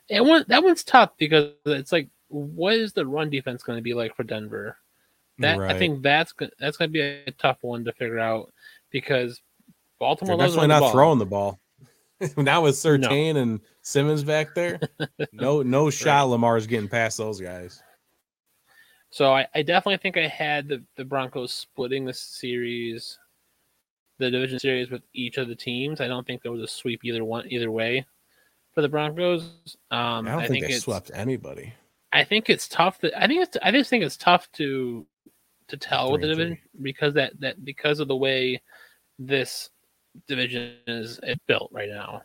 And 0.10 0.28
one 0.28 0.44
that 0.50 0.64
one's 0.64 0.84
tough 0.84 1.12
because 1.18 1.54
it's 1.66 1.94
like, 1.94 2.10
what 2.28 2.74
is 2.76 2.92
the 2.92 3.06
run 3.06 3.30
defense 3.30 3.64
going 3.64 3.78
to 3.78 3.84
be 3.84 3.94
like 3.94 4.14
for 4.16 4.24
Denver? 4.24 4.78
That 5.40 5.60
I 5.60 5.78
think 5.78 6.02
that's 6.02 6.34
that's 6.60 6.78
going 6.78 6.90
to 6.90 6.94
be 6.94 7.02
a 7.02 7.32
tough 7.32 7.58
one 7.62 7.84
to 7.86 7.92
figure 7.94 8.20
out 8.20 8.54
because 8.90 9.42
Baltimore 10.00 10.38
They're 10.38 10.48
definitely 10.48 10.68
the 10.68 10.74
not 10.74 10.80
ball. 10.82 10.92
throwing 10.92 11.20
the 11.20 11.26
ball. 11.26 11.60
now 12.38 12.62
with 12.62 12.76
Surtain 12.76 13.36
and 13.36 13.60
Simmons 13.82 14.24
back 14.24 14.56
there, 14.56 14.80
no 15.34 15.62
no 15.62 15.90
shot. 15.90 16.30
Lamar's 16.30 16.68
getting 16.68 16.88
past 16.88 17.18
those 17.18 17.42
guys. 17.42 17.82
So 19.10 19.34
I, 19.34 19.48
I 19.56 19.62
definitely 19.62 19.98
think 19.98 20.18
I 20.18 20.28
had 20.28 20.68
the, 20.68 20.84
the 20.98 21.06
Broncos 21.06 21.54
splitting 21.54 22.04
the 22.04 22.14
series, 22.14 23.18
the 24.18 24.30
division 24.30 24.60
series 24.60 24.90
with 24.90 25.04
each 25.14 25.38
of 25.38 25.48
the 25.48 25.56
teams. 25.56 26.02
I 26.02 26.08
don't 26.08 26.28
think 26.28 26.42
there 26.42 26.52
was 26.52 26.62
a 26.62 26.68
sweep 26.68 27.06
either 27.06 27.24
one 27.24 27.46
either 27.50 27.72
way 27.72 28.06
for 28.74 28.82
the 28.82 28.90
Broncos. 28.90 29.44
Um, 29.92 30.28
I 30.28 30.32
don't 30.32 30.40
I 30.40 30.48
think, 30.48 30.66
think 30.66 30.66
they 30.66 30.80
swept 30.80 31.12
anybody. 31.14 31.74
I 32.12 32.24
think 32.24 32.50
it's 32.50 32.68
tough. 32.68 33.00
That 33.02 33.18
I 33.22 33.28
think 33.28 33.42
it's 33.42 33.58
I 33.62 33.72
just 33.72 33.90
think 33.90 34.04
it's 34.04 34.18
tough 34.18 34.52
to 34.54 35.06
to 35.68 35.78
tell 35.78 36.12
with 36.12 36.22
the 36.22 36.28
division 36.28 36.58
because 36.82 37.14
that 37.16 37.40
that 37.40 37.64
because 37.66 38.00
of 38.00 38.08
the 38.08 38.16
way 38.16 38.62
this 39.18 39.70
division 40.28 40.76
is 40.88 41.20
built 41.48 41.70
right 41.72 41.90
now. 41.90 42.22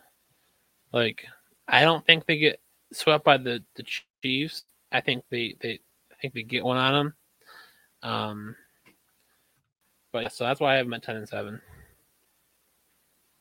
Like 0.93 1.24
I 1.68 1.82
don't 1.82 2.05
think 2.05 2.26
they 2.26 2.38
get 2.38 2.61
swept 2.93 3.24
by 3.24 3.36
the 3.36 3.62
the 3.76 3.84
Chiefs. 4.22 4.64
I 4.93 5.01
think 5.01 5.24
they 5.30 5.57
they 5.61 5.80
I 6.12 6.14
think 6.20 6.34
they 6.34 6.43
get 6.43 6.64
one 6.64 6.76
on 6.76 6.93
them. 6.93 7.14
Um, 8.03 8.57
but 10.12 10.32
so 10.32 10.45
that's 10.45 10.61
why 10.61 10.74
I 10.74 10.76
have 10.76 10.86
them 10.86 10.95
at 10.95 11.03
ten 11.03 11.16
and 11.16 11.28
seven. 11.28 11.61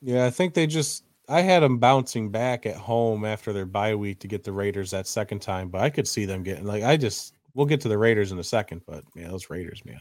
Yeah, 0.01 0.25
I 0.25 0.29
think 0.29 0.53
they 0.53 0.67
just. 0.67 1.03
I 1.27 1.41
had 1.41 1.61
them 1.61 1.77
bouncing 1.77 2.31
back 2.31 2.65
at 2.65 2.75
home 2.75 3.23
after 3.23 3.53
their 3.53 3.67
bye 3.67 3.93
week 3.93 4.19
to 4.21 4.27
get 4.27 4.43
the 4.43 4.51
Raiders 4.51 4.89
that 4.91 5.05
second 5.05 5.43
time, 5.43 5.69
but 5.69 5.81
I 5.81 5.91
could 5.91 6.07
see 6.07 6.25
them 6.25 6.43
getting 6.43 6.65
like 6.65 6.83
I 6.83 6.97
just. 6.97 7.35
We'll 7.59 7.65
get 7.67 7.81
to 7.81 7.89
the 7.89 7.97
Raiders 7.97 8.31
in 8.31 8.39
a 8.39 8.43
second, 8.43 8.83
but 8.87 9.03
yeah, 9.17 9.27
those 9.27 9.49
Raiders, 9.49 9.83
man. 9.83 9.99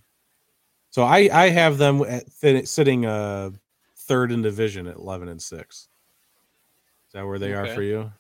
So 0.91 1.03
I 1.03 1.29
I 1.33 1.49
have 1.49 1.77
them 1.77 2.03
at 2.03 2.31
sitting 2.69 3.05
uh 3.05 3.51
third 3.97 4.31
in 4.31 4.43
division 4.43 4.87
at 4.87 4.95
eleven 4.95 5.27
and 5.27 5.43
six. 5.43 5.89
Is 7.09 7.15
that 7.15 7.27
where 7.27 7.41
they 7.41 7.55
are 7.55 7.67
for 7.75 7.83
you? 7.83 8.13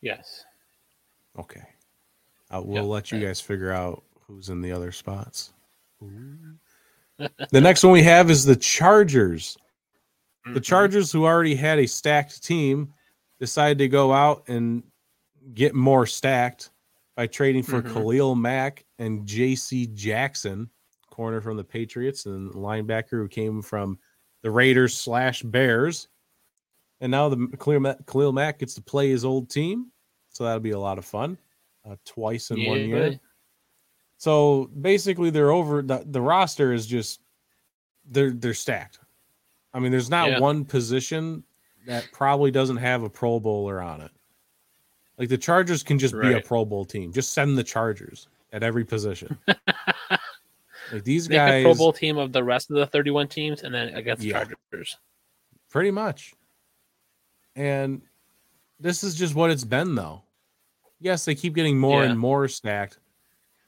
Yes. 0.00 0.46
Okay. 1.38 1.60
Uh, 2.50 2.62
we'll 2.64 2.84
Yep. 2.84 2.90
let 2.90 3.12
you 3.12 3.20
guys 3.20 3.38
figure 3.38 3.70
out 3.70 4.02
who's 4.26 4.48
in 4.48 4.62
the 4.62 4.72
other 4.72 4.90
spots. 4.90 5.52
the 6.00 7.60
next 7.60 7.84
one 7.84 7.92
we 7.92 8.02
have 8.02 8.30
is 8.30 8.46
the 8.46 8.56
Chargers. 8.56 9.58
The 10.46 10.58
Mhm. 10.58 10.64
Chargers, 10.64 11.12
who 11.12 11.26
already 11.26 11.54
had 11.54 11.78
a 11.78 11.86
stacked 11.86 12.42
team, 12.42 12.94
decided 13.38 13.76
to 13.76 13.88
go 13.88 14.10
out 14.10 14.44
and 14.48 14.82
get 15.52 15.74
more 15.74 16.06
stacked 16.06 16.70
by 17.16 17.26
trading 17.26 17.62
for 17.62 17.82
Mhm. 17.82 17.92
Khalil 17.92 18.34
Mack 18.34 18.84
and 18.98 19.26
J.C. 19.26 19.86
Jackson, 19.88 20.70
corner 21.10 21.40
from 21.40 21.56
the 21.56 21.64
Patriots 21.64 22.26
and 22.26 22.50
linebacker 22.54 23.10
who 23.10 23.28
came 23.28 23.60
from 23.62 23.98
the 24.42 24.50
Raiders 24.50 24.96
slash 24.96 25.42
Bears. 25.42 26.08
And 27.00 27.10
now 27.10 27.28
the 27.28 27.48
Khalil 27.58 27.80
Mack, 27.80 28.06
Khalil 28.06 28.32
Mack 28.32 28.58
gets 28.60 28.74
to 28.74 28.82
play 28.82 29.10
his 29.10 29.24
old 29.24 29.50
team, 29.50 29.92
so 30.30 30.44
that'll 30.44 30.60
be 30.60 30.70
a 30.70 30.78
lot 30.78 30.98
of 30.98 31.04
fun. 31.04 31.36
Uh, 31.84 31.96
twice 32.04 32.50
in 32.52 32.64
one 32.64 32.78
Yeah. 32.78 32.86
year. 32.86 33.20
So 34.16 34.70
basically, 34.80 35.30
they're 35.30 35.50
over. 35.50 35.82
The, 35.82 36.04
the 36.06 36.20
roster 36.20 36.72
is 36.72 36.86
just 36.86 37.20
they're 38.04 38.30
they're 38.30 38.54
stacked. 38.54 39.00
I 39.74 39.80
mean, 39.80 39.90
there's 39.90 40.10
not 40.10 40.30
Yeah. 40.30 40.38
one 40.40 40.64
position 40.64 41.42
that 41.86 42.08
probably 42.12 42.50
doesn't 42.52 42.76
have 42.76 43.02
a 43.02 43.10
Pro 43.10 43.40
Bowler 43.40 43.80
on 43.82 44.00
it. 44.00 44.12
Like 45.22 45.28
the 45.28 45.38
Chargers 45.38 45.84
can 45.84 46.00
just 46.00 46.18
be 46.20 46.32
a 46.32 46.40
Pro 46.40 46.64
Bowl 46.64 46.84
team. 46.84 47.12
Just 47.12 47.32
send 47.32 47.56
the 47.56 47.62
Chargers 47.62 48.26
at 48.52 48.64
every 48.64 48.84
position. 48.84 49.38
like 50.90 51.04
these 51.04 51.28
Make 51.28 51.36
a 51.36 51.38
guys, 51.38 51.62
Pro 51.62 51.74
Bowl 51.76 51.92
team 51.92 52.18
of 52.18 52.32
the 52.32 52.42
rest 52.42 52.70
of 52.72 52.76
the 52.76 52.88
thirty-one 52.88 53.28
teams, 53.28 53.62
and 53.62 53.72
then 53.72 53.90
against 53.94 54.20
the 54.22 54.30
Yeah. 54.30 54.44
Chargers. 54.72 54.98
pretty 55.70 55.92
much. 55.92 56.34
And 57.54 58.02
this 58.80 59.04
is 59.04 59.14
just 59.14 59.36
what 59.36 59.52
it's 59.52 59.62
been, 59.62 59.94
though. 59.94 60.22
Yes, 60.98 61.24
they 61.24 61.36
keep 61.36 61.54
getting 61.54 61.78
more 61.78 62.02
Yeah. 62.02 62.10
and 62.10 62.18
more 62.18 62.48
stacked, 62.48 62.98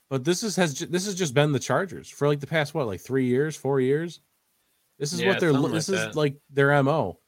but 0.09 0.25
this 0.25 0.43
is 0.43 0.57
has 0.57 0.77
this 0.81 1.07
has 1.07 1.15
just 1.15 1.35
been 1.35 1.53
the 1.53 1.61
Chargers 1.61 2.09
for 2.11 2.27
like 2.27 2.41
the 2.41 2.49
past 2.49 2.75
what, 2.75 2.89
like 2.89 3.01
three 3.01 3.27
years, 3.27 3.55
four 3.55 3.81
years. 3.81 4.19
This 4.99 5.13
is 5.13 5.21
Yeah, 5.21 5.29
what 5.29 5.39
they're. 5.39 5.53
This 5.53 5.63
like 5.63 5.77
is 5.77 5.87
that. 5.89 6.17
like 6.17 6.35
their 6.51 6.83
mo. 6.83 7.21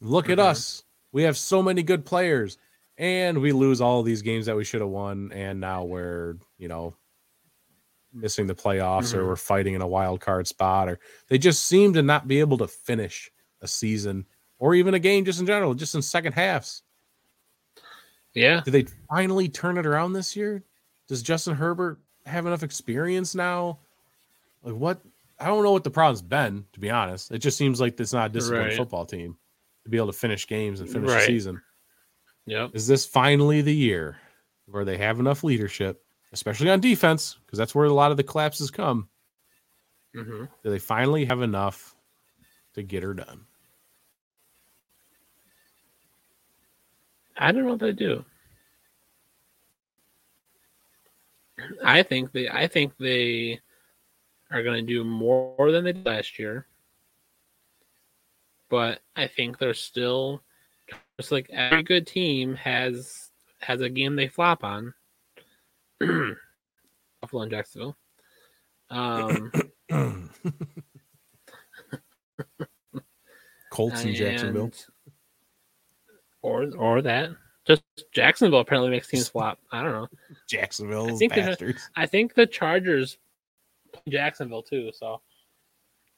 Look 0.00 0.30
at 0.30 0.38
Mhm. 0.38 0.42
us. 0.46 0.84
We 1.12 1.24
have 1.24 1.36
so 1.36 1.62
many 1.62 1.82
good 1.82 2.06
players, 2.06 2.56
and 2.98 3.38
we 3.38 3.52
lose 3.52 3.80
all 3.80 4.02
these 4.02 4.22
games 4.22 4.46
that 4.46 4.56
we 4.56 4.64
should 4.64 4.80
have 4.80 4.90
won, 4.90 5.30
and 5.32 5.60
now 5.60 5.84
we're 5.84 6.36
you 6.58 6.68
know 6.68 6.94
missing 8.12 8.46
the 8.46 8.54
playoffs, 8.54 9.12
or 9.14 9.22
Mhm. 9.22 9.26
we're 9.26 9.36
fighting 9.36 9.74
in 9.74 9.82
a 9.82 9.86
wild 9.86 10.20
card 10.20 10.46
spot, 10.48 10.88
or 10.88 10.98
they 11.28 11.36
just 11.38 11.66
seem 11.66 11.92
to 11.92 12.02
not 12.02 12.26
be 12.26 12.40
able 12.40 12.56
to 12.58 12.66
finish 12.68 13.30
a 13.60 13.68
season 13.68 14.24
or 14.58 14.74
even 14.74 14.94
a 14.94 14.98
game 14.98 15.24
just 15.24 15.38
in 15.40 15.46
general, 15.46 15.74
just 15.74 15.94
in 15.94 16.00
second 16.00 16.32
halves. 16.32 16.82
Yeah. 18.32 18.60
Did 18.62 18.70
they 18.72 18.86
finally 19.08 19.48
turn 19.48 19.78
it 19.78 19.86
around 19.86 20.12
this 20.12 20.34
year? 20.36 20.62
Does 21.08 21.22
Justin 21.22 21.54
Herbert 21.54 21.98
have 22.24 22.46
enough 22.46 22.62
experience 22.62 23.34
now? 23.34 23.78
Like 24.62 24.74
what? 24.74 25.00
I 25.38 25.46
don't 25.46 25.62
know 25.62 25.72
what 25.72 25.84
the 25.84 25.90
problem's 25.90 26.22
been, 26.22 26.64
to 26.72 26.80
be 26.80 26.88
honest. 26.90 27.30
It 27.30 27.38
just 27.38 27.58
seems 27.58 27.80
like 27.80 28.00
it's 28.00 28.12
not 28.14 28.30
a 28.30 28.32
disciplined 28.32 28.68
Right. 28.68 28.76
football 28.76 29.04
team 29.04 29.36
to 29.84 29.90
be 29.90 29.98
able 29.98 30.06
to 30.06 30.12
finish 30.14 30.46
games 30.46 30.80
and 30.80 30.88
finish 30.88 31.10
the 31.10 31.20
season. 31.20 31.60
Yep. 32.46 32.70
Is 32.74 32.86
this 32.86 33.04
finally 33.04 33.60
the 33.60 33.74
year 33.74 34.18
where 34.66 34.84
they 34.84 34.96
have 34.98 35.20
enough 35.20 35.44
leadership, 35.44 36.02
especially 36.32 36.70
on 36.70 36.80
defense, 36.80 37.38
because 37.44 37.58
that's 37.58 37.74
where 37.74 37.86
a 37.86 37.92
lot 37.92 38.10
of 38.10 38.16
the 38.16 38.22
collapses 38.22 38.70
come? 38.70 39.08
hmm 40.14 40.44
Do 40.62 40.70
they 40.70 40.78
finally 40.78 41.24
have 41.26 41.42
enough 41.42 41.94
to 42.74 42.82
get 42.82 43.02
her 43.02 43.14
done? 43.14 43.46
I 47.36 47.52
don't 47.52 47.66
know 47.66 47.74
if 47.74 47.80
they 47.80 47.92
do. 47.92 48.24
I 51.84 52.02
think 52.02 52.32
they 52.32 52.48
I 52.48 52.66
think 52.66 52.96
they 52.98 53.60
are 54.50 54.62
going 54.62 54.86
to 54.86 54.92
do 54.92 55.04
more 55.04 55.72
than 55.72 55.84
they 55.84 55.92
did 55.92 56.06
last 56.06 56.38
year. 56.38 56.66
But 58.68 59.00
I 59.14 59.26
think 59.26 59.58
they're 59.58 59.74
still 59.74 60.42
just 61.18 61.32
like 61.32 61.48
every 61.50 61.82
good 61.82 62.06
team 62.06 62.54
has 62.54 63.30
has 63.60 63.80
a 63.80 63.88
game 63.88 64.16
they 64.16 64.28
flop 64.28 64.64
on. 64.64 64.94
Buffalo 66.00 67.42
and 67.42 67.50
Jacksonville. 67.50 67.96
Um, 68.90 69.50
Colts 73.70 74.04
in 74.04 74.14
Jacksonville. 74.14 74.70
Or 76.42 76.66
or 76.76 77.02
that. 77.02 77.30
Just 77.66 77.82
Jacksonville 78.12 78.60
apparently 78.60 78.90
makes 78.90 79.08
teams 79.08 79.28
flop. 79.28 79.58
I 79.72 79.82
don't 79.82 79.92
know. 79.92 80.06
Jacksonville, 80.48 81.12
I 81.12 81.16
think 81.16 81.34
bastards. 81.34 81.90
I 81.96 82.06
think 82.06 82.34
the 82.34 82.46
Chargers 82.46 83.18
Jacksonville 84.08 84.62
too, 84.62 84.92
so 84.92 85.20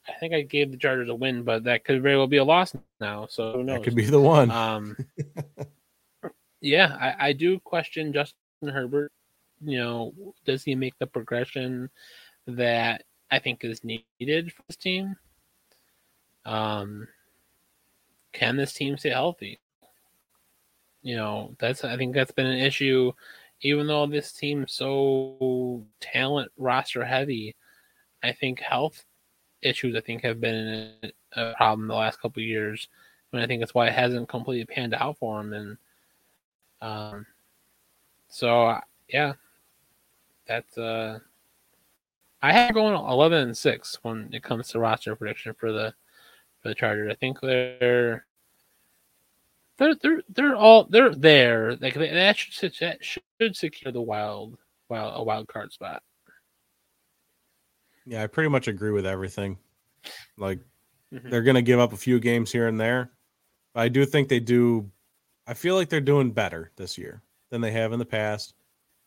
I 0.09 0.19
think 0.19 0.35
I 0.35 0.43
gave 0.43 0.71
the 0.71 0.77
Chargers 0.77 1.09
a 1.09 1.15
win, 1.15 1.43
but 1.43 1.65
that 1.65 1.85
could 1.85 2.03
very 2.03 2.17
well 2.17 2.27
be 2.27 2.39
a 2.39 2.45
loss 2.45 2.75
now. 3.01 3.27
So 3.29 3.53
who 3.53 3.65
knows? 3.65 3.79
That 3.79 3.85
could 3.85 3.95
be 3.95 4.07
the 4.07 4.21
one. 4.21 4.51
Um, 4.51 4.97
yeah, 6.61 6.97
I, 7.01 7.29
I 7.29 7.33
do 7.33 7.59
question 7.61 8.13
Justin 8.13 8.39
Herbert. 8.63 9.13
You 9.61 9.79
know, 9.79 10.15
does 10.45 10.63
he 10.63 10.75
make 10.75 10.99
the 10.99 11.07
progression 11.07 11.91
that 12.47 13.05
I 13.31 13.39
think 13.39 13.65
is 13.65 13.83
needed 13.85 14.53
for 14.53 14.63
this 14.69 14.77
team? 14.77 15.17
Um, 16.45 17.09
can 18.33 18.57
this 18.57 18.73
team 18.73 18.97
stay 18.97 19.11
healthy? 19.11 19.59
You 21.03 21.17
know, 21.17 21.55
that's 21.59 21.85
I 21.85 21.97
think 21.97 22.15
that's 22.15 22.33
been 22.33 22.47
an 22.47 22.59
issue. 22.59 23.13
Even 23.61 23.89
though 23.89 24.07
this 24.07 24.33
team's 24.33 24.73
so 24.73 25.85
talent 26.01 26.53
roster 26.57 27.05
heavy, 27.05 27.57
I 28.23 28.33
think 28.33 28.61
health 28.61 29.05
issues 29.63 29.97
I 29.97 30.01
think 30.01 30.23
have 30.23 30.41
been 30.41 30.95
a, 31.35 31.55
problem 31.57 31.89
the 31.89 31.95
last 31.95 32.21
couple 32.21 32.43
years 32.43 32.89
and 33.33 33.43
I 33.43 33.47
think 33.47 33.61
that's 33.61 33.75
why 33.75 33.89
it 33.89 33.95
hasn't 33.95 34.29
completely 34.29 34.65
panned 34.65 34.95
out 34.95 35.19
for 35.19 35.41
him. 35.41 35.53
And 35.53 35.77
um, 36.81 37.27
so 38.29 38.79
yeah, 39.09 39.35
that's 40.47 40.79
uh, 40.79 41.19
I 42.43 42.53
have 42.53 42.75
going 42.75 42.95
eleven 42.95 43.49
and 43.49 43.57
six 43.57 43.99
when 44.03 44.31
it 44.33 44.43
comes 44.43 44.69
to 44.69 44.79
roster 44.79 45.15
prediction 45.17 45.55
for 45.55 45.73
the 45.73 45.95
for 46.63 46.69
the 46.69 46.75
Chargers. 46.75 47.11
I 47.13 47.15
think 47.17 47.41
they're 47.41 48.25
they're 49.77 49.95
they're 49.95 50.23
they're 50.29 50.57
all 50.57 50.85
they're 50.85 51.15
there. 51.15 51.77
Like 51.77 51.95
that 51.95 52.37
should 52.37 52.75
that 52.81 53.05
should 53.05 53.57
secure 53.57 53.93
the 53.93 54.01
wild 54.03 54.57
wild 54.89 55.13
a 55.17 55.23
wild 55.23 55.49
card 55.49 55.73
spot. 55.73 56.03
Yeah, 58.09 58.23
I 58.23 58.27
pretty 58.27 58.49
much 58.49 58.69
agree 58.69 58.91
with 58.91 59.07
everything. 59.07 59.59
Like 60.37 60.61
mm-hmm. 61.13 61.29
they're 61.29 61.43
gonna 61.43 61.63
give 61.63 61.81
up 61.81 61.93
a 61.93 61.97
few 61.97 62.19
games 62.19 62.51
here 62.51 62.67
and 62.67 62.81
there. 62.81 63.13
But 63.75 63.81
I 63.83 63.89
do 63.89 64.05
think 64.05 64.29
they 64.29 64.41
do 64.41 64.91
I 65.47 65.55
feel 65.55 65.75
like 65.75 65.89
they're 65.89 66.01
doing 66.01 66.31
better 66.31 66.71
this 66.77 66.99
year 66.99 67.23
than 67.51 67.61
they 67.61 67.71
have 67.73 67.93
in 67.93 67.99
the 67.99 68.05
past. 68.05 68.55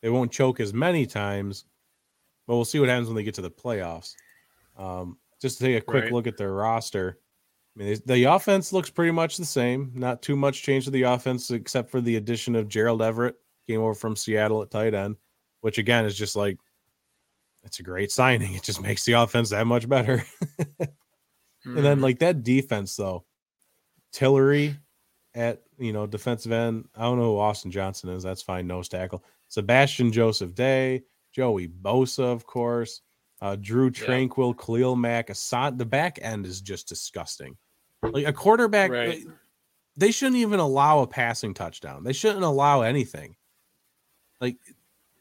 They 0.02 0.10
won't 0.10 0.32
choke 0.32 0.58
as 0.58 0.74
many 0.74 1.06
times, 1.06 1.64
but 2.46 2.56
we'll 2.56 2.64
see 2.64 2.80
what 2.80 2.88
happens 2.88 3.06
when 3.06 3.14
they 3.16 3.22
get 3.22 3.34
to 3.34 3.42
the 3.42 3.50
playoffs. 3.50 4.14
Um, 4.76 5.18
just 5.40 5.58
to 5.58 5.64
take 5.64 5.82
a 5.82 5.84
quick 5.84 6.04
right. 6.04 6.12
look 6.12 6.26
at 6.26 6.36
their 6.36 6.52
roster, 6.52 7.18
I 7.76 7.82
mean, 7.82 7.96
the 8.06 8.24
offense 8.24 8.72
looks 8.72 8.90
pretty 8.90 9.12
much 9.12 9.36
the 9.36 9.44
same. 9.44 9.92
Not 9.94 10.20
too 10.20 10.34
much 10.36 10.62
change 10.62 10.84
to 10.86 10.90
the 10.90 11.02
offense 11.02 11.50
except 11.52 11.90
for 11.90 12.00
the 12.00 12.16
addition 12.16 12.56
of 12.56 12.68
Gerald 12.68 13.02
Everett, 13.02 13.36
came 13.68 13.80
over 13.80 13.94
from 13.94 14.16
Seattle 14.16 14.62
at 14.62 14.70
tight 14.70 14.94
end, 14.94 15.16
which 15.60 15.78
again 15.78 16.04
is 16.04 16.18
just 16.18 16.34
like 16.34 16.58
it's 17.64 17.80
a 17.80 17.82
great 17.82 18.10
signing. 18.10 18.54
It 18.56 18.62
just 18.62 18.82
makes 18.82 19.04
the 19.04 19.12
offense 19.12 19.50
that 19.50 19.66
much 19.66 19.88
better. 19.88 20.24
mm. 20.60 20.88
And 21.64 21.76
then 21.76 21.84
mm-hmm. 21.84 22.02
like 22.02 22.18
that 22.18 22.42
defense 22.42 22.96
though, 22.96 23.24
Tillery 24.12 24.76
at 25.34 25.62
you 25.78 25.92
know 25.92 26.06
defensive 26.06 26.50
end. 26.50 26.88
I 26.96 27.02
don't 27.02 27.18
know 27.18 27.34
who 27.34 27.38
Austin 27.38 27.70
Johnson 27.70 28.10
is. 28.10 28.24
That's 28.24 28.42
fine. 28.42 28.66
Nose 28.66 28.88
tackle. 28.88 29.22
Sebastian 29.48 30.10
Joseph 30.10 30.54
Day, 30.54 31.02
Joey 31.32 31.68
Bosa, 31.68 32.24
of 32.24 32.46
course. 32.46 33.02
Uh, 33.40 33.56
Drue 33.56 33.90
Tranquill, 33.90 34.54
yeah. 34.54 34.64
Khalil 34.64 34.96
Mack, 34.96 35.30
Assad. 35.30 35.76
The 35.76 35.84
back 35.84 36.18
end 36.22 36.46
is 36.46 36.60
just 36.60 36.88
disgusting. 36.88 37.56
Like 38.02 38.26
a 38.26 38.32
quarterback, 38.32 38.90
right. 38.90 39.24
they 39.96 40.10
shouldn't 40.10 40.36
even 40.38 40.58
allow 40.58 41.00
a 41.00 41.06
passing 41.06 41.54
touchdown. 41.54 42.02
They 42.02 42.12
shouldn't 42.12 42.44
allow 42.44 42.82
anything. 42.82 43.36
Like 44.40 44.56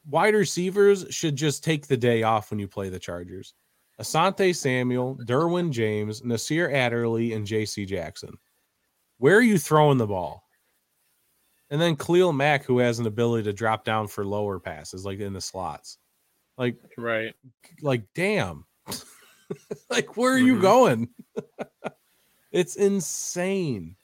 wide 0.05 0.33
receivers 0.33 1.05
should 1.09 1.35
just 1.35 1.63
take 1.63 1.87
the 1.87 1.97
day 1.97 2.23
off 2.23 2.49
when 2.49 2.59
you 2.59 2.67
play 2.67 2.89
the 2.89 2.99
Chargers. 2.99 3.53
Asante 3.99 4.55
Samuel, 4.55 5.17
Derwin 5.25 5.71
James, 5.71 6.23
Nasir 6.23 6.71
Adderley, 6.71 7.33
and 7.33 7.45
J.C. 7.45 7.85
Jackson. 7.85 8.35
Where 9.17 9.37
are 9.37 9.41
you 9.41 9.57
throwing 9.57 9.97
the 9.97 10.07
ball? 10.07 10.43
And 11.69 11.79
then 11.79 11.95
Khalil 11.95 12.33
Mack, 12.33 12.65
who 12.65 12.79
has 12.79 12.99
an 12.99 13.05
ability 13.05 13.43
to 13.43 13.53
drop 13.53 13.85
down 13.85 14.07
for 14.07 14.25
lower 14.25 14.59
passes, 14.59 15.05
like 15.05 15.19
in 15.19 15.33
the 15.33 15.41
slots. 15.41 15.97
Like, 16.57 16.77
right. 16.97 17.33
Like, 17.81 18.03
damn. 18.15 18.65
like, 19.89 20.17
where 20.17 20.33
are 20.33 20.37
mm-hmm. 20.37 20.47
you 20.47 20.61
going? 20.61 21.09
It's 22.51 22.75
insane. 22.75 23.95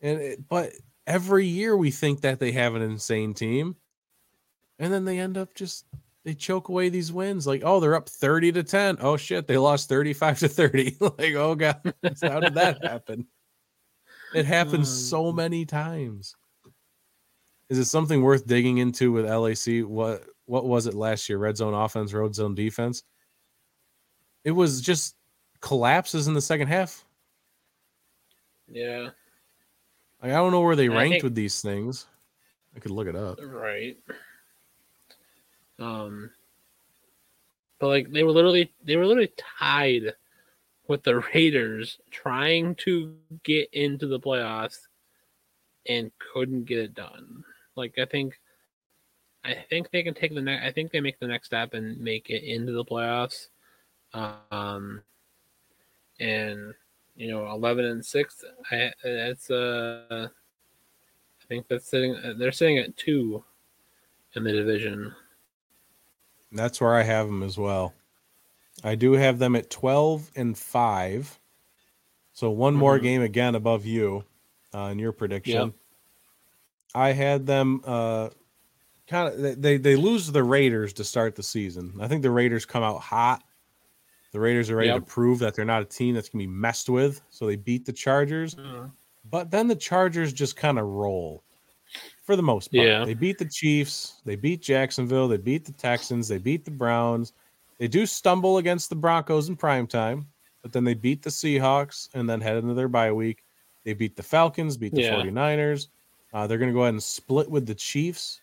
And 0.00 0.20
it, 0.20 0.48
but 0.48 0.72
every 1.06 1.46
year 1.46 1.76
we 1.76 1.90
think 1.90 2.20
that 2.20 2.38
they 2.38 2.52
have 2.52 2.74
an 2.74 2.82
insane 2.82 3.34
team. 3.34 3.76
And 4.80 4.92
then 4.92 5.04
they 5.04 5.20
end 5.20 5.38
up 5.38 5.54
just 5.54 5.84
they 6.24 6.34
choke 6.34 6.68
away 6.68 6.88
these 6.88 7.12
wins. 7.12 7.46
Like, 7.46 7.62
oh, 7.64 7.78
they're 7.78 7.94
up 7.94 8.08
30 8.08 8.52
to 8.52 8.62
10. 8.62 8.96
Oh 9.00 9.16
shit, 9.16 9.46
they 9.46 9.58
lost 9.58 9.88
35 9.88 10.40
to 10.40 10.48
30. 10.48 10.96
like, 11.00 11.34
oh 11.34 11.54
god, 11.54 11.80
how 12.22 12.40
did 12.40 12.54
that 12.54 12.82
happen? 12.82 13.26
It 14.34 14.46
happens 14.46 14.88
so 14.88 15.28
um, 15.28 15.36
many 15.36 15.66
times. 15.66 16.34
Is 17.68 17.78
it 17.78 17.84
something 17.84 18.22
worth 18.22 18.46
digging 18.46 18.78
into 18.78 19.12
with 19.12 19.26
LAC? 19.26 19.86
What 19.86 20.24
what 20.46 20.64
was 20.64 20.86
it 20.86 20.94
last 20.94 21.28
year? 21.28 21.38
Red 21.38 21.56
zone 21.56 21.74
offense, 21.74 22.12
road 22.12 22.34
zone 22.34 22.54
defense. 22.54 23.02
It 24.44 24.52
was 24.52 24.80
just 24.80 25.14
collapses 25.60 26.26
in 26.26 26.34
the 26.34 26.40
second 26.40 26.68
half. 26.68 27.04
Yeah. 28.66 29.10
Like, 30.22 30.32
I 30.32 30.36
don't 30.36 30.52
know 30.52 30.62
where 30.62 30.76
they 30.76 30.88
ranked 30.88 31.14
think, 31.14 31.24
with 31.24 31.34
these 31.34 31.60
things. 31.60 32.06
I 32.74 32.78
could 32.78 32.92
look 32.92 33.08
it 33.08 33.16
up. 33.16 33.38
Right. 33.42 33.96
Um 35.80 36.30
but 37.78 37.88
like 37.88 38.12
they 38.12 38.22
were 38.22 38.32
literally 38.32 38.72
they 38.84 38.96
were 38.96 39.06
literally 39.06 39.32
tied 39.58 40.14
with 40.86 41.02
the 41.02 41.20
Raiders 41.34 41.98
trying 42.10 42.74
to 42.76 43.14
get 43.44 43.68
into 43.72 44.06
the 44.06 44.20
playoffs 44.20 44.86
and 45.88 46.10
couldn't 46.18 46.64
get 46.64 46.78
it 46.78 46.94
done. 46.94 47.44
Like 47.76 47.98
I 47.98 48.04
think 48.04 48.38
I 49.44 49.54
think 49.70 49.90
they 49.90 50.02
can 50.02 50.14
take 50.14 50.34
the 50.34 50.42
next 50.42 50.64
I 50.66 50.72
think 50.72 50.92
they 50.92 51.00
make 51.00 51.18
the 51.18 51.26
next 51.26 51.46
step 51.46 51.74
and 51.74 51.98
make 51.98 52.28
it 52.30 52.44
into 52.44 52.72
the 52.72 52.84
playoffs. 52.84 53.48
Um 54.14 55.02
and 56.20 56.74
you 57.16 57.30
know, 57.30 57.50
eleven 57.50 57.84
and 57.84 58.04
six. 58.04 58.44
I 58.70 58.92
that's 59.02 59.50
uh, 59.50 60.28
I 60.28 61.46
think 61.48 61.68
that's 61.68 61.86
sitting. 61.88 62.16
They're 62.38 62.52
sitting 62.52 62.78
at 62.78 62.96
two 62.96 63.44
in 64.34 64.44
the 64.44 64.52
division. 64.52 65.14
That's 66.52 66.80
where 66.80 66.94
I 66.94 67.02
have 67.02 67.26
them 67.26 67.42
as 67.42 67.56
well. 67.56 67.94
I 68.82 68.94
do 68.94 69.12
have 69.12 69.38
them 69.38 69.56
at 69.56 69.70
twelve 69.70 70.30
and 70.34 70.56
five. 70.56 71.38
So 72.32 72.50
one 72.50 72.74
mm-hmm. 72.74 72.80
more 72.80 72.98
game 72.98 73.22
again 73.22 73.54
above 73.54 73.84
you 73.84 74.24
uh, 74.74 74.88
in 74.92 74.98
your 74.98 75.12
prediction. 75.12 75.68
Yep. 75.68 75.74
I 76.94 77.12
had 77.12 77.46
them 77.46 77.82
uh, 77.84 78.30
kind 79.06 79.32
of 79.32 79.62
they 79.62 79.76
they 79.76 79.96
lose 79.96 80.30
the 80.30 80.42
Raiders 80.42 80.92
to 80.94 81.04
start 81.04 81.36
the 81.36 81.42
season. 81.42 81.94
I 82.00 82.08
think 82.08 82.22
the 82.22 82.30
Raiders 82.30 82.64
come 82.64 82.82
out 82.82 83.00
hot 83.00 83.42
the 84.32 84.40
Raiders 84.40 84.70
are 84.70 84.76
ready 84.76 84.88
yep. 84.88 84.98
to 84.98 85.02
prove 85.02 85.40
that 85.40 85.54
they're 85.54 85.64
not 85.64 85.82
a 85.82 85.86
team 85.86 86.14
that's 86.14 86.28
going 86.28 86.44
to 86.44 86.48
be 86.48 86.52
messed 86.52 86.88
with. 86.88 87.20
So 87.30 87.46
they 87.46 87.56
beat 87.56 87.84
the 87.84 87.92
Chargers. 87.92 88.56
Uh-huh. 88.56 88.86
But 89.28 89.50
then 89.50 89.68
the 89.68 89.76
Chargers 89.76 90.32
just 90.32 90.56
kind 90.56 90.78
of 90.78 90.86
roll 90.86 91.42
for 92.22 92.36
the 92.36 92.42
most 92.42 92.72
part. 92.72 92.86
Yeah. 92.86 93.04
They 93.04 93.14
beat 93.14 93.38
the 93.38 93.48
Chiefs. 93.48 94.20
They 94.24 94.36
beat 94.36 94.62
Jacksonville. 94.62 95.28
They 95.28 95.36
beat 95.36 95.64
the 95.64 95.72
Texans. 95.72 96.28
They 96.28 96.38
beat 96.38 96.64
the 96.64 96.70
Browns. 96.70 97.32
They 97.78 97.88
do 97.88 98.06
stumble 98.06 98.58
against 98.58 98.90
the 98.90 98.96
Broncos 98.96 99.48
in 99.48 99.56
prime 99.56 99.86
time, 99.86 100.26
but 100.62 100.72
then 100.72 100.84
they 100.84 100.94
beat 100.94 101.22
the 101.22 101.30
Seahawks 101.30 102.08
and 102.14 102.28
then 102.28 102.40
head 102.40 102.58
into 102.58 102.74
their 102.74 102.88
bye 102.88 103.12
week. 103.12 103.42
They 103.84 103.94
beat 103.94 104.16
the 104.16 104.22
Falcons, 104.22 104.76
beat 104.76 104.94
the 104.94 105.02
yeah. 105.02 105.14
49ers. 105.14 105.88
Uh, 106.32 106.46
they're 106.46 106.58
going 106.58 106.70
to 106.70 106.74
go 106.74 106.82
ahead 106.82 106.94
and 106.94 107.02
split 107.02 107.50
with 107.50 107.66
the 107.66 107.74
Chiefs. 107.74 108.40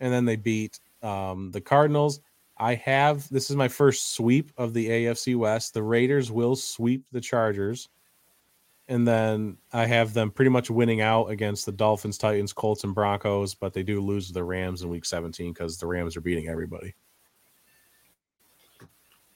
And 0.00 0.12
then 0.12 0.24
they 0.24 0.36
beat 0.36 0.80
um, 1.02 1.50
the 1.50 1.60
Cardinals. 1.60 2.20
I 2.56 2.74
have 2.74 3.28
this 3.28 3.50
is 3.50 3.56
my 3.56 3.68
first 3.68 4.14
sweep 4.14 4.50
of 4.56 4.74
the 4.74 4.88
AFC 4.88 5.36
West. 5.36 5.74
The 5.74 5.82
Raiders 5.82 6.32
will 6.32 6.56
sweep 6.56 7.04
the 7.12 7.20
Chargers. 7.20 7.88
And 8.88 9.06
then 9.06 9.58
I 9.70 9.84
have 9.84 10.14
them 10.14 10.30
pretty 10.30 10.50
much 10.50 10.70
winning 10.70 11.02
out 11.02 11.26
against 11.26 11.66
the 11.66 11.72
Dolphins, 11.72 12.16
Titans, 12.16 12.54
Colts, 12.54 12.84
and 12.84 12.94
Broncos, 12.94 13.54
but 13.54 13.74
they 13.74 13.82
do 13.82 14.00
lose 14.00 14.32
the 14.32 14.42
Rams 14.42 14.82
in 14.82 14.88
week 14.88 15.04
17 15.04 15.52
because 15.52 15.76
the 15.76 15.86
Rams 15.86 16.16
are 16.16 16.22
beating 16.22 16.48
everybody. 16.48 16.94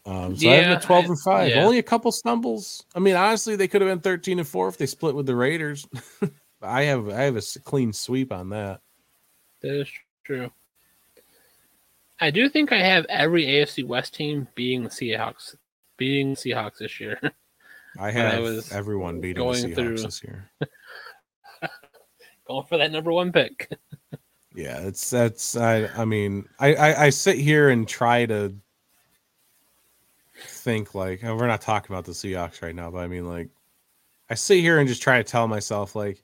Um, 0.04 0.36
so 0.36 0.46
yeah, 0.46 0.52
I 0.52 0.62
have 0.62 0.78
a 0.78 0.80
12 0.80 1.04
and 1.04 1.20
5. 1.20 1.48
Yeah. 1.50 1.64
Only 1.64 1.78
a 1.78 1.82
couple 1.82 2.10
stumbles. 2.12 2.84
I 2.94 2.98
mean, 2.98 3.14
honestly, 3.14 3.54
they 3.56 3.68
could 3.68 3.82
have 3.82 3.90
been 3.90 4.00
13 4.00 4.38
and 4.38 4.48
4 4.48 4.68
if 4.68 4.78
they 4.78 4.86
split 4.86 5.14
with 5.14 5.26
the 5.26 5.36
Raiders. 5.36 5.86
I 6.62 6.82
have 6.82 7.08
I 7.08 7.22
have 7.22 7.36
a 7.36 7.42
clean 7.64 7.92
sweep 7.92 8.32
on 8.32 8.50
that. 8.50 8.80
That 9.62 9.80
is 9.80 9.88
true. 10.24 10.50
I 12.20 12.30
do 12.30 12.48
think 12.48 12.72
I 12.72 12.78
have 12.78 13.04
every 13.08 13.46
AFC 13.46 13.84
West 13.84 14.14
team 14.14 14.46
beating 14.54 14.84
the 14.84 14.88
Seahawks, 14.88 15.56
beating 15.96 16.30
the 16.30 16.36
Seahawks 16.36 16.78
this 16.78 17.00
year. 17.00 17.20
I 17.98 18.10
have 18.10 18.34
I 18.34 18.40
was 18.40 18.72
everyone 18.72 19.20
beating 19.20 19.44
the 19.44 19.52
Seahawks 19.52 19.74
through, 19.74 19.98
this 19.98 20.22
year. 20.22 20.50
going 22.46 22.66
for 22.66 22.78
that 22.78 22.92
number 22.92 23.12
one 23.12 23.32
pick. 23.32 23.70
yeah, 24.54 24.80
it's 24.80 25.10
that's 25.10 25.56
I 25.56 25.88
I 25.96 26.04
mean 26.04 26.48
I, 26.58 26.74
I 26.74 27.04
I 27.06 27.10
sit 27.10 27.36
here 27.36 27.68
and 27.68 27.86
try 27.86 28.26
to 28.26 28.54
think 30.44 30.94
like 30.94 31.22
oh, 31.24 31.36
we're 31.36 31.46
not 31.46 31.60
talking 31.60 31.94
about 31.94 32.04
the 32.04 32.12
Seahawks 32.12 32.62
right 32.62 32.74
now, 32.74 32.90
but 32.90 32.98
I 32.98 33.06
mean 33.06 33.26
like 33.28 33.48
I 34.30 34.34
sit 34.34 34.60
here 34.60 34.78
and 34.78 34.88
just 34.88 35.02
try 35.02 35.18
to 35.18 35.24
tell 35.24 35.46
myself 35.48 35.94
like 35.94 36.22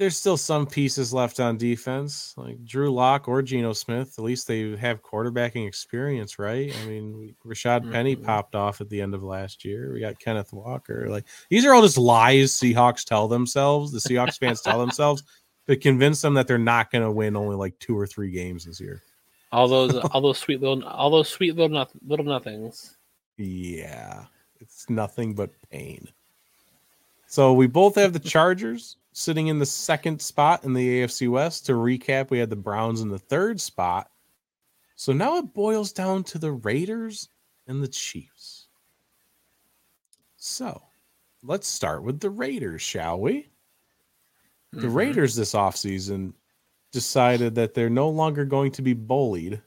there's 0.00 0.16
still 0.16 0.38
some 0.38 0.66
pieces 0.66 1.12
left 1.12 1.40
on 1.40 1.58
defense, 1.58 2.32
like 2.38 2.64
Drew 2.64 2.90
Lock 2.90 3.28
or 3.28 3.42
Geno 3.42 3.74
Smith. 3.74 4.14
At 4.16 4.24
least 4.24 4.48
they 4.48 4.74
have 4.76 5.02
quarterbacking 5.02 5.68
experience, 5.68 6.38
right? 6.38 6.74
I 6.74 6.86
mean, 6.86 7.34
Rashad 7.44 7.82
mm-hmm. 7.82 7.92
Penny 7.92 8.16
popped 8.16 8.54
off 8.54 8.80
at 8.80 8.88
the 8.88 8.98
end 8.98 9.14
of 9.14 9.22
last 9.22 9.62
year. 9.62 9.92
We 9.92 10.00
got 10.00 10.18
Kenneth 10.18 10.54
Walker. 10.54 11.06
Like 11.10 11.26
these 11.50 11.66
are 11.66 11.74
all 11.74 11.82
just 11.82 11.98
lies 11.98 12.50
Seahawks 12.50 13.04
tell 13.04 13.28
themselves. 13.28 13.92
The 13.92 13.98
Seahawks 13.98 14.38
fans 14.38 14.62
tell 14.62 14.78
themselves 14.78 15.22
to 15.66 15.76
convince 15.76 16.22
them 16.22 16.32
that 16.32 16.48
they're 16.48 16.56
not 16.56 16.90
going 16.90 17.04
to 17.04 17.12
win 17.12 17.36
only 17.36 17.56
like 17.56 17.78
two 17.78 17.96
or 17.96 18.06
three 18.06 18.30
games 18.30 18.64
this 18.64 18.80
year. 18.80 19.02
All 19.52 19.68
those, 19.68 19.94
all 19.96 20.22
those 20.22 20.38
sweet 20.38 20.62
little, 20.62 20.82
all 20.88 21.10
those 21.10 21.28
sweet 21.28 21.56
little, 21.56 21.86
little 22.06 22.24
nothings. 22.24 22.96
Yeah, 23.36 24.24
it's 24.60 24.88
nothing 24.88 25.34
but 25.34 25.50
pain. 25.70 26.08
So 27.26 27.52
we 27.52 27.66
both 27.66 27.96
have 27.96 28.14
the 28.14 28.18
Chargers 28.18 28.96
sitting 29.20 29.48
in 29.48 29.58
the 29.58 29.66
second 29.66 30.20
spot 30.20 30.64
in 30.64 30.72
the 30.72 31.02
AFC 31.02 31.28
West. 31.28 31.66
To 31.66 31.72
recap, 31.72 32.30
we 32.30 32.38
had 32.38 32.50
the 32.50 32.56
Browns 32.56 33.02
in 33.02 33.08
the 33.08 33.18
third 33.18 33.60
spot. 33.60 34.10
So 34.96 35.12
now 35.12 35.36
it 35.36 35.52
boils 35.54 35.92
down 35.92 36.24
to 36.24 36.38
the 36.38 36.52
Raiders 36.52 37.28
and 37.66 37.82
the 37.82 37.88
Chiefs. 37.88 38.68
So 40.36 40.82
let's 41.42 41.68
start 41.68 42.02
with 42.02 42.20
the 42.20 42.30
Raiders, 42.30 42.82
shall 42.82 43.20
we? 43.20 43.50
The 44.72 44.86
Mhm. 44.86 44.94
Raiders 44.94 45.34
this 45.34 45.52
offseason 45.52 46.34
decided 46.90 47.54
that 47.56 47.74
they're 47.74 47.90
no 47.90 48.08
longer 48.08 48.44
going 48.44 48.72
to 48.72 48.82
be 48.82 48.94
bullied. 48.94 49.62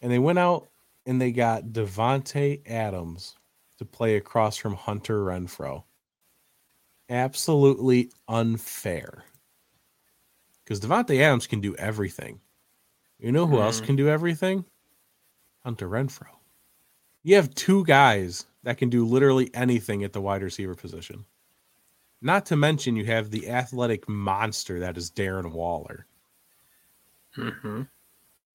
And 0.00 0.12
they 0.12 0.18
went 0.18 0.38
out 0.38 0.68
and 1.06 1.20
they 1.20 1.32
got 1.32 1.64
Davante 1.64 2.62
Adams 2.68 3.36
to 3.78 3.84
play 3.84 4.16
across 4.16 4.56
from 4.56 4.74
Hunter 4.74 5.24
Renfrow. 5.24 5.84
Absolutely 7.08 8.10
unfair. 8.28 9.24
Because 10.64 10.80
Davante 10.80 11.18
Adams 11.20 11.46
can 11.46 11.60
do 11.60 11.74
everything. 11.76 12.40
You 13.18 13.32
know 13.32 13.46
who 13.46 13.60
else 13.60 13.80
Mhm. 13.80 13.86
can 13.86 13.96
do 13.96 14.08
everything? 14.08 14.64
Hunter 15.64 15.88
Renfrow. 15.88 16.36
You 17.22 17.36
have 17.36 17.54
two 17.54 17.84
guys 17.84 18.46
that 18.62 18.78
can 18.78 18.90
do 18.90 19.04
literally 19.06 19.52
anything 19.54 20.04
at 20.04 20.12
the 20.12 20.20
wide 20.20 20.42
receiver 20.42 20.74
position. 20.74 21.24
Not 22.20 22.46
to 22.46 22.56
mention, 22.56 22.96
you 22.96 23.04
have 23.06 23.30
the 23.30 23.48
athletic 23.50 24.08
monster 24.08 24.80
that 24.80 24.96
is 24.96 25.10
Darren 25.10 25.52
Waller. 25.52 26.06
Mhm. 27.36 27.88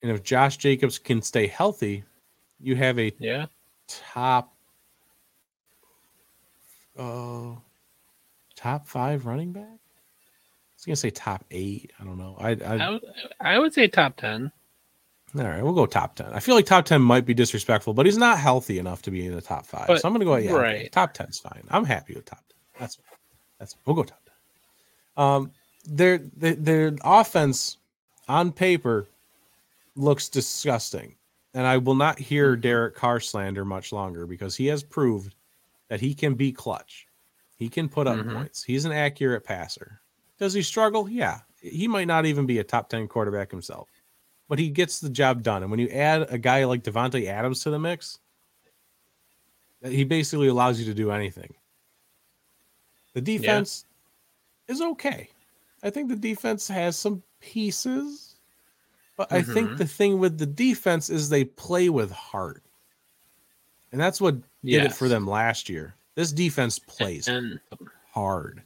And 0.02 0.12
if 0.12 0.24
Josh 0.24 0.58
Jacobs 0.58 1.00
can 1.00 1.22
stay 1.22 1.48
healthy, 1.48 2.04
you 2.60 2.76
have 2.76 3.00
a 3.00 3.14
Yeah. 3.20 3.48
top 3.88 4.56
uh 6.98 7.56
top 8.64 8.88
five 8.88 9.26
running 9.26 9.52
back. 9.52 9.64
I 9.64 10.76
was 10.78 10.86
gonna 10.86 10.96
say 10.96 11.10
top 11.10 11.44
eight. 11.52 11.92
I 12.00 12.06
don't 12.06 12.18
know. 12.18 12.36
I, 12.40 12.52
I 12.52 12.78
I 12.78 12.90
would, 12.90 13.02
I 13.42 13.60
would 13.60 13.74
say 13.74 13.88
top 13.88 14.16
10. 14.16 14.52
all 15.38 15.44
right, 15.44 15.62
we'll 15.64 15.74
go 15.74 15.86
top 15.86 16.16
ten. 16.16 16.32
I 16.32 16.40
feel 16.40 16.56
like 16.56 16.66
top 16.66 16.86
ten 16.86 17.02
might 17.02 17.26
be 17.26 17.34
disrespectful, 17.34 17.94
but 17.94 18.06
he's 18.06 18.18
not 18.18 18.40
healthy 18.40 18.80
enough 18.80 19.02
to 19.04 19.12
be 19.12 19.26
in 19.26 19.36
the 19.36 19.42
top 19.42 19.66
five. 19.66 19.88
But- 19.88 20.02
so 20.02 20.08
I'm 20.08 20.14
gonna 20.14 20.26
go 20.26 20.38
yeah, 20.38 20.54
right. 20.54 20.92
top 20.92 21.14
ten's 21.14 21.40
fine. 21.40 21.64
I'm 21.70 21.84
happy 21.86 22.14
with 22.16 22.26
top 22.26 22.44
ten. 22.50 22.58
That's 22.80 22.98
that's 23.60 23.76
we'll 23.86 23.96
go 23.96 24.04
top 24.04 24.22
ten. 24.26 25.24
Um 25.24 25.52
their 25.86 26.18
their, 26.18 26.56
their 26.56 26.96
offense 27.04 27.78
on 28.30 28.52
paper 28.54 29.08
looks 29.96 30.30
disgusting. 30.30 31.16
And 31.56 31.68
I 31.68 31.78
will 31.78 31.94
not 31.96 32.18
hear 32.18 32.56
Derek 32.56 32.96
Carr 32.96 33.20
slander 33.20 33.64
much 33.64 33.92
longer 33.92 34.26
because 34.26 34.56
he 34.56 34.68
has 34.68 34.82
proved 34.82 35.36
that 35.90 36.02
he 36.02 36.16
can 36.16 36.34
be 36.34 36.52
clutch. 36.52 37.06
He 37.64 37.70
can 37.70 37.88
put 37.88 38.08
up 38.08 38.18
Mhm. 38.18 38.34
points. 38.34 38.62
He's 38.62 38.84
an 38.84 38.92
accurate 38.92 39.46
passer. 39.46 40.02
Does 40.38 40.54
he 40.54 40.62
struggle? 40.62 41.08
Yeah. 41.08 41.40
He 41.62 41.88
might 41.88 42.08
not 42.08 42.26
even 42.26 42.46
be 42.46 42.60
a 42.60 42.64
top 42.64 42.90
10 42.90 43.08
quarterback 43.08 43.50
himself, 43.50 43.90
but 44.50 44.60
he 44.60 44.70
gets 44.70 45.00
the 45.00 45.10
job 45.10 45.44
done. 45.44 45.62
And 45.62 45.72
when 45.72 45.80
you 45.80 45.88
add 45.88 46.30
a 46.30 46.38
guy 46.38 46.66
like 46.66 46.84
Davante 46.84 47.26
Adams 47.26 47.64
to 47.64 47.70
the 47.70 47.80
mix, 47.80 48.20
he 49.82 50.04
basically 50.04 50.50
allows 50.50 50.78
you 50.78 50.86
to 50.88 50.94
do 50.94 51.10
anything. 51.12 51.56
The 53.14 53.22
defense 53.22 53.86
is 54.68 54.82
okay. 54.82 55.30
I 55.84 55.90
think 55.90 56.10
the 56.10 56.18
defense 56.18 56.68
has 56.68 56.98
some 56.98 57.24
pieces, 57.40 58.36
but 59.16 59.32
I 59.32 59.42
think 59.42 59.70
Mhm. 59.72 59.78
the 59.78 59.88
thing 59.88 60.20
with 60.20 60.38
the 60.38 60.46
defense 60.46 61.10
is 61.10 61.30
they 61.30 61.46
play 61.46 61.88
with 61.88 62.12
heart. 62.12 62.62
And 63.94 64.02
that's 64.02 64.20
what 64.20 64.36
did 64.66 64.84
it 64.84 64.94
for 64.94 65.08
them 65.08 65.26
last 65.26 65.70
year. 65.70 65.96
This 66.16 66.32
defense 66.32 66.78
plays 66.80 67.28
And 67.28 67.60
hard 68.12 68.64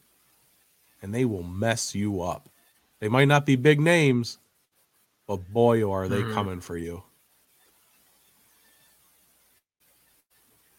and 1.02 1.14
they 1.14 1.26
will 1.26 1.43
mess 1.43 1.95
you 1.95 2.22
up. 2.22 2.50
They 3.00 3.08
might 3.08 3.28
not 3.28 3.45
be 3.45 3.56
big 3.56 3.80
names, 3.80 4.39
but 5.28 5.38
boy, 5.54 5.89
are 5.89 6.08
they 6.08 6.24
Mhm. 6.24 6.34
coming 6.34 6.60
for 6.62 6.78
you. 6.78 7.04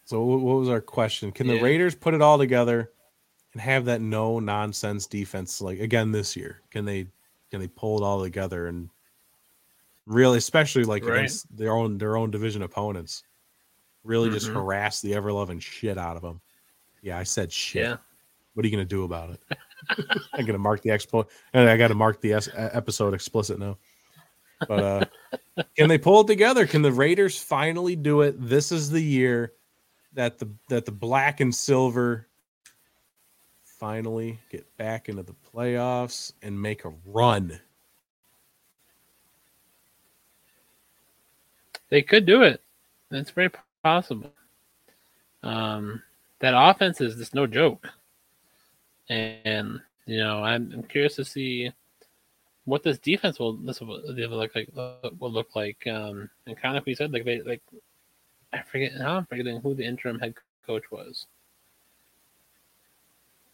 So, 0.05 0.23
what 0.23 0.39
was 0.59 0.69
our 0.69 0.81
question? 0.81 1.31
Can 1.31 1.47
the 1.47 1.55
Raiders 1.55 1.95
put 1.95 2.13
it 2.13 2.21
all 2.21 2.37
together 2.37 2.91
and 3.53 3.61
have 3.61 3.85
that 3.85 4.01
no 4.01 4.39
nonsense 4.39 5.05
defense 5.07 5.61
like 5.61 5.79
again 5.79 6.11
this 6.11 6.35
year? 6.35 6.61
Can 6.71 6.85
they 6.85 7.07
can 7.51 7.59
they 7.59 7.67
pull 7.67 7.97
it 8.01 8.03
all 8.05 8.21
together 8.21 8.67
and 8.67 8.89
really, 10.05 10.37
especially 10.39 10.83
like 10.83 11.03
Right. 11.03 11.15
against 11.15 11.55
their 11.55 11.73
own 11.73 11.97
their 11.97 12.17
own 12.17 12.31
division 12.31 12.61
opponents, 12.63 13.23
really 14.03 14.29
just 14.29 14.47
Mhm. 14.47 14.53
harass 14.53 15.01
the 15.01 15.13
ever 15.13 15.31
loving 15.31 15.59
shit 15.59 15.97
out 15.97 16.15
of 16.15 16.23
them? 16.23 16.41
Yeah, 17.01 17.17
I 17.17 17.23
said 17.23 17.51
shit. 17.51 17.83
yeah. 17.83 17.97
What 18.53 18.65
are 18.65 18.67
you 18.67 18.75
gonna 18.75 18.85
do 18.85 19.03
about 19.03 19.29
it? 19.31 19.41
I'm 20.33 20.45
gonna 20.45 20.57
mark 20.57 20.81
the 20.81 20.89
expo, 20.89 21.27
and 21.53 21.69
I 21.69 21.77
got 21.77 21.87
to 21.89 21.95
mark 21.95 22.19
the 22.21 22.33
es- 22.33 22.49
episode 22.53 23.13
explicit 23.13 23.59
now. 23.59 23.77
But 24.67 24.83
uh 24.83 25.63
can 25.77 25.87
they 25.87 25.97
pull 25.97 26.21
it 26.21 26.27
together? 26.27 26.65
Can 26.67 26.81
the 26.81 26.91
Raiders 26.91 27.41
finally 27.41 27.95
do 27.95 28.21
it? 28.21 28.35
This 28.37 28.71
is 28.71 28.89
the 28.89 29.01
year 29.01 29.53
that 30.13 30.37
the 30.39 30.49
that 30.67 30.85
the 30.85 30.91
black 30.91 31.39
and 31.39 31.53
silver 31.53 32.27
finally 33.63 34.37
get 34.49 34.65
back 34.77 35.07
into 35.07 35.23
the 35.23 35.35
playoffs 35.55 36.33
and 36.41 36.61
make 36.61 36.83
a 36.83 36.91
run. 37.05 37.57
They 41.89 42.01
could 42.01 42.25
do 42.25 42.43
it. 42.43 42.61
That's 43.09 43.31
very 43.31 43.49
possible. 43.83 44.31
Um, 45.41 46.01
that 46.39 46.53
offense 46.55 47.01
is 47.01 47.15
just 47.15 47.35
no 47.35 47.47
joke. 47.47 47.87
And, 49.09 49.81
you 50.05 50.19
know, 50.19 50.43
I'm, 50.43 50.71
I'm 50.73 50.83
curious 50.83 51.15
to 51.15 51.25
see 51.25 51.71
what 52.65 52.83
this 52.83 52.99
defense 52.99 53.39
will 53.39 53.53
this 53.53 53.81
will 53.81 54.01
will 54.05 54.29
look 54.29 54.55
like 54.55 54.69
will 54.75 55.31
look 55.31 55.55
like. 55.55 55.85
Um, 55.87 56.29
and 56.45 56.57
kind 56.57 56.77
of 56.77 56.85
we 56.85 56.95
said, 56.95 57.11
like 57.11 57.25
they 57.25 57.41
like 57.41 57.61
I 58.53 58.61
forget 58.61 58.93
now 58.95 59.17
I'm 59.17 59.25
forgetting 59.25 59.59
who 59.61 59.73
the 59.73 59.85
interim 59.85 60.19
head 60.19 60.35
coach 60.65 60.91
was. 60.91 61.25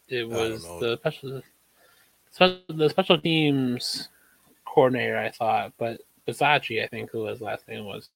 It 0.07 0.27
was 0.27 0.63
the 0.63 0.97
special, 0.97 1.41
special 2.29 2.59
the 2.67 2.89
special 2.89 3.17
teams 3.17 4.09
coordinator, 4.65 5.17
I 5.17 5.31
thought, 5.31 5.73
but 5.77 6.01
Bisaccia, 6.27 6.83
I 6.83 6.87
think, 6.87 7.09
who 7.09 7.25
his 7.25 7.41
last 7.41 7.67
name 7.67 7.85
was. 7.85 8.09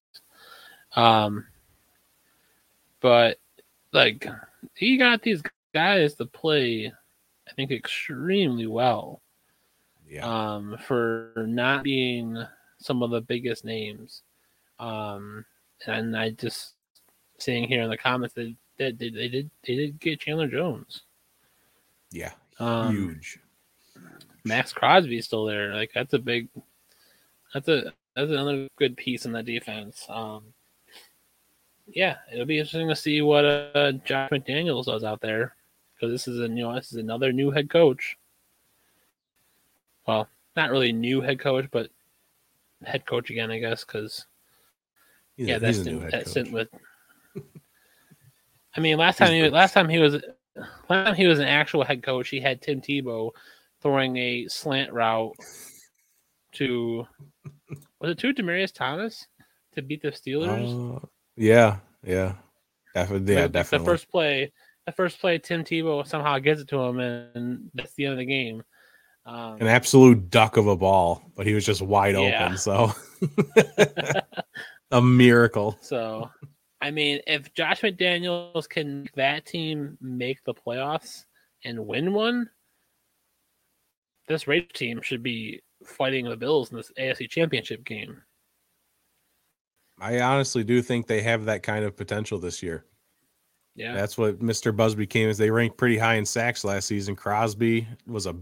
Um, 0.96 1.48
but 3.00 3.40
like 3.92 4.28
he 4.76 4.98
got 4.98 5.22
these 5.22 5.42
guys 5.74 6.16
to 6.16 6.26
play, 6.26 6.92
I 7.48 7.54
think, 7.54 7.72
extremely 7.72 8.68
well 8.68 9.22
Yeah, 10.08 10.26
um, 10.28 10.78
for 10.86 11.34
not 11.38 11.84
being 11.84 12.38
some 12.80 13.04
of 13.04 13.12
the 13.12 13.22
biggest 13.22 13.66
names. 13.66 14.24
Um, 14.80 15.46
and 15.86 16.16
I 16.16 16.32
just 16.32 16.74
seeing 17.38 17.68
here 17.68 17.84
in 17.84 17.90
the 17.90 17.98
comments 17.98 18.36
that, 18.36 18.54
that 18.78 18.98
they, 19.00 19.10
they 19.10 19.28
did 19.28 19.50
they 19.66 19.76
did 19.76 20.00
get 20.00 20.20
Chandler 20.22 20.48
Jones. 20.48 21.04
yeah, 22.12 22.32
Um, 22.60 22.96
huge. 22.96 23.40
Maxx 24.46 24.72
Crosby's 24.74 25.26
still 25.26 25.46
there. 25.46 25.74
Like 25.74 25.92
that's 25.94 26.14
a 26.14 26.20
big. 26.20 26.48
That's 27.54 27.68
a 27.68 27.94
that's 28.16 28.32
another 28.32 28.68
good 28.78 28.96
piece 28.98 29.26
in 29.26 29.32
the 29.34 29.44
defense. 29.44 30.06
Um, 30.10 30.54
yeah, 31.94 32.18
it'll 32.32 32.46
be 32.46 32.60
interesting 32.60 32.88
to 32.88 32.96
see 32.96 33.22
what 33.22 33.46
uh, 33.46 33.92
Josh 34.06 34.30
McDaniels 34.30 34.86
does 34.86 35.04
out 35.04 35.22
there 35.22 35.56
because 36.00 36.12
this 36.12 36.28
is 36.28 36.40
a 36.40 36.44
you 36.44 36.64
know 36.64 36.76
this 36.76 36.92
is 36.92 36.98
another 36.98 37.32
new 37.32 37.52
head 37.52 37.70
coach. 37.70 38.18
Well, 40.08 40.28
not 40.56 40.72
really 40.72 40.92
new 40.92 41.22
head 41.22 41.40
coach, 41.40 41.66
but 41.72 41.90
head 42.84 43.06
coach 43.06 43.30
again, 43.30 43.52
I 43.52 43.60
guess, 43.60 43.84
because 43.84 44.26
yeah, 45.38 45.56
a, 45.56 45.60
that's 45.60 45.78
he's 45.78 45.88
a 45.88 45.92
new 45.92 46.00
the, 46.00 46.12
head 46.12 46.26
that's 46.26 46.52
with. 46.52 46.70
I 48.76 48.80
mean, 48.80 48.98
last 48.98 49.18
time 49.18 49.34
he 49.34 49.40
British. 49.40 49.54
last 49.54 49.74
time 49.74 49.90
he 49.90 50.00
was 50.00 50.22
last 50.90 51.06
time 51.06 51.16
he 51.16 51.28
was 51.28 51.40
an 51.40 51.48
actual 51.48 51.84
head 51.84 52.04
coach. 52.04 52.30
He 52.30 52.40
had 52.40 52.62
Tim 52.62 52.82
Tebow 52.82 53.32
throwing 53.82 54.18
a 54.18 54.48
slant 54.48 54.92
route 54.94 55.36
to 56.54 57.06
was 58.00 58.12
it 58.12 58.18
to 58.20 58.34
Demaryius 58.34 58.74
Thomas 58.74 59.28
to 59.76 59.82
beat 59.82 60.02
the 60.02 60.10
Steelers? 60.10 60.98
Uh, 60.98 61.06
yeah, 61.40 61.78
yeah, 62.04 62.34
definitely. 62.94 63.34
Yeah, 63.34 63.48
definitely. 63.48 63.86
The 63.86 63.92
first 63.92 64.12
play, 64.12 64.52
the 64.86 64.92
first 64.92 65.20
play, 65.20 65.38
Tim 65.38 65.64
Tebow 65.64 66.06
somehow 66.06 66.38
gets 66.40 66.62
it 66.62 66.68
to 66.70 66.80
him, 66.80 67.00
and 67.00 67.72
that's 67.74 67.94
the 67.94 68.06
end 68.06 68.14
of 68.14 68.20
the 68.20 68.26
game. 68.26 68.64
Um, 69.26 69.58
an 69.62 69.68
absolute 69.68 70.30
duck 70.30 70.58
of 70.58 70.68
a 70.68 70.76
ball, 70.76 71.24
but 71.36 71.46
he 71.48 71.54
was 71.54 71.66
just 71.66 71.82
wide 71.82 72.16
Yeah. 72.16 72.46
open. 72.46 72.58
So 72.58 72.92
a 74.92 75.02
miracle. 75.02 75.78
So, 75.82 76.30
I 76.82 76.92
mean, 76.92 77.22
if 77.28 77.54
Josh 77.54 77.82
McDaniels 77.82 78.68
can 78.68 79.04
make 79.04 79.14
that 79.14 79.46
team 79.46 79.98
make 80.02 80.44
the 80.44 80.54
playoffs 80.54 81.26
and 81.64 81.86
win 81.86 82.14
one, 82.14 82.50
this 84.28 84.48
Raiders 84.48 84.72
team 84.74 85.02
should 85.02 85.24
be 85.24 85.62
fighting 85.86 86.28
the 86.28 86.38
Bills 86.38 86.72
in 86.72 86.78
this 86.78 86.92
AFC 86.98 87.30
Championship 87.30 87.84
game. 87.86 88.22
I 90.02 90.22
honestly 90.22 90.64
do 90.64 90.82
think 90.82 91.08
they 91.08 91.22
have 91.22 91.46
that 91.46 91.64
kind 91.64 91.86
of 91.86 91.96
potential 91.96 92.40
this 92.40 92.62
year. 92.64 92.86
Yeah, 93.76 93.94
That's 93.94 94.18
what 94.18 94.40
Mr. 94.40 94.76
Busby 94.76 95.08
came 95.08 95.30
as. 95.30 95.38
They 95.38 95.52
ranked 95.52 95.78
pretty 95.78 95.98
high 95.98 96.16
in 96.16 96.26
sacks 96.26 96.64
last 96.66 96.88
season. 96.88 97.16
Crosby 97.16 97.88
was 98.06 98.26
a 98.26 98.36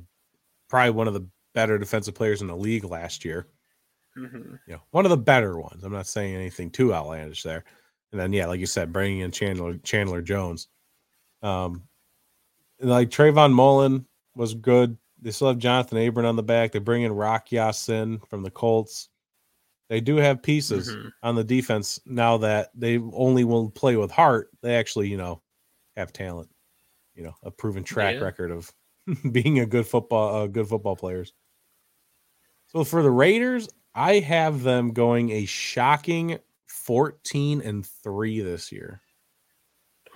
probably 0.68 0.92
one 0.92 1.08
of 1.08 1.14
the 1.14 1.28
better 1.54 1.78
defensive 1.78 2.16
players 2.16 2.42
in 2.42 2.48
the 2.48 2.56
league 2.56 2.84
last 2.86 3.24
year. 3.24 3.48
hmm 4.16 4.56
You 4.66 4.74
know, 4.74 4.82
one 4.92 5.06
of 5.06 5.12
the 5.12 5.18
better 5.18 5.60
ones. 5.60 5.84
I'm 5.84 5.92
not 5.94 6.08
saying 6.08 6.36
anything 6.36 6.72
too 6.72 6.94
outlandish 6.94 7.44
there. 7.44 7.64
and 8.12 8.20
then 8.20 8.34
yeah, 8.34 8.48
like 8.48 8.60
you 8.60 8.66
said, 8.66 8.92
bringing 8.94 9.20
in 9.20 9.32
Chandler 9.32 9.78
Chandler 9.80 10.22
Jones. 10.22 10.70
Um, 11.44 11.84
like 12.80 13.10
Trayvon 13.10 13.54
Mullen 13.54 14.06
was 14.36 14.54
good. 14.54 14.98
They 15.22 15.32
still 15.32 15.50
have 15.50 15.58
Johnathan 15.58 16.08
Abram 16.08 16.26
on 16.26 16.36
the 16.36 16.44
back. 16.44 16.72
They 16.72 16.80
bring 16.80 17.04
in 17.04 17.12
Rock 17.12 17.52
Ya-Sin 17.52 18.20
from 18.30 18.44
the 18.44 18.52
Colts. 18.52 19.10
They 19.90 20.02
do 20.02 20.18
have 20.18 20.44
pieces 20.44 20.90
mm-hmm. 20.90 21.08
on 21.24 21.36
the 21.36 21.44
defense 21.44 22.00
now 22.06 22.38
that 22.38 22.72
they 22.76 22.98
only 22.98 23.44
will 23.44 23.70
play 23.70 23.96
with 23.96 24.12
heart. 24.12 24.50
They 24.62 24.76
actually, 24.76 25.08
you 25.10 25.18
know, 25.18 25.42
have 25.96 26.12
talent. 26.12 26.50
You 27.16 27.24
know, 27.24 27.36
a 27.42 27.50
proven 27.50 27.84
track 27.84 28.16
yeah. 28.16 28.22
record 28.22 28.52
of 28.52 28.72
being 29.32 29.60
a 29.60 29.66
good 29.66 29.88
football, 29.88 30.44
uh, 30.44 30.48
good 30.48 30.68
football 30.68 30.96
players. 30.96 31.34
So 32.68 32.84
for 32.84 33.02
the 33.02 33.10
Raiders, 33.10 33.70
I 33.96 34.20
have 34.20 34.62
them 34.62 34.92
going 34.92 35.32
a 35.32 35.46
shocking 35.46 36.38
14 36.68 37.62
and 37.62 37.86
3 37.86 38.42
this 38.42 38.72
year. 38.72 39.02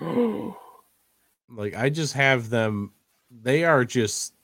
like 1.50 1.76
I 1.76 1.90
just 1.90 2.14
have 2.14 2.50
them 2.50 2.92
they 3.30 3.64
are 3.64 3.84
just 3.84 4.34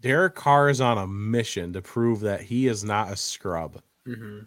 Derek 0.00 0.34
Carr 0.34 0.68
is 0.68 0.80
on 0.80 0.98
a 0.98 1.06
mission 1.06 1.72
to 1.72 1.82
prove 1.82 2.20
that 2.20 2.42
he 2.42 2.66
is 2.66 2.84
not 2.84 3.10
a 3.12 3.16
scrub. 3.16 3.80
Mm-hmm. 4.06 4.40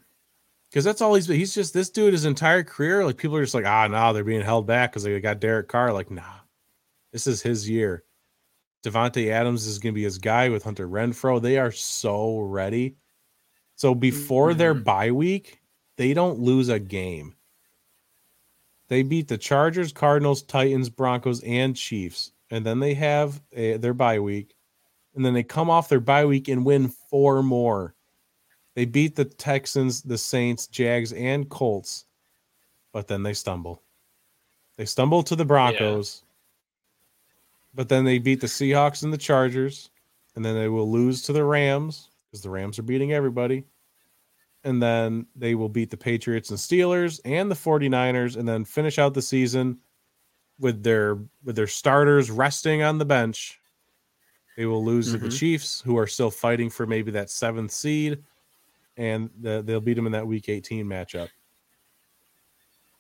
Cause 0.74 0.84
that's 0.84 1.02
all 1.02 1.16
he's 1.16 1.28
been. 1.28 1.38
He's 1.38 1.56
just 1.56 1.74
this 1.74 1.90
dude 1.90 2.14
his 2.14 2.26
entire 2.26 2.64
career. 2.64 3.06
Like 3.06 3.18
people 3.18 3.38
are 3.38 3.44
just 3.44 3.56
like, 3.56 3.66
ah, 3.66 3.88
no, 3.88 4.12
they're 4.12 4.24
being 4.24 4.42
held 4.42 4.68
back 4.68 4.92
because 4.92 5.04
they 5.04 5.20
got 5.22 5.40
Derek 5.40 5.70
Carr. 5.70 5.94
Like, 5.94 6.12
nah, 6.12 6.22
this 7.12 7.26
is 7.26 7.42
his 7.42 7.70
year. 7.70 8.04
Davante 8.84 9.30
Adams 9.32 9.66
is 9.66 9.80
going 9.80 9.94
to 9.94 9.96
be 9.96 10.04
his 10.04 10.18
guy 10.18 10.50
with 10.50 10.64
Hunter 10.64 10.88
Renfrow. 10.88 11.42
They 11.42 11.58
are 11.58 11.72
so 11.72 12.40
ready. 12.40 12.96
So 13.76 13.96
before 13.96 14.50
mm-hmm. 14.50 14.58
their 14.58 14.74
bye 14.74 15.12
week, 15.12 15.62
they 15.98 16.14
don't 16.14 16.40
lose 16.40 16.70
a 16.70 16.80
game. 16.80 17.36
They 18.88 19.04
beat 19.04 19.28
the 19.28 19.38
Chargers, 19.38 19.92
Cardinals, 19.92 20.44
Titans, 20.44 20.90
Broncos, 20.90 21.44
and 21.44 21.76
Chiefs, 21.76 22.32
and 22.50 22.66
then 22.66 22.80
they 22.80 22.94
have 22.94 23.42
a, 23.52 23.78
their 23.78 23.94
bye 23.94 24.20
week, 24.20 24.56
and 25.16 25.26
then 25.26 25.34
they 25.34 25.44
come 25.44 25.70
off 25.70 25.90
their 25.90 26.00
bye 26.00 26.26
week 26.26 26.48
and 26.48 26.66
win 26.66 26.88
four 26.88 27.44
more. 27.44 27.96
They 28.78 28.86
beat 28.86 29.16
the 29.16 29.26
Texans, 29.26 30.04
the 30.04 30.20
Saints, 30.20 30.68
Jags, 30.68 31.12
and 31.12 31.50
Colts, 31.50 32.06
but 32.94 33.08
then 33.08 33.24
they 33.24 33.34
stumble. 33.34 33.82
They 34.76 34.86
stumble 34.86 35.24
to 35.24 35.36
the 35.36 35.46
Broncos, 35.46 36.22
yeah. 36.22 36.28
but 37.74 37.90
then 37.90 38.06
they 38.06 38.20
beat 38.20 38.40
the 38.40 38.46
Seahawks 38.46 39.02
and 39.02 39.12
the 39.12 39.18
Chargers, 39.18 39.90
and 40.36 40.46
then 40.46 40.54
they 40.54 40.70
will 40.70 40.92
lose 40.92 41.24
to 41.24 41.34
the 41.34 41.44
Rams 41.44 42.12
because 42.30 42.44
the 42.44 42.52
Rams 42.52 42.78
are 42.78 42.84
beating 42.84 43.14
everybody 43.14 43.64
and 44.64 44.80
then 44.80 45.26
they 45.36 45.56
will 45.56 45.70
beat 45.70 45.90
the 45.90 45.98
Patriots 45.98 46.52
and 46.52 46.60
Steelers 46.60 47.20
and 47.26 47.50
the 47.50 47.56
49ers 47.56 48.38
and 48.38 48.48
then 48.48 48.64
finish 48.64 49.00
out 49.00 49.16
the 49.16 49.24
season 49.24 49.80
with 50.60 50.84
their 50.84 51.18
with 51.44 51.56
their 51.56 51.66
starters 51.66 52.30
resting 52.30 52.84
on 52.84 53.00
the 53.00 53.06
bench. 53.06 53.60
They 54.56 54.68
will 54.68 54.86
lose 54.86 55.08
mm-hmm. 55.08 55.16
to 55.16 55.20
the 55.24 55.28
mm-hmm. 55.30 55.36
Chiefs 55.36 55.82
who 55.82 55.98
are 55.98 56.06
still 56.06 56.30
fighting 56.30 56.70
for 56.70 56.86
maybe 56.86 57.10
that 57.10 57.30
7th 57.30 57.72
seed 57.72 58.24
and 58.98 59.30
the, 59.40 59.62
they'll 59.62 59.82
beat 59.82 59.96
them 59.96 60.06
in 60.06 60.12
that 60.14 60.28
week 60.28 60.50
18 60.50 60.86
matchup. 60.86 61.30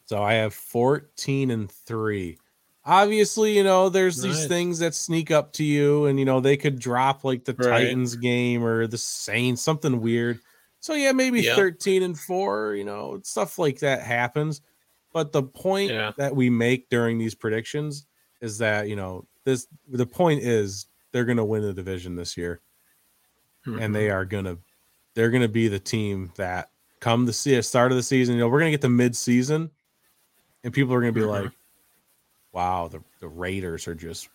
So 0.05 0.23
I 0.23 0.35
have 0.35 0.53
14 0.53 1.51
and 1.51 1.71
3. 1.71 2.37
Obviously, 2.85 3.57
you 3.57 3.63
know, 3.63 3.89
there's 3.89 4.23
nice. 4.23 4.37
these 4.37 4.47
things 4.47 4.79
that 4.79 4.95
sneak 4.95 5.31
up 5.31 5.51
to 5.53 5.63
you 5.63 6.05
and 6.05 6.17
you 6.17 6.23
know, 6.23 6.39
they 6.39 6.55
could 6.55 6.79
drop 6.79 7.25
like 7.25 7.43
the 7.43 7.53
right. 7.53 7.69
Titans 7.69 8.15
game 8.15 8.63
or 8.63 8.87
the 8.87 8.97
Saints, 8.97 9.61
something 9.61 9.99
weird 9.99 10.39
so 10.79 10.93
yeah, 10.93 11.11
maybe 11.11 11.41
13 11.41 12.03
and 12.03 12.17
4, 12.17 12.75
you 12.75 12.85
know, 12.85 13.19
stuff 13.23 13.59
like 13.59 13.79
that 13.79 14.03
happens. 14.03 14.61
But 15.13 15.31
the 15.31 15.43
point 15.43 15.91
yeah. 15.91 16.11
that 16.17 16.35
we 16.35 16.49
make 16.49 16.89
during 16.89 17.17
these 17.17 17.35
predictions 17.35 18.05
is 18.41 18.59
that, 18.59 18.87
you 18.87 18.95
know, 18.95 19.25
this 19.43 19.67
the 19.89 20.05
point 20.05 20.43
is 20.43 20.87
they're 21.11 21.25
going 21.25 21.37
to 21.37 21.45
win 21.45 21.63
the 21.63 21.73
division 21.73 22.15
this 22.15 22.37
year. 22.37 22.61
Mm-hmm. 23.65 23.79
And 23.79 23.95
they 23.95 24.07
mm-hmm. 24.07 24.17
are 24.17 24.25
going 24.25 24.45
to 24.45 24.59
they're 25.17 25.31
going 25.31 25.41
to 25.41 25.47
be 25.47 25.67
the 25.67 25.79
team 25.79 26.31
that 26.35 26.69
come 26.99 27.25
the 27.25 27.33
start 27.33 27.91
of 27.91 27.97
the 27.97 28.03
season, 28.03 28.35
you 28.35 28.41
know, 28.41 28.47
we're 28.47 28.59
going 28.59 28.71
to 28.71 28.77
get 28.77 28.81
to 28.81 28.89
mid-season 28.89 29.71
and 30.63 30.73
people 30.73 30.93
are 30.93 31.01
going 31.01 31.13
to 31.13 31.19
be 31.19 31.25
mm-hmm. 31.25 31.45
like 31.45 31.51
wow, 32.53 32.87
the 32.87 33.01
the 33.19 33.27
Raiders 33.27 33.87
are 33.87 33.95
just 33.95 34.29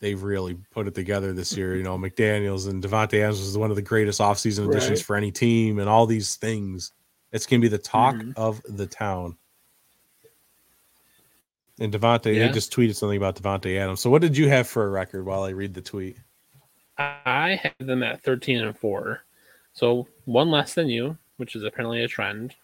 they've 0.00 0.22
really 0.22 0.56
put 0.70 0.86
it 0.86 0.94
together 0.94 1.32
this 1.32 1.56
year. 1.56 1.76
You 1.76 1.82
know, 1.82 1.98
McDaniels 1.98 2.68
and 2.68 2.82
Davante 2.82 3.20
Adams 3.20 3.40
is 3.40 3.58
one 3.58 3.70
of 3.70 3.76
the 3.76 3.82
greatest 3.82 4.20
offseason 4.20 4.66
right. 4.66 4.76
additions 4.76 5.02
for 5.02 5.16
any 5.16 5.30
team, 5.30 5.78
and 5.78 5.88
all 5.88 6.06
these 6.06 6.36
things. 6.36 6.92
It's 7.32 7.46
gonna 7.46 7.60
be 7.60 7.68
the 7.68 7.78
talk 7.78 8.14
mm-hmm. 8.14 8.32
of 8.36 8.60
the 8.68 8.86
town. 8.86 9.36
And 11.80 11.92
Davante, 11.92 12.34
yeah. 12.34 12.50
just 12.50 12.72
tweeted 12.72 12.96
something 12.96 13.16
about 13.16 13.36
Davante 13.36 13.78
Adams. 13.78 14.00
So, 14.00 14.10
what 14.10 14.22
did 14.22 14.36
you 14.36 14.48
have 14.48 14.66
for 14.66 14.84
a 14.84 14.90
record 14.90 15.24
while 15.24 15.44
I 15.44 15.50
read 15.50 15.74
the 15.74 15.82
tweet? 15.82 16.16
I 16.96 17.60
have 17.62 17.86
them 17.86 18.02
at 18.02 18.22
thirteen 18.22 18.58
and 18.58 18.76
four, 18.76 19.22
so 19.78 20.08
one 20.24 20.50
less 20.50 20.74
than 20.74 20.88
you, 20.88 21.16
which 21.36 21.54
is 21.54 21.62
apparently 21.62 22.02
a 22.02 22.08
trend 22.08 22.56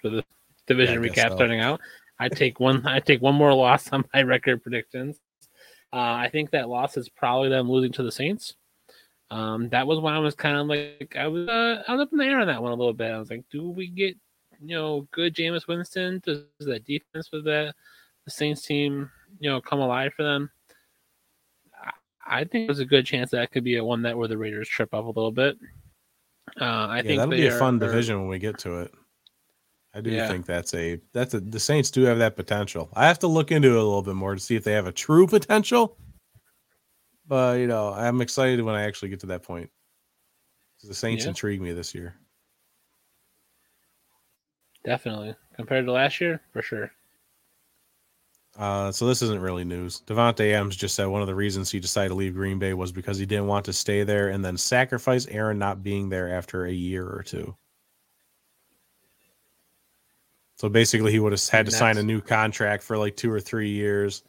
for 0.00 0.08
the 0.08 0.24
division 0.66 1.02
yeah, 1.02 1.10
recap 1.10 1.28
so. 1.28 1.34
starting 1.36 1.60
out. 1.60 1.80
I 2.18 2.30
take 2.30 2.60
one. 2.60 2.86
I 2.86 2.98
take 2.98 3.20
one 3.20 3.34
more 3.34 3.52
loss 3.52 3.92
on 3.92 4.04
my 4.14 4.22
record 4.22 4.62
predictions. 4.62 5.20
Uh, 5.92 6.16
I 6.16 6.30
think 6.32 6.50
that 6.52 6.70
loss 6.70 6.96
is 6.96 7.10
probably 7.10 7.50
them 7.50 7.70
losing 7.70 7.92
to 7.92 8.02
the 8.02 8.10
Saints. 8.10 8.54
Um, 9.30 9.68
that 9.68 9.86
was 9.86 10.00
when 10.00 10.14
I 10.14 10.18
was 10.18 10.34
kind 10.34 10.56
of 10.56 10.66
like 10.66 11.14
I 11.18 11.26
was 11.26 11.46
uh, 11.46 11.82
I 11.86 11.92
was 11.92 12.00
up 12.00 12.12
in 12.12 12.18
the 12.18 12.24
air 12.24 12.40
on 12.40 12.46
that 12.46 12.62
one 12.62 12.72
a 12.72 12.76
little 12.76 12.94
bit. 12.94 13.10
I 13.10 13.18
was 13.18 13.28
like, 13.28 13.44
do 13.50 13.68
we 13.68 13.88
get 13.88 14.16
you 14.62 14.74
know 14.74 15.06
good 15.10 15.34
Jameis 15.34 15.68
Winston? 15.68 16.22
Does 16.24 16.44
that 16.60 16.86
defense 16.86 17.28
with 17.30 17.44
that 17.44 17.74
the 18.24 18.30
Saints 18.30 18.62
team 18.62 19.10
you 19.40 19.50
know 19.50 19.60
come 19.60 19.80
alive 19.80 20.14
for 20.16 20.22
them? 20.22 20.50
I 22.26 22.44
think 22.44 22.66
there's 22.66 22.78
a 22.78 22.86
good 22.86 23.04
chance 23.04 23.32
that 23.32 23.50
could 23.50 23.64
be 23.64 23.76
a 23.76 23.84
one 23.84 24.00
that 24.02 24.16
where 24.16 24.28
the 24.28 24.38
Raiders 24.38 24.68
trip 24.68 24.94
up 24.94 25.04
a 25.04 25.08
little 25.08 25.32
bit. 25.32 25.58
Uh, 26.60 26.64
I 26.64 26.96
yeah, 26.96 27.02
think 27.02 27.18
that'll 27.18 27.30
be 27.30 27.46
a 27.46 27.58
fun 27.58 27.76
are, 27.76 27.86
division 27.86 28.20
when 28.20 28.28
we 28.28 28.38
get 28.38 28.58
to 28.58 28.80
it. 28.80 28.92
I 29.94 30.00
do 30.00 30.10
yeah. 30.10 30.28
think 30.28 30.46
that's 30.46 30.74
a 30.74 31.00
that's 31.12 31.34
a 31.34 31.40
the 31.40 31.60
Saints 31.60 31.90
do 31.90 32.02
have 32.02 32.18
that 32.18 32.36
potential. 32.36 32.88
I 32.94 33.06
have 33.06 33.18
to 33.20 33.26
look 33.26 33.50
into 33.50 33.68
it 33.68 33.76
a 33.76 33.82
little 33.82 34.02
bit 34.02 34.14
more 34.14 34.34
to 34.34 34.40
see 34.40 34.56
if 34.56 34.64
they 34.64 34.72
have 34.72 34.86
a 34.86 34.92
true 34.92 35.26
potential. 35.26 35.96
But 37.26 37.58
you 37.58 37.66
know, 37.66 37.92
I'm 37.92 38.20
excited 38.20 38.60
when 38.62 38.74
I 38.74 38.82
actually 38.82 39.10
get 39.10 39.20
to 39.20 39.26
that 39.26 39.42
point. 39.42 39.70
The 40.82 40.94
Saints 40.94 41.24
yeah. 41.24 41.28
intrigue 41.28 41.60
me 41.60 41.72
this 41.72 41.94
year. 41.94 42.16
Definitely. 44.84 45.36
Compared 45.54 45.86
to 45.86 45.92
last 45.92 46.20
year, 46.20 46.40
for 46.52 46.60
sure. 46.60 46.90
Uh, 48.58 48.92
so 48.92 49.06
this 49.06 49.22
isn't 49.22 49.40
really 49.40 49.64
news. 49.64 50.02
Davante 50.06 50.52
Adams 50.52 50.76
just 50.76 50.94
said 50.94 51.06
one 51.06 51.22
of 51.22 51.26
the 51.26 51.34
reasons 51.34 51.70
he 51.70 51.80
decided 51.80 52.10
to 52.10 52.14
leave 52.14 52.34
Green 52.34 52.58
Bay 52.58 52.74
was 52.74 52.92
because 52.92 53.16
he 53.16 53.24
didn't 53.24 53.46
want 53.46 53.64
to 53.64 53.72
stay 53.72 54.04
there 54.04 54.28
and 54.28 54.44
then 54.44 54.58
sacrifice 54.58 55.26
Aaron 55.28 55.58
not 55.58 55.82
being 55.82 56.10
there 56.10 56.34
after 56.34 56.66
a 56.66 56.72
year 56.72 57.08
or 57.08 57.22
two. 57.22 57.56
So 60.56 60.68
basically, 60.68 61.10
he 61.10 61.18
would 61.18 61.32
have 61.32 61.48
had 61.48 61.66
to 61.66 61.72
sign 61.72 61.96
a 61.96 62.02
new 62.02 62.20
contract 62.20 62.84
for 62.84 62.96
like 62.96 63.16
two 63.16 63.32
or 63.32 63.40
three 63.40 63.70
years. 63.70 64.22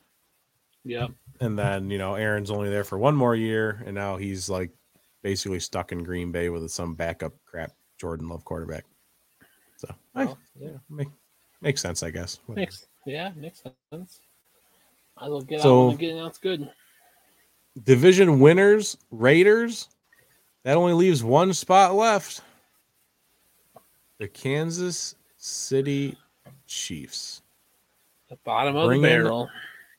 Yep. 0.84 1.12
And 1.42 1.60
then 1.60 1.92
you 1.92 1.98
know 1.98 2.16
Aaron's 2.16 2.50
only 2.50 2.70
there 2.70 2.84
for 2.84 2.98
one 2.98 3.16
more 3.16 3.36
year, 3.36 3.84
and 3.86 3.94
now 3.94 4.18
he's 4.18 4.50
like 4.50 4.72
basically 5.22 5.60
stuck 5.60 5.92
in 5.92 6.04
Green 6.04 6.32
Bay 6.32 6.50
with 6.50 6.72
some 6.72 6.96
backup 6.96 7.34
crap 7.46 7.74
Jordan 8.00 8.30
Love 8.30 8.46
quarterback. 8.46 8.86
So 9.78 9.94
well, 10.16 10.38
I, 10.60 10.60
yeah, 10.60 10.78
make, 10.90 11.10
makes 11.62 11.82
sense, 11.82 12.02
I 12.02 12.10
guess. 12.10 12.40
Makes 12.48 12.88
yeah, 13.06 13.32
makes 13.36 13.64
sense. 13.92 14.20
I 15.18 15.30
will 15.30 15.42
get 15.42 15.62
so, 15.62 15.88
out 15.88 15.90
and 15.92 16.00
get 16.00 16.14
announced 16.14 16.42
good. 16.42 16.70
Division 17.84 18.40
winners, 18.40 18.98
Raiders. 19.12 19.90
That 20.64 20.78
only 20.78 20.94
leaves 20.94 21.24
one 21.24 21.54
spot 21.54 21.94
left. 21.96 22.42
The 24.20 24.28
Kansas 24.28 25.16
City 25.38 26.18
Chiefs. 26.68 27.42
The 28.30 28.38
bottom 28.44 28.76
of 28.76 28.88
Bringing 28.88 29.04
the 29.04 29.08
barrel. 29.10 29.50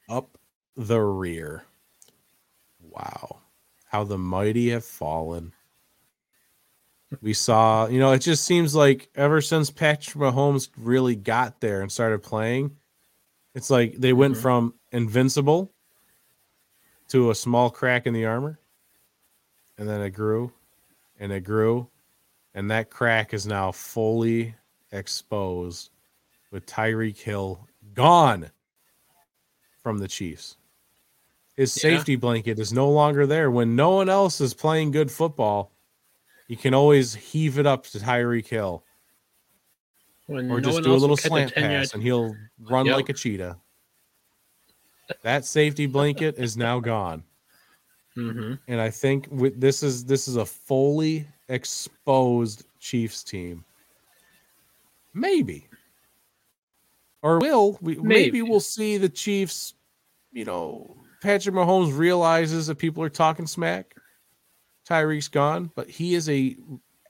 Up 0.09 0.39
the 0.77 1.01
rear. 1.01 1.65
Wow. 2.81 3.41
How 3.87 4.05
the 4.05 4.19
mighty 4.19 4.71
have 4.71 4.85
fallen. 4.85 5.53
We 7.21 7.33
saw, 7.33 7.87
you 7.87 7.99
know, 7.99 8.13
it 8.13 8.21
just 8.21 8.45
seems 8.45 8.75
like 8.75 9.09
ever 9.15 9.41
since 9.41 9.71
Patrick 9.71 10.17
Mahomes 10.17 10.69
really 10.77 11.15
got 11.15 11.61
there 11.61 11.83
and 11.83 11.93
started 11.93 12.23
playing, 12.23 12.77
it's 13.55 13.71
like 13.71 13.97
they 13.97 14.13
went 14.13 14.35
mm-hmm. 14.35 14.43
from 14.43 14.75
invincible 14.93 15.73
to 17.09 17.31
a 17.31 17.35
small 17.35 17.71
crack 17.71 18.07
in 18.07 18.15
the 18.15 18.25
armor. 18.25 18.59
And 19.79 19.89
then 19.89 20.01
it 20.01 20.11
grew 20.11 20.53
and 21.19 21.33
it 21.33 21.41
grew. 21.41 21.89
And 22.55 22.71
that 22.71 22.91
crack 22.91 23.35
is 23.35 23.47
now 23.47 23.73
fully 23.73 24.55
exposed 24.93 25.91
with 26.51 26.67
Tyreek 26.67 27.19
Hill 27.19 27.67
gone 27.95 28.51
from 29.83 29.99
the 29.99 30.09
Chiefs. 30.09 30.57
His 31.57 31.77
yeah. 31.77 31.97
safety 31.97 32.17
blanket 32.17 32.59
is 32.59 32.73
no 32.73 32.91
longer 32.91 33.27
there. 33.27 33.51
When 33.51 33.77
no 33.77 33.91
one 33.91 34.09
else 34.09 34.41
is 34.41 34.55
playing 34.55 34.93
good 34.93 35.11
football, 35.11 35.73
you 36.49 36.57
can 36.57 36.75
always 36.75 37.15
heave 37.15 37.59
it 37.59 37.67
up 37.67 37.85
to 37.87 37.99
Tyreek 37.99 38.47
Hill. 38.47 38.85
When 40.27 40.51
or 40.51 40.61
no 40.61 40.71
just 40.71 40.83
do 40.85 40.93
a 40.93 40.97
little 40.97 41.17
slant 41.17 41.53
10 41.53 41.63
pass 41.63 41.95
and 41.95 42.03
he'll 42.03 42.35
run 42.59 42.87
Yep. 42.87 42.97
like 42.97 43.09
a 43.11 43.13
cheetah. 43.13 43.59
That 45.23 45.45
safety 45.45 45.87
blanket 45.87 46.37
is 46.39 46.57
now 46.57 46.81
gone. 46.81 47.25
Mhm. 48.17 48.61
and 48.69 48.81
I 48.81 48.91
think 48.91 49.27
with 49.33 49.61
this 49.61 49.83
is 49.83 50.05
this 50.05 50.29
is 50.29 50.37
a 50.37 50.47
fully 50.47 51.27
exposed 51.49 52.65
Chiefs 52.79 53.25
team. 53.25 53.65
Maybe, 55.13 55.67
or 57.23 57.41
will 57.41 57.77
we? 57.81 57.97
Maybe. 57.97 58.03
Maybe. 58.31 58.43
we'll 58.43 58.61
see 58.61 58.99
the 58.99 59.09
Chiefs. 59.09 59.75
You 60.33 60.45
know, 60.45 60.97
Patrick 61.23 61.55
Mahomes 61.57 61.97
realizes 61.97 62.69
that 62.69 62.77
people 62.77 63.03
are 63.03 63.09
talking 63.09 63.47
smack. 63.49 63.95
Tyreek's 64.89 65.29
gone, 65.29 65.71
but 65.75 65.89
he 65.91 66.15
is 66.15 66.29
a 66.29 66.57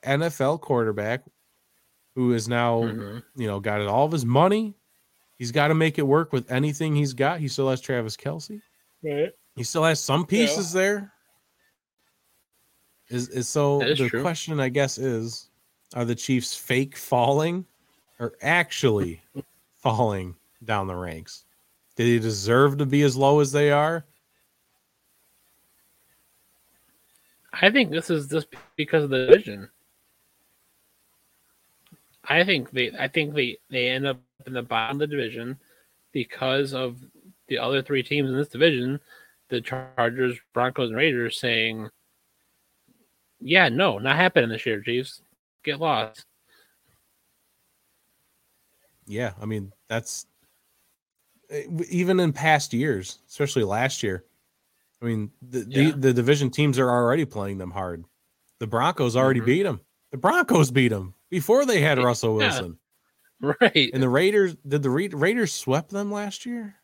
NFL 0.04 0.58
quarterback 0.62 1.22
who 2.14 2.32
is 2.32 2.48
now 2.48 2.82
Mhm. 2.82 3.22
you 3.36 3.46
know 3.46 3.60
got 3.60 3.80
all 3.82 4.06
of 4.06 4.12
his 4.12 4.24
money. 4.24 4.74
He's 5.36 5.50
got 5.52 5.68
to 5.68 5.74
make 5.74 5.98
it 5.98 6.02
work 6.06 6.32
with 6.32 6.50
anything 6.50 6.94
he's 6.94 7.12
got. 7.12 7.40
He 7.40 7.48
still 7.48 7.68
has 7.68 7.80
Travis 7.80 8.16
Kelce. 8.16 8.62
Right. 9.02 9.32
He 9.56 9.64
still 9.64 9.82
has 9.84 10.00
some 10.00 10.24
pieces 10.26 10.72
there. 10.72 11.12
Is 13.08 13.28
is 13.28 13.48
so 13.48 13.80
That 13.80 13.90
is 13.90 13.98
the 13.98 14.08
true. 14.08 14.22
question 14.22 14.60
I 14.60 14.68
guess 14.68 14.96
is 14.96 15.50
are 15.94 16.04
the 16.04 16.14
Chiefs 16.14 16.56
fake 16.56 16.96
falling 16.96 17.66
or 18.18 18.34
actually 18.42 19.22
falling 19.76 20.36
down 20.64 20.86
the 20.86 20.96
ranks? 20.96 21.44
Did 21.96 22.06
they 22.06 22.18
deserve 22.22 22.78
to 22.78 22.86
be 22.86 23.02
as 23.02 23.16
low 23.16 23.40
as 23.40 23.52
they 23.52 23.70
are? 23.70 24.04
I 27.52 27.70
think 27.70 27.90
this 27.90 28.10
is 28.10 28.26
just 28.28 28.48
because 28.76 29.04
of 29.04 29.10
the 29.10 29.26
division. 29.26 29.68
I 32.28 32.44
think 32.44 32.70
they 32.70 32.90
I 32.98 33.08
think 33.08 33.34
they, 33.34 33.58
they 33.70 33.88
end 33.88 34.06
up 34.06 34.18
in 34.46 34.52
the 34.52 34.62
bottom 34.62 34.96
of 34.96 35.00
the 35.00 35.06
division 35.16 35.58
because 36.12 36.72
of 36.74 36.96
the 37.48 37.58
other 37.58 37.82
three 37.82 38.02
teams 38.02 38.30
in 38.30 38.36
this 38.36 38.48
division, 38.48 38.98
the 39.48 39.60
Chargers, 39.60 40.38
Broncos, 40.54 40.88
and 40.88 40.96
Raiders 40.96 41.38
saying, 41.38 41.90
Yeah, 43.40 43.68
no, 43.68 43.98
not 43.98 44.16
happening 44.16 44.48
this 44.50 44.64
year, 44.66 44.80
Chiefs. 44.80 45.20
Get 45.64 45.80
lost. 45.80 46.24
Yeah, 49.06 49.32
I 49.40 49.44
mean 49.46 49.72
that's 49.88 50.26
eh, 51.50 51.64
even 51.90 52.20
in 52.20 52.32
past 52.32 52.72
years, 52.72 53.18
especially 53.28 53.64
last 53.64 54.02
year. 54.02 54.24
I 55.02 55.06
mean 55.06 55.30
the 55.42 55.66
Yeah. 55.68 55.90
the, 55.92 55.98
the 55.98 56.12
division 56.14 56.50
teams 56.50 56.78
are 56.78 56.90
already 56.90 57.24
playing 57.24 57.58
them 57.58 57.70
hard. 57.70 58.04
The 58.60 58.66
Broncos 58.66 59.16
already 59.16 59.40
Mhm. 59.40 59.46
beat 59.46 59.62
them. 59.64 59.80
The 60.10 60.16
Broncos 60.18 60.70
beat 60.70 60.88
them 60.88 61.14
before 61.34 61.66
they 61.66 61.80
had 61.80 61.98
Yeah. 61.98 62.04
Russell 62.04 62.36
Wilson. 62.36 62.78
Right. 63.40 63.90
And 63.92 64.00
the 64.02 64.08
Raiders 64.08 64.54
did 64.66 64.82
the 64.82 64.88
Ra- 64.90 65.08
Raiders 65.12 65.52
swept 65.52 65.90
them 65.90 66.10
last 66.12 66.46
year? 66.46 66.76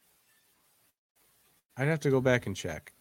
I'd 1.77 1.89
have 1.89 2.01
to 2.01 2.11
go 2.11 2.21
back 2.21 2.47
and 2.47 2.57
check. 2.57 2.93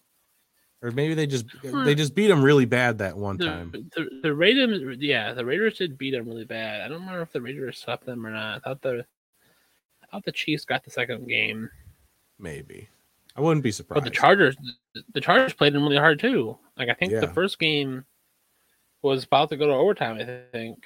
Or 0.81 0.91
maybe 0.91 1.13
they 1.15 1.25
just 1.27 1.45
they 1.63 1.93
just 1.95 2.15
beat 2.15 2.27
them 2.27 2.41
really 2.41 2.65
bad 2.65 2.99
that 2.99 3.17
one 3.17 3.37
time. 3.37 3.71
The, 3.71 3.89
the, 4.03 4.09
the 4.23 4.33
Raiders, 4.33 4.97
yeah, 5.01 5.33
the 5.33 5.43
Raiders 5.43 5.77
did 5.77 5.97
beat 5.97 6.11
them 6.11 6.25
really 6.27 6.45
bad. 6.45 6.81
I 6.81 6.87
don't 6.87 7.01
remember 7.01 7.21
if 7.21 7.33
the 7.33 7.41
Raiders 7.41 7.79
swept 7.79 8.05
them 8.05 8.25
or 8.25 8.29
not. 8.31 8.57
I 8.57 8.59
thought 8.59 8.81
the, 8.81 9.03
I 10.03 10.05
thought 10.11 10.23
the 10.23 10.31
Chiefs 10.31 10.63
got 10.63 10.85
the 10.85 10.91
second 10.91 11.27
game, 11.27 11.69
Maybe. 12.37 12.87
I 13.35 13.41
wouldn't 13.41 13.63
be 13.63 13.71
surprised. 13.71 14.03
but 14.03 14.09
the 14.09 14.15
Chargers, 14.15 14.55
the 15.13 15.19
Chargers 15.21 15.53
played 15.53 15.73
them 15.73 15.83
really 15.83 15.97
hard 15.97 16.19
too. 16.19 16.57
Like 16.77 16.87
I 16.89 16.93
think 16.93 17.11
the 17.11 17.27
first 17.27 17.59
game 17.59 18.05
was 19.01 19.25
about 19.25 19.49
to 19.49 19.57
go 19.57 19.67
to 19.67 19.73
overtime. 19.73 20.17
I 20.17 20.43
think. 20.53 20.85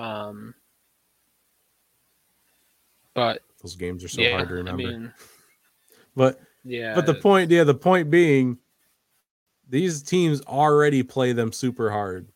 Um. 0.00 0.54
But 3.14 3.42
Those 3.62 3.76
games 3.76 4.02
are 4.04 4.08
so 4.08 4.22
yeah, 4.22 4.30
hard 4.30 4.48
to 4.48 4.54
I 4.54 4.58
remember. 4.58 4.82
mean, 4.82 5.12
but 6.16 6.40
yeah. 6.64 6.94
but 6.94 7.06
the 7.06 7.14
point, 7.14 7.50
yeah, 7.50 7.64
the 7.64 7.74
point 7.74 8.08
being 8.10 8.56
these 9.68 10.02
teams 10.02 10.40
already 10.42 11.02
play 11.02 11.32
them 11.32 11.52
super 11.52 11.90
hard. 11.90 12.28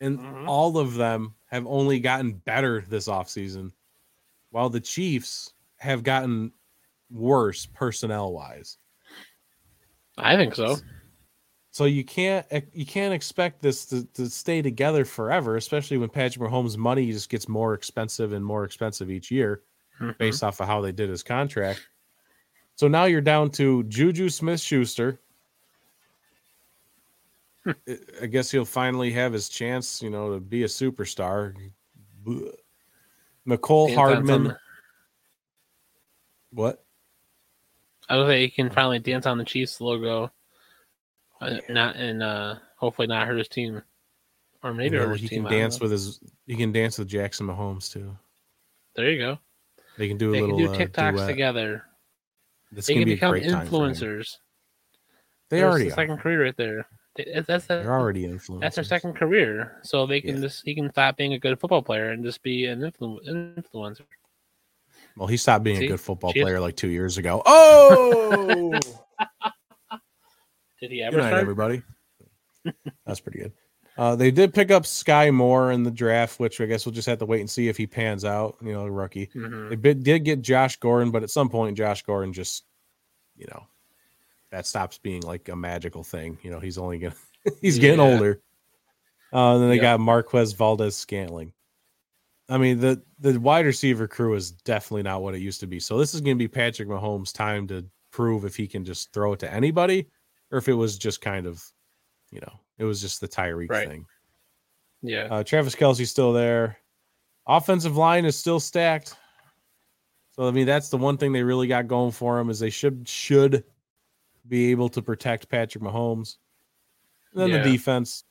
And 0.00 0.18
Mhm. 0.18 0.48
all 0.48 0.78
of 0.78 0.94
them 0.94 1.34
have 1.46 1.66
only 1.66 2.00
gotten 2.00 2.32
better 2.32 2.80
this 2.88 3.06
offseason, 3.08 3.72
while 4.50 4.68
the 4.68 4.80
Chiefs 4.80 5.54
have 5.78 6.02
gotten 6.02 6.52
worse 7.10 7.66
personnel 7.66 8.32
wise. 8.32 8.78
I 10.18 10.36
think 10.36 10.54
so. 10.56 10.76
So 11.72 11.86
you 11.86 12.04
can't 12.04 12.46
you 12.74 12.84
can't 12.84 13.14
expect 13.14 13.62
this 13.62 13.86
to, 13.86 14.04
to 14.12 14.28
stay 14.28 14.60
together 14.60 15.06
forever, 15.06 15.56
especially 15.56 15.96
when 15.96 16.10
Patrick 16.10 16.50
Mahomes' 16.50 16.76
money 16.76 17.10
just 17.10 17.30
gets 17.30 17.48
more 17.48 17.72
expensive 17.72 18.34
and 18.34 18.44
more 18.44 18.64
expensive 18.64 19.10
each 19.10 19.30
year 19.30 19.62
Mhm. 19.98 20.18
based 20.18 20.44
off 20.44 20.60
of 20.60 20.66
how 20.66 20.80
they 20.82 20.92
did 20.92 21.08
his 21.08 21.22
contract. 21.22 21.88
So 22.76 22.88
now 22.88 23.04
you're 23.04 23.20
down 23.22 23.50
to 23.52 23.84
Juju 23.84 24.28
Smith 24.28 24.60
Schuster. 24.60 25.18
I 28.20 28.26
guess 28.26 28.50
he'll 28.50 28.64
finally 28.64 29.12
have 29.12 29.32
his 29.32 29.48
chance, 29.48 30.02
you 30.02 30.10
know, 30.10 30.34
to 30.34 30.40
be 30.40 30.64
a 30.64 30.66
superstar. 30.66 31.54
Mecole 33.46 33.94
Hardman. 33.94 34.56
What? 36.50 36.84
I 38.08 38.16
would 38.16 38.26
say 38.26 38.42
he 38.42 38.50
can 38.50 38.68
finally 38.68 38.98
dance 38.98 39.26
on 39.26 39.38
the 39.38 39.44
Chiefs 39.44 39.80
logo, 39.80 40.30
uh, 41.42 41.58
not 41.68 41.96
and 41.96 42.22
uh, 42.22 42.54
hopefully 42.76 43.06
not 43.08 43.26
hurt 43.26 43.38
his 43.38 43.48
team, 43.48 43.82
or 44.62 44.72
maybe 44.74 44.94
You 44.96 45.00
know, 45.02 45.06
hurt 45.08 45.12
his 45.14 45.22
he 45.22 45.28
team. 45.28 45.44
can 45.44 45.52
dance 45.52 45.80
with 45.80 45.90
his. 45.90 46.20
He 46.46 46.56
can 46.56 46.72
dance 46.72 46.98
with 46.98 47.08
Jackson 47.08 47.46
Mahomes 47.46 47.90
too. 47.92 48.16
There 48.96 49.10
you 49.10 49.18
go. 49.18 49.38
They 49.98 50.08
can 50.08 50.16
do 50.18 50.30
a 50.30 50.32
They 50.32 50.40
little 50.42 50.58
can 50.58 50.66
do 50.66 50.72
uh, 50.72 50.86
TikToks 50.86 51.14
duet. 51.16 51.28
together. 51.28 51.84
This 52.70 52.86
They 52.86 52.94
can 52.94 53.04
be 53.04 53.14
become 53.14 53.30
great 53.32 53.48
time 53.50 53.66
for 53.66 53.86
him. 53.86 53.92
influencers. 53.92 54.38
They 55.50 55.58
There's 55.58 55.70
already 55.70 55.88
the 55.90 55.94
second 55.94 56.18
career 56.18 56.44
right 56.44 56.56
there. 56.56 56.86
They- 57.16 57.42
That's 57.46 57.66
the, 57.66 57.74
They're 57.82 57.92
already 57.92 58.24
influenced. 58.24 58.62
that's 58.62 58.76
their 58.76 58.84
second 58.84 59.14
career. 59.14 59.80
So 59.82 60.06
they 60.06 60.22
can 60.22 60.36
Yeah. 60.36 60.40
just 60.42 60.64
he 60.64 60.74
can 60.74 60.90
stop 60.90 61.18
being 61.18 61.34
a 61.34 61.38
good 61.38 61.60
football 61.60 61.82
player 61.82 62.08
and 62.10 62.24
just 62.24 62.42
be 62.42 62.64
an 62.66 62.80
influ- 62.80 63.20
influencer. 63.28 64.00
Well, 65.16 65.28
he 65.28 65.36
stopped 65.36 65.62
being 65.64 65.76
See? 65.78 65.84
a 65.84 65.88
good 65.88 66.00
football 66.00 66.32
Cheers. 66.32 66.44
player 66.44 66.60
like 66.60 66.74
two 66.76 66.88
years 66.88 67.18
ago. 67.18 67.42
Oh, 67.44 68.72
Did 70.82 70.90
he 70.90 70.98
good 70.98 71.04
ever 71.04 71.16
night, 71.18 71.28
start? 71.28 71.40
everybody. 71.40 71.82
That's 73.06 73.20
pretty 73.20 73.38
good. 73.38 73.52
Uh, 73.96 74.16
they 74.16 74.30
did 74.30 74.52
pick 74.52 74.70
up 74.70 74.82
Skyy 74.82 75.32
Moore 75.32 75.70
in 75.72 75.82
the 75.84 75.90
draft, 75.90 76.40
which 76.40 76.60
I 76.60 76.66
guess 76.66 76.84
we'll 76.84 76.94
just 76.94 77.08
have 77.08 77.18
to 77.20 77.26
wait 77.26 77.40
and 77.40 77.48
see 77.48 77.68
if 77.68 77.76
he 77.76 77.86
pans 77.86 78.24
out. 78.24 78.56
You 78.62 78.72
know, 78.72 78.86
rookie. 78.86 79.28
Mhm. 79.28 79.68
They 79.70 79.76
bit, 79.76 80.02
did 80.02 80.24
get 80.24 80.42
Josh 80.42 80.76
Gordon, 80.78 81.10
but 81.12 81.22
at 81.22 81.30
some 81.30 81.48
point, 81.48 81.76
Josh 81.76 82.02
Gordon 82.02 82.32
just, 82.32 82.64
you 83.36 83.46
know, 83.48 83.64
that 84.50 84.66
stops 84.66 84.98
being 84.98 85.22
like 85.22 85.48
a 85.48 85.56
magical 85.56 86.02
thing. 86.02 86.36
You 86.42 86.50
know, 86.50 86.58
he's 86.58 86.78
only 86.78 86.98
gonna 86.98 87.14
he's 87.60 87.78
getting 87.78 88.00
Yeah. 88.00 88.12
older. 88.12 88.40
Uh, 89.32 89.54
and 89.54 89.62
then 89.62 89.68
they 89.70 89.76
Yep. 89.76 89.82
got 89.82 90.00
Marquez 90.00 90.52
Valdes 90.52 90.96
Scantling. 90.96 91.52
I 92.48 92.58
mean, 92.58 92.80
the 92.80 93.02
the 93.20 93.38
wide 93.38 93.66
receiver 93.66 94.08
crew 94.08 94.34
is 94.34 94.50
definitely 94.50 95.04
not 95.04 95.22
what 95.22 95.34
it 95.34 95.40
used 95.40 95.60
to 95.60 95.66
be. 95.66 95.78
So 95.80 95.96
this 95.98 96.12
is 96.12 96.20
going 96.20 96.36
to 96.36 96.42
be 96.42 96.48
Patrick 96.48 96.88
Mahomes' 96.88 97.32
time 97.32 97.66
to 97.68 97.86
prove 98.10 98.44
if 98.44 98.56
he 98.56 98.66
can 98.66 98.84
just 98.84 99.12
throw 99.12 99.32
it 99.34 99.38
to 99.40 99.52
anybody, 99.52 100.08
or 100.52 100.58
if 100.58 100.68
it 100.68 100.74
was 100.74 100.96
just 100.98 101.20
kind 101.20 101.46
of, 101.46 101.64
you 102.30 102.40
know, 102.40 102.52
it 102.78 102.84
was 102.84 103.00
just 103.00 103.20
the 103.20 103.26
Tyreek 103.28 103.70
Right. 103.70 103.88
thing. 103.88 104.06
Yeah. 105.02 105.24
Uh, 105.30 105.42
Travis 105.42 105.74
Kelce's 105.74 106.10
still 106.10 106.32
there. 106.32 106.76
Offensive 107.46 107.96
line 107.96 108.24
is 108.24 108.36
still 108.38 108.60
stacked. 108.60 109.16
So 110.32 110.46
I 110.46 110.50
mean, 110.52 110.66
that's 110.66 110.88
the 110.90 110.96
one 110.98 111.16
thing 111.18 111.32
they 111.32 111.42
really 111.42 111.66
got 111.66 111.88
going 111.88 112.12
for 112.12 112.36
them 112.38 112.48
is 112.50 112.60
they 112.60 112.70
should 112.70 113.08
should 113.08 113.64
be 114.48 114.70
able 114.70 114.88
to 114.90 115.02
protect 115.02 115.48
Patrick 115.48 115.82
Mahomes. 115.82 116.36
And 117.32 117.40
then 117.42 117.50
Yeah. 117.50 117.62
the 117.62 117.70
defense, 117.72 118.24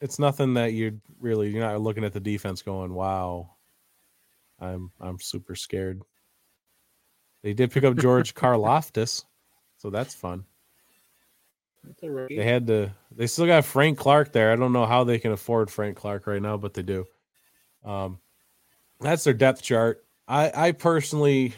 it's 0.00 0.18
nothing 0.18 0.54
that 0.54 0.72
you're 0.74 0.92
really 1.18 1.50
you're 1.50 1.60
not 1.60 1.80
looking 1.80 2.04
at 2.04 2.12
the 2.12 2.20
defense 2.20 2.62
going, 2.62 2.94
"Wow, 2.94 3.56
I'm 4.60 4.90
I'm 5.00 5.18
super 5.18 5.54
scared." 5.56 6.00
They 7.42 7.52
did 7.54 7.70
pick 7.72 7.84
up 7.84 7.96
George 7.98 8.34
Karlaftis, 8.34 9.24
so 9.76 9.90
that's 9.90 10.14
fun. 10.14 10.44
They 12.36 12.44
had 12.44 12.66
to. 12.68 12.92
They 13.10 13.26
still 13.26 13.46
got 13.46 13.64
Frank 13.64 13.98
Clark 13.98 14.32
there. 14.32 14.52
I 14.52 14.56
don't 14.56 14.72
know 14.72 14.86
how 14.86 15.04
they 15.04 15.18
can 15.18 15.32
afford 15.32 15.70
Frank 15.70 15.96
Clark 15.96 16.26
right 16.26 16.42
now, 16.42 16.56
but 16.56 16.74
they 16.74 16.82
do. 16.82 17.06
Um, 17.84 18.18
that's 19.00 19.24
their 19.24 19.34
depth 19.34 19.62
chart. 19.62 20.04
I, 20.26 20.52
I 20.54 20.72
personally 20.72 21.54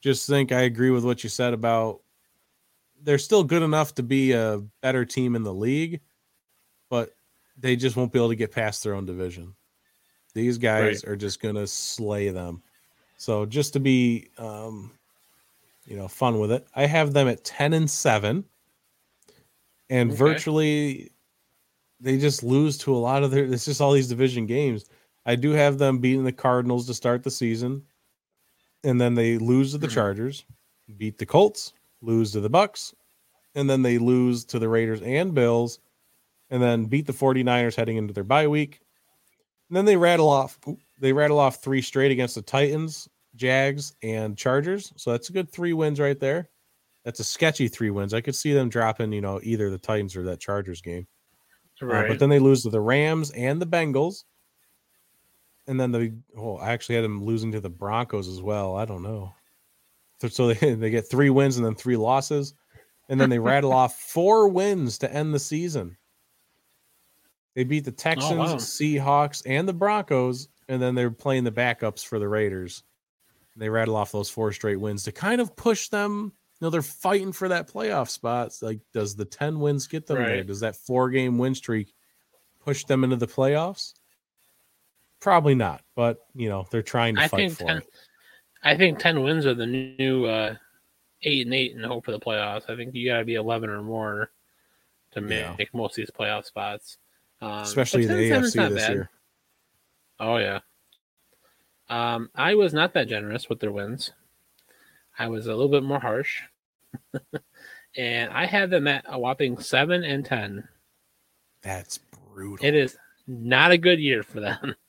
just 0.00 0.26
think 0.26 0.52
I 0.52 0.62
agree 0.62 0.90
with 0.90 1.04
what 1.04 1.22
you 1.22 1.30
said 1.30 1.52
about 1.52 2.00
they're 3.02 3.18
still 3.18 3.44
good 3.44 3.62
enough 3.62 3.94
to 3.94 4.02
be 4.02 4.32
a 4.32 4.62
better 4.82 5.04
team 5.04 5.36
in 5.36 5.42
the 5.42 5.54
league, 5.54 6.00
but 6.88 7.10
they 7.56 7.76
just 7.76 7.96
won't 7.96 8.12
be 8.12 8.18
able 8.18 8.30
to 8.30 8.36
get 8.36 8.52
past 8.52 8.82
their 8.82 8.94
own 8.94 9.06
division. 9.06 9.54
These 10.34 10.58
guys 10.58 11.04
are 11.04 11.16
just 11.16 11.40
gonna 11.40 11.66
slay 11.66 12.28
them. 12.30 12.62
So 13.16 13.46
just 13.46 13.72
to 13.74 13.80
be, 13.80 14.28
um, 14.38 14.92
you 15.86 15.96
know, 15.96 16.08
fun 16.08 16.38
with 16.38 16.52
it, 16.52 16.66
I 16.74 16.86
have 16.86 17.12
them 17.12 17.28
at 17.28 17.44
ten 17.44 17.72
and 17.72 17.90
seven 17.90 18.44
and 19.90 20.10
Okay. 20.10 20.16
virtually 20.18 21.10
they 22.00 22.16
just 22.16 22.42
lose 22.42 22.78
to 22.78 22.94
a 22.94 22.96
lot 22.96 23.22
of 23.22 23.30
their 23.30 23.44
it's 23.44 23.66
just 23.66 23.80
all 23.82 23.92
these 23.92 24.08
division 24.08 24.46
games 24.46 24.86
i 25.26 25.36
do 25.36 25.50
have 25.50 25.76
them 25.76 25.98
beating 25.98 26.24
the 26.24 26.32
Cardinals 26.32 26.86
to 26.86 26.94
start 26.94 27.22
the 27.22 27.30
season, 27.30 27.82
and 28.84 28.98
then 28.98 29.14
they 29.14 29.36
lose 29.36 29.72
to 29.72 29.78
the 29.78 29.86
Mhm. 29.86 29.92
Chargers, 29.92 30.44
beat 30.96 31.18
the 31.18 31.26
Colts, 31.26 31.74
lose 32.00 32.32
to 32.32 32.40
the 32.40 32.48
Bucks, 32.48 32.94
and 33.54 33.68
then 33.68 33.82
they 33.82 33.98
lose 33.98 34.44
to 34.46 34.58
the 34.58 34.68
Raiders 34.68 35.02
and 35.02 35.34
Bills, 35.34 35.78
and 36.48 36.62
then 36.62 36.86
beat 36.86 37.06
the 37.06 37.12
49ers 37.12 37.76
heading 37.76 37.98
into 37.98 38.14
their 38.14 38.24
bye 38.24 38.48
week. 38.48 38.80
And 39.68 39.76
then 39.76 39.84
they 39.84 39.96
rattle 39.96 40.28
off 40.30 40.58
they 40.98 41.12
rattle 41.12 41.38
off 41.38 41.62
three 41.62 41.82
straight 41.82 42.10
against 42.10 42.34
the 42.34 42.42
Titans, 42.42 43.08
Jags, 43.36 43.94
and 44.02 44.36
Chargers. 44.38 44.92
So 44.96 45.12
that's 45.12 45.28
a 45.28 45.32
good 45.32 45.50
three 45.50 45.72
wins 45.74 46.00
right 46.00 46.18
there. 46.18 46.48
That's 47.04 47.20
a 47.20 47.24
sketchy 47.24 47.68
three 47.68 47.90
wins. 47.90 48.12
I 48.12 48.20
could 48.20 48.34
see 48.34 48.52
them 48.52 48.68
dropping, 48.68 49.12
you 49.12 49.20
know, 49.20 49.40
either 49.42 49.70
the 49.70 49.78
Titans 49.78 50.16
or 50.16 50.22
that 50.24 50.40
Chargers 50.40 50.80
game. 50.80 51.06
Uh, 51.82 51.86
Right. 51.86 52.08
but 52.08 52.18
then 52.18 52.28
they 52.28 52.38
lose 52.38 52.62
to 52.64 52.70
the 52.70 52.80
Rams 52.80 53.30
and 53.30 53.60
the 53.60 53.66
Bengals. 53.66 54.24
And 55.66 55.80
then 55.80 55.92
the 55.92 56.12
oh, 56.36 56.56
I 56.56 56.72
actually 56.72 56.96
had 56.96 57.04
them 57.04 57.24
losing 57.24 57.52
to 57.52 57.60
the 57.60 57.70
Broncos 57.70 58.28
as 58.28 58.42
well. 58.42 58.76
I 58.76 58.84
don't 58.84 59.02
know. 59.02 59.34
So, 60.28 60.52
they, 60.52 60.74
they 60.74 60.90
get 60.90 61.08
three 61.08 61.30
wins 61.30 61.56
and 61.56 61.64
then 61.64 61.74
three 61.74 61.96
losses. 61.96 62.54
And 63.08 63.18
then 63.20 63.30
they 63.30 63.38
rattle 63.40 63.72
off 63.72 63.98
four 63.98 64.48
wins 64.48 64.98
to 64.98 65.12
end 65.12 65.32
the 65.32 65.38
season. 65.38 65.96
They 67.54 67.64
beat 67.64 67.84
the 67.84 67.92
Texans, 67.92 68.36
wow. 68.36 68.54
Seahawks, 68.56 69.42
and 69.44 69.66
the 69.66 69.72
Broncos, 69.72 70.48
and 70.68 70.80
then 70.80 70.94
they're 70.94 71.10
playing 71.10 71.44
the 71.44 71.50
backups 71.50 72.04
for 72.04 72.18
the 72.18 72.28
Raiders. 72.28 72.84
They 73.56 73.68
rattle 73.68 73.96
off 73.96 74.12
those 74.12 74.30
four 74.30 74.52
straight 74.52 74.78
wins 74.80 75.02
to 75.04 75.12
kind 75.12 75.40
of 75.40 75.56
push 75.56 75.88
them. 75.88 76.32
You 76.60 76.66
know, 76.66 76.70
they're 76.70 76.82
fighting 76.82 77.32
for 77.32 77.48
that 77.48 77.68
playoff 77.68 78.10
spot. 78.10 78.48
It's 78.48 78.62
Like, 78.62 78.80
does 78.92 79.16
the 79.16 79.24
10 79.24 79.60
wins 79.60 79.86
get 79.86 80.06
them 80.06 80.18
there? 80.18 80.44
Does 80.44 80.60
that 80.60 80.76
four 80.76 81.08
game 81.08 81.38
win 81.38 81.54
streak 81.54 81.94
push 82.62 82.84
them 82.84 83.02
into 83.02 83.16
the 83.16 83.26
playoffs? 83.26 83.94
Probably 85.20 85.54
not, 85.54 85.82
but 85.96 86.26
you 86.34 86.48
know, 86.48 86.66
they're 86.70 86.82
trying 86.82 87.14
to 87.16 87.22
I 87.22 87.28
fight 87.28 87.52
for 87.52 87.64
10, 87.64 87.76
it. 87.78 87.86
I 88.62 88.76
think 88.76 88.98
ten 88.98 89.22
wins 89.22 89.44
are 89.46 89.52
the 89.54 89.66
new 89.66 90.24
uh, 90.26 90.54
eight 91.22 91.46
and 91.46 91.54
eight 91.54 91.74
and 91.74 91.84
hope 91.84 92.04
for 92.06 92.10
the 92.12 92.20
playoffs. 92.20 92.68
I 92.70 92.76
think 92.76 92.94
you 92.94 93.06
got 93.08 93.18
to 93.18 93.24
be 93.24 93.34
eleven 93.34 93.68
or 93.70 93.82
more 93.82 94.30
to 95.12 95.20
make, 95.20 95.40
Yeah. 95.58 95.64
most 95.74 95.92
of 95.92 95.96
these 95.96 96.10
playoff 96.10 96.44
spots. 96.46 96.96
Um, 97.42 97.50
Especially 97.62 98.02
in 98.04 98.08
the 98.08 98.14
AFC 98.30 98.68
this 98.70 98.86
bad. 98.86 98.92
year. 98.92 99.10
Oh 100.18 100.36
yeah. 100.38 100.60
Um, 101.90 102.30
I 102.34 102.54
was 102.54 102.72
not 102.72 102.94
that 102.94 103.08
generous 103.08 103.48
with 103.48 103.60
their 103.60 103.72
wins. 103.72 104.12
I 105.20 105.28
was 105.28 105.46
a 105.46 105.50
little 105.50 105.68
bit 105.68 105.82
more 105.82 106.00
harsh, 106.00 106.40
and 107.96 108.30
I 108.32 108.46
had 108.46 108.70
them 108.70 108.86
at 108.88 109.04
a 109.08 109.18
whopping 109.18 109.58
seven 109.58 110.02
and 110.04 110.24
ten. 110.24 110.66
That's 111.62 111.98
brutal. 111.98 112.64
It 112.66 112.74
is 112.74 112.96
not 113.26 113.70
a 113.70 113.78
good 113.78 114.00
year 114.00 114.22
for 114.22 114.40
them. 114.40 114.74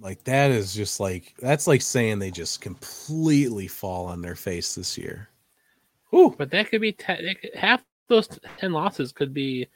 Like 0.00 0.22
that 0.24 0.52
is 0.52 0.72
just 0.72 1.00
like 1.00 1.34
that's 1.40 1.66
like 1.66 1.82
saying 1.82 2.20
they 2.20 2.30
just 2.30 2.60
completely 2.60 3.66
fall 3.66 4.06
on 4.06 4.22
their 4.22 4.36
face 4.36 4.76
this 4.76 4.96
year. 4.96 5.28
Whew. 6.10 6.36
But 6.38 6.52
that 6.52 6.70
could 6.70 6.80
be 6.80 6.92
te- 6.92 7.34
could- 7.34 7.50
half 7.56 7.82
those 8.08 8.28
ten 8.58 8.72
losses 8.72 9.10
could 9.10 9.34
be 9.34 9.66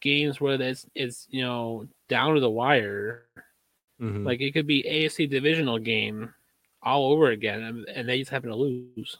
games 0.00 0.40
where 0.40 0.54
it's 0.58 0.86
it's 0.94 1.26
you 1.28 1.42
know 1.44 1.86
down 2.08 2.34
to 2.34 2.40
the 2.40 2.48
wire. 2.48 3.26
Mhm. 4.00 4.24
Like 4.24 4.40
it 4.40 4.52
could 4.52 4.66
be 4.66 4.84
AFC 4.84 5.28
divisional 5.28 5.78
game 5.78 6.32
all 6.82 7.12
over 7.12 7.32
again, 7.32 7.60
and, 7.62 7.86
and 7.90 8.08
they 8.08 8.20
just 8.20 8.30
happen 8.30 8.48
to 8.48 8.56
lose. 8.56 9.18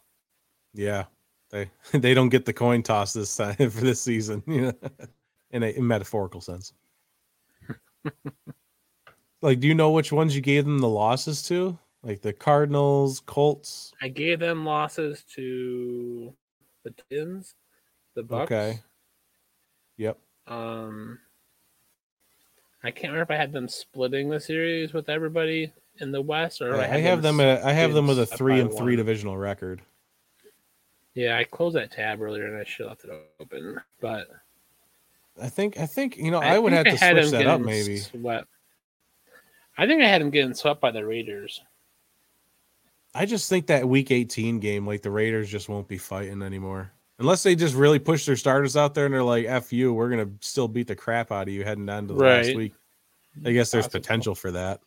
Yeah, 0.74 1.04
they 1.50 1.70
they 1.92 2.14
don't 2.14 2.28
get 2.28 2.44
the 2.44 2.52
coin 2.52 2.82
toss 2.82 3.12
this 3.12 3.34
time 3.36 3.54
for 3.56 3.80
this 3.80 4.00
season, 4.00 4.42
you 4.46 4.60
know, 4.62 4.72
in 5.50 5.62
a 5.62 5.68
in 5.68 5.86
metaphorical 5.86 6.40
sense. 6.40 6.72
like, 9.42 9.60
do 9.60 9.68
you 9.68 9.74
know 9.74 9.90
which 9.90 10.12
ones 10.12 10.34
you 10.34 10.40
gave 10.42 10.64
them 10.64 10.78
the 10.78 10.88
losses 10.88 11.42
to? 11.48 11.78
Like 12.02 12.22
the 12.22 12.32
Cardinals, 12.32 13.20
Colts. 13.20 13.92
I 14.00 14.08
gave 14.08 14.38
them 14.38 14.64
losses 14.64 15.24
to 15.34 16.32
the 16.84 16.90
Titans, 16.92 17.54
the 18.14 18.22
Bucks. 18.22 18.52
Okay. 18.52 18.80
Yep. 19.96 20.16
Um, 20.46 21.18
I 22.84 22.92
can't 22.92 23.12
remember 23.12 23.22
if 23.34 23.36
I 23.36 23.40
had 23.40 23.52
them 23.52 23.66
splitting 23.68 24.30
the 24.30 24.38
series 24.38 24.92
with 24.92 25.08
everybody 25.08 25.72
in 26.00 26.12
the 26.12 26.22
West, 26.22 26.62
or 26.62 26.72
if 26.74 26.80
I, 26.80 26.94
I, 26.94 26.98
have 26.98 27.20
them. 27.22 27.40
s- 27.40 27.60
At, 27.60 27.66
I 27.66 27.72
have 27.72 27.92
them 27.92 28.06
with 28.06 28.20
a 28.20 28.26
three 28.26 28.60
and 28.60 28.70
three 28.72 28.94
one. 28.94 28.96
divisional 28.96 29.36
record. 29.36 29.82
Yeah, 31.14 31.36
I 31.36 31.44
closed 31.44 31.76
that 31.76 31.90
tab 31.90 32.22
earlier 32.22 32.46
and 32.46 32.56
I 32.56 32.64
should 32.64 32.86
have 32.88 32.90
left 32.90 33.04
it 33.04 33.30
open, 33.40 33.80
but 34.00 34.28
I 35.40 35.48
think. 35.48 35.78
I 35.78 35.86
think 35.86 36.16
you 36.16 36.30
know. 36.30 36.38
I, 36.38 36.58
would 36.58 36.72
think 36.72 36.86
have 36.86 37.16
to 37.16 37.22
switch 37.22 37.30
that 37.32 37.46
up. 37.46 37.60
Maybe. 37.60 37.98
Swept. 37.98 38.46
I 39.76 39.86
think 39.86 40.02
I 40.02 40.06
had 40.06 40.20
him 40.20 40.30
getting 40.30 40.54
swept 40.54 40.80
by 40.80 40.90
the 40.90 41.04
Raiders. 41.04 41.60
I 43.14 43.26
just 43.26 43.48
think 43.48 43.66
that 43.68 43.88
Week 43.88 44.10
18 44.10 44.58
game, 44.60 44.86
like 44.86 45.02
the 45.02 45.10
Raiders, 45.10 45.50
just 45.50 45.68
won't 45.68 45.88
be 45.88 45.98
fighting 45.98 46.42
anymore. 46.42 46.92
Unless 47.20 47.42
they 47.42 47.56
just 47.56 47.74
really 47.74 47.98
push 47.98 48.26
their 48.26 48.36
starters 48.36 48.76
out 48.76 48.94
there 48.94 49.06
and 49.06 49.14
they're 49.14 49.22
like, 49.24 49.46
"F 49.46 49.72
you, 49.72 49.92
we're 49.92 50.10
gonna 50.10 50.30
still 50.40 50.68
beat 50.68 50.86
the 50.86 50.94
crap 50.96 51.32
out 51.32 51.48
of 51.48 51.54
you 51.54 51.64
heading 51.64 51.86
down 51.86 52.06
to 52.08 52.14
the 52.14 52.20
last 52.20 52.54
week." 52.54 52.74
I 53.44 53.52
guess 53.52 53.70
there's 53.70 53.86
Possible. 53.86 54.00
potential 54.00 54.34
for 54.34 54.50
that, 54.52 54.80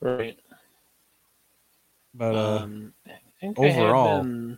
Right. 0.00 0.38
but 2.14 2.34
uh, 2.36 2.58
um, 2.58 2.94
I 3.06 3.10
think 3.40 3.58
overall- 3.58 4.20
I 4.22 4.56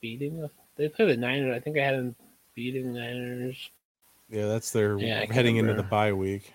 beating. 0.00 0.48
They 0.76 0.88
played 0.88 1.10
the 1.10 1.16
Niners. 1.16 1.54
I 1.54 1.60
think 1.60 1.78
I 1.78 1.84
had 1.84 1.94
them 1.98 2.16
beating 2.54 2.92
the 2.92 3.00
Niners. 3.00 3.70
yeah, 4.28 4.46
that's 4.46 4.70
their 4.70 4.98
Yeah, 4.98 5.30
heading 5.32 5.56
into 5.56 5.74
the 5.74 5.82
bye 5.82 6.12
week. 6.12 6.52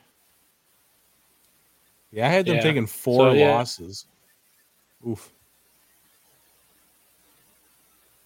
Yeah, 2.11 2.27
I 2.27 2.29
had 2.31 2.45
them 2.45 2.55
Yeah. 2.57 2.61
taking 2.61 2.87
four 2.87 3.31
So, 3.31 3.33
yeah. 3.33 3.51
losses. 3.51 4.05
Oof. 5.07 5.31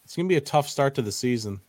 It's 0.06 0.16
gonna 0.16 0.28
be 0.28 0.38
a 0.38 0.42
tough 0.42 0.68
start 0.70 0.96
to 0.96 1.02
the 1.02 1.12
season. 1.12 1.62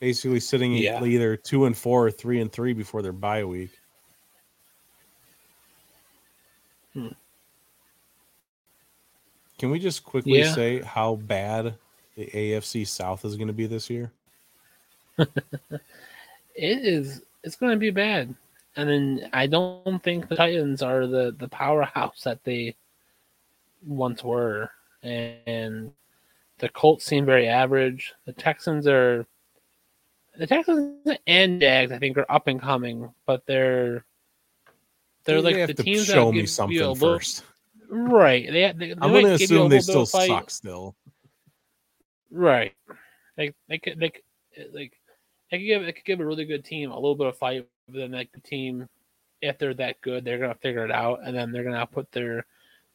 Basically, 0.00 0.40
sitting 0.40 0.74
either 0.76 1.36
two 1.36 1.64
and 1.66 1.76
four 1.76 2.06
or 2.06 2.10
three 2.10 2.40
and 2.40 2.52
three 2.52 2.72
before 2.72 3.02
their 3.02 3.12
bye 3.12 3.44
week. 3.44 3.70
Hmm. 6.92 7.08
Can 9.58 9.70
we 9.70 9.78
just 9.78 10.04
quickly 10.04 10.40
Yeah. 10.40 10.52
say 10.54 10.80
how 10.82 11.16
bad 11.16 11.78
the 12.16 12.26
AFC 12.26 12.86
South 12.86 13.24
is 13.24 13.36
going 13.36 13.48
to 13.48 13.52
be 13.54 13.66
this 13.66 13.88
year? 13.90 14.10
It 16.54 16.86
is. 16.86 17.22
It's 17.42 17.56
going 17.56 17.72
to 17.72 17.78
be 17.78 17.90
bad. 17.90 18.34
And 18.76 18.88
then 18.88 19.30
I 19.32 19.46
don't 19.46 20.02
think 20.02 20.28
the 20.28 20.36
Titans 20.36 20.82
are 20.82 21.06
the 21.06 21.34
the 21.38 21.48
powerhouse 21.48 22.22
that 22.22 22.42
they 22.44 22.74
once 23.86 24.24
were, 24.24 24.70
and 25.02 25.92
the 26.58 26.68
Colts 26.70 27.04
seem 27.04 27.24
very 27.24 27.48
average. 27.48 28.14
The 28.24 28.32
Texans 28.32 28.86
are. 28.86 29.26
The 30.36 30.46
Texans 30.48 31.06
and 31.28 31.60
Jags, 31.60 31.92
I 31.92 31.98
think, 31.98 32.18
are 32.18 32.26
up 32.28 32.48
and 32.48 32.60
coming, 32.60 33.12
but 33.24 33.46
they're 33.46 34.04
they're 35.24 35.40
They 35.40 35.66
like 35.66 35.76
the 35.76 35.82
teams 35.82 36.06
show 36.06 36.26
that 36.26 36.32
me 36.32 36.46
something 36.46 36.76
you 36.76 36.86
a 36.86 36.90
little, 36.90 37.18
first. 37.18 37.44
right. 37.88 38.46
They, 38.50 38.72
they, 38.72 38.72
they 38.72 38.92
I'm 39.00 39.12
going 39.12 39.24
to 39.24 39.38
give 39.38 39.42
assume 39.42 39.68
they 39.68 39.80
still 39.80 40.06
fight. 40.06 40.28
suck 40.28 40.50
still. 40.50 40.96
Right. 42.36 42.72
Like 43.38 43.54
they 43.68 43.78
could 43.78 43.98
they 44.00 44.10
could, 44.10 44.22
like 44.74 44.92
they 45.50 45.58
could 45.58 45.64
give 45.66 45.82
they 45.84 45.92
could 45.92 46.04
give 46.04 46.20
a 46.20 46.26
really 46.26 46.44
good 46.44 46.64
team 46.64 46.90
a 46.90 46.94
little 46.96 47.14
bit 47.14 47.28
of 47.28 47.38
fight, 47.38 47.66
but 47.88 47.96
then 47.96 48.10
like 48.10 48.32
the 48.32 48.40
team, 48.40 48.88
if 49.40 49.56
they're 49.58 49.74
that 49.74 50.00
good, 50.00 50.24
they're 50.24 50.38
gonna 50.38 50.54
figure 50.56 50.84
it 50.84 50.90
out, 50.90 51.20
and 51.24 51.36
then 51.36 51.52
they're 51.52 51.62
gonna 51.64 51.86
put 51.86 52.10
their 52.10 52.44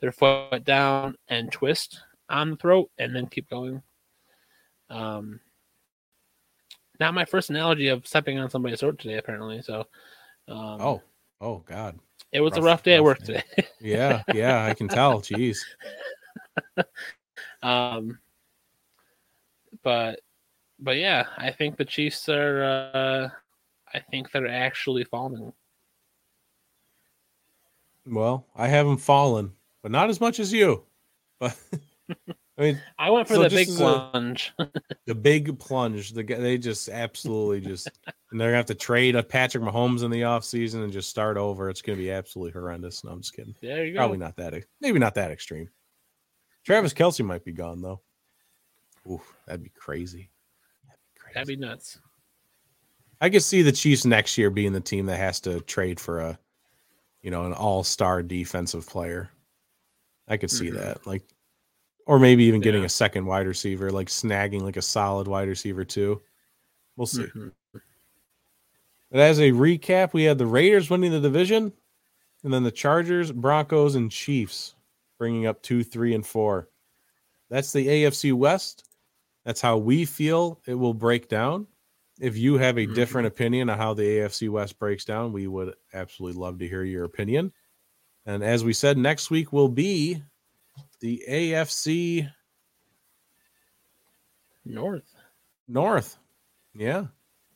their 0.01 0.11
foot 0.11 0.65
down 0.65 1.15
and 1.29 1.51
twist 1.51 2.01
on 2.29 2.51
the 2.51 2.55
throat, 2.57 2.91
and 2.97 3.15
then 3.15 3.27
keep 3.27 3.49
going. 3.49 3.81
Um. 4.89 5.39
Not 6.99 7.13
my 7.13 7.23
first 7.23 7.49
analogy 7.49 7.87
of 7.87 8.05
stepping 8.05 8.37
on 8.39 8.49
somebody's 8.49 8.81
throat 8.81 8.99
today, 8.99 9.17
apparently. 9.17 9.61
So, 9.61 9.85
um, 10.49 10.81
Oh, 10.81 11.01
oh 11.39 11.57
God. 11.59 11.97
it 12.33 12.41
was 12.41 12.51
a 12.57 12.61
rough- 12.61 12.65
rough 12.65 12.83
day 12.83 12.95
at 12.95 13.03
work 13.05 13.19
day. 13.23 13.41
today. 13.55 13.67
Yeah, 13.79 14.21
yeah, 14.33 14.65
I 14.65 14.73
can 14.73 14.89
tell. 14.89 15.21
Jeez. 15.21 15.59
Um, 17.61 18.19
but 19.83 20.19
but 20.79 20.97
yeah, 20.97 21.25
I 21.37 21.51
think 21.51 21.77
the 21.77 21.85
Chiefs 21.85 22.27
are. 22.29 22.63
Uh, 22.63 23.29
I 23.93 23.99
think 24.11 24.31
they're 24.31 24.47
actually 24.47 25.03
falling. 25.03 25.51
Well, 28.05 28.45
I 28.55 28.67
haven't 28.67 28.97
fallen, 28.97 29.53
but 29.81 29.91
not 29.91 30.09
as 30.09 30.19
much 30.21 30.39
as 30.39 30.51
you. 30.53 30.83
But 31.41 31.55
I 32.57 32.61
mean, 32.61 32.81
I 32.99 33.09
went 33.11 33.27
for 33.29 33.35
So 33.35 33.43
the 33.43 33.49
big 33.49 33.69
as 33.69 33.79
a- 33.79 33.83
plunge. 34.11 34.53
the 35.05 35.15
big 35.15 35.57
plunge, 35.57 36.11
the 36.11 36.23
they 36.23 36.57
just 36.57 36.89
absolutely 36.89 37.61
just, 37.61 37.87
and 38.31 38.41
they're 38.41 38.49
gonna 38.49 38.57
have 38.57 38.65
to 38.65 38.75
trade 38.75 39.15
a 39.15 39.23
Patrick 39.23 39.63
Mahomes 39.63 40.03
in 40.03 40.11
the 40.11 40.21
offseason 40.21 40.83
and 40.83 40.91
just 40.91 41.09
start 41.09 41.37
over. 41.37 41.69
It's 41.69 41.81
gonna 41.81 41.97
be 41.97 42.11
absolutely 42.11 42.51
horrendous. 42.51 43.05
No, 43.05 43.11
I'm 43.11 43.21
just 43.21 43.33
kidding. 43.33 43.55
there 43.61 43.85
you 43.85 43.93
go. 43.93 43.99
Probably 43.99 44.17
not 44.17 44.35
that, 44.35 44.53
maybe 44.81 44.99
not 44.99 45.15
that 45.15 45.31
extreme. 45.31 45.69
Travis 46.65 46.93
Kelce 46.93 47.23
might 47.23 47.45
be 47.45 47.53
gone 47.53 47.81
though. 47.81 48.01
Oof, 49.09 49.33
that'd 49.45 49.63
be 49.63 49.71
crazy. 49.71 50.29
That'd 50.85 50.99
be 51.13 51.19
crazy. 51.19 51.33
That'd 51.33 51.47
be 51.47 51.55
nuts. 51.55 51.99
I 53.21 53.29
could 53.29 53.43
see 53.43 53.61
the 53.61 53.71
Chiefs 53.71 54.05
next 54.05 54.37
year 54.37 54.49
being 54.49 54.71
the 54.73 54.79
team 54.79 55.05
that 55.07 55.17
has 55.17 55.39
to 55.41 55.59
trade 55.61 55.99
for 55.99 56.19
a 56.19 56.39
you 57.21 57.31
know, 57.31 57.45
an 57.45 57.51
all-star 57.51 58.23
defensive 58.23 58.87
player. 58.87 59.29
I 60.29 60.37
could 60.37 60.49
see 60.49 60.69
Mhm. 60.69 60.75
that. 60.75 61.05
Like 61.05 61.23
or 62.05 62.17
maybe 62.17 62.45
even 62.45 62.61
getting 62.61 62.81
Yeah. 62.81 62.85
a 62.87 62.89
second 62.89 63.25
wide 63.25 63.45
receiver, 63.45 63.91
like 63.91 64.07
snagging 64.07 64.61
like 64.61 64.77
a 64.77 64.81
solid 64.81 65.27
wide 65.27 65.47
receiver 65.49 65.83
too. 65.85 66.21
We'll 66.95 67.07
see. 67.07 67.23
Mhm. 67.25 67.51
But 69.11 69.19
as 69.19 69.39
a 69.39 69.51
recap, 69.51 70.13
we 70.13 70.23
had 70.23 70.37
the 70.37 70.45
Raiders 70.47 70.89
winning 70.89 71.11
the 71.11 71.19
division, 71.19 71.73
and 72.43 72.53
then 72.53 72.63
the 72.63 72.71
Chargers, 72.71 73.31
Broncos, 73.31 73.95
and 73.95 74.09
Chiefs 74.11 74.75
bringing 75.17 75.45
up 75.45 75.61
two, 75.61 75.83
three, 75.83 76.15
and 76.15 76.25
four. 76.25 76.69
That's 77.49 77.73
the 77.73 77.87
AFC 77.89 78.31
West. 78.31 78.88
That's 79.49 79.61
how 79.61 79.79
we 79.79 80.05
feel 80.05 80.61
it 80.67 80.75
will 80.75 80.93
break 80.93 81.27
down. 81.27 81.65
If 82.19 82.37
you 82.37 82.59
have 82.59 82.77
a 82.77 82.85
different 82.85 83.25
mm-hmm. 83.25 83.33
opinion 83.33 83.69
on 83.71 83.79
how 83.79 83.95
the 83.95 84.03
AFC 84.03 84.47
West 84.47 84.77
breaks 84.77 85.05
down, 85.05 85.33
we 85.33 85.47
would 85.47 85.73
absolutely 85.91 86.39
love 86.39 86.59
to 86.59 86.67
hear 86.67 86.83
your 86.83 87.03
opinion. 87.03 87.51
And 88.27 88.43
as 88.43 88.63
we 88.63 88.73
said, 88.73 88.95
next 88.99 89.31
week 89.31 89.51
will 89.51 89.67
be 89.67 90.21
the 90.99 91.23
AFC 91.27 92.31
North. 94.65 95.15
North. 95.67 96.15
Yeah. 96.75 97.05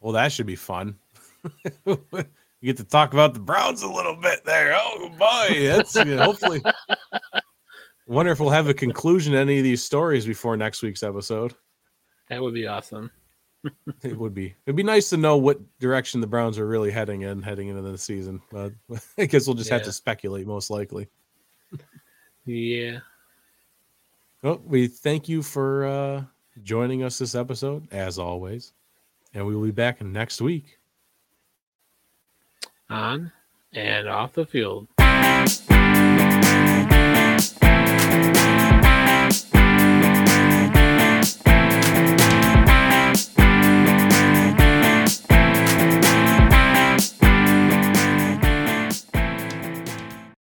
Well, 0.02 0.14
that 0.14 0.32
should 0.32 0.48
be 0.48 0.56
fun. 0.56 0.96
you 1.86 1.98
get 2.64 2.78
to 2.78 2.84
talk 2.86 3.14
about 3.14 3.36
the 3.36 3.40
Browns 3.40 3.84
a 3.84 3.88
little 3.88 4.16
bit 4.16 4.44
there. 4.46 4.76
Oh 4.76 5.10
boy, 5.10 5.68
that's 5.68 5.96
hopefully. 5.96 6.64
Wonder 8.08 8.32
if 8.32 8.40
we'll 8.40 8.50
have 8.50 8.68
a 8.68 8.74
conclusion 8.74 9.34
to 9.34 9.40
any 9.40 9.60
of 9.60 9.64
these 9.64 9.84
stories 9.84 10.26
before 10.26 10.58
next 10.58 10.82
week's 10.82 11.04
episode. 11.04 11.54
That 12.30 12.42
would 12.42 12.54
be 12.54 12.68
awesome. 12.68 13.12
It 14.02 14.18
would 14.18 14.34
be. 14.34 14.56
It'd 14.66 14.76
be 14.76 14.84
nice 14.84 15.10
to 15.12 15.18
know 15.18 15.38
what 15.38 15.60
direction 15.80 16.20
the 16.20 16.28
Browns 16.28 16.60
are 16.60 16.68
really 16.68 16.92
heading 16.92 17.22
in, 17.22 17.42
heading 17.42 17.70
into 17.70 17.82
the 17.82 17.98
season. 17.98 18.42
But 18.52 18.74
I 19.18 19.26
guess 19.26 19.48
we'll 19.48 19.56
just 19.56 19.70
have 19.70 19.84
to 19.84 19.92
speculate, 19.92 20.46
most 20.46 20.70
likely. 20.70 21.08
Yeah. 22.46 23.00
Well, 24.42 24.62
we 24.66 24.88
thank 24.88 25.30
you 25.30 25.42
for 25.42 25.86
uh, 25.86 26.24
joining 26.64 27.04
us 27.04 27.18
this 27.18 27.36
episode, 27.36 27.88
as 27.94 28.20
always, 28.20 28.74
and 29.34 29.46
we 29.46 29.56
will 29.56 29.64
be 29.64 29.72
back 29.72 30.02
next 30.02 30.42
week. 30.42 30.80
On 32.90 33.32
and 33.74 34.10
off 34.10 34.34
the 34.34 34.46
field. 34.46 34.88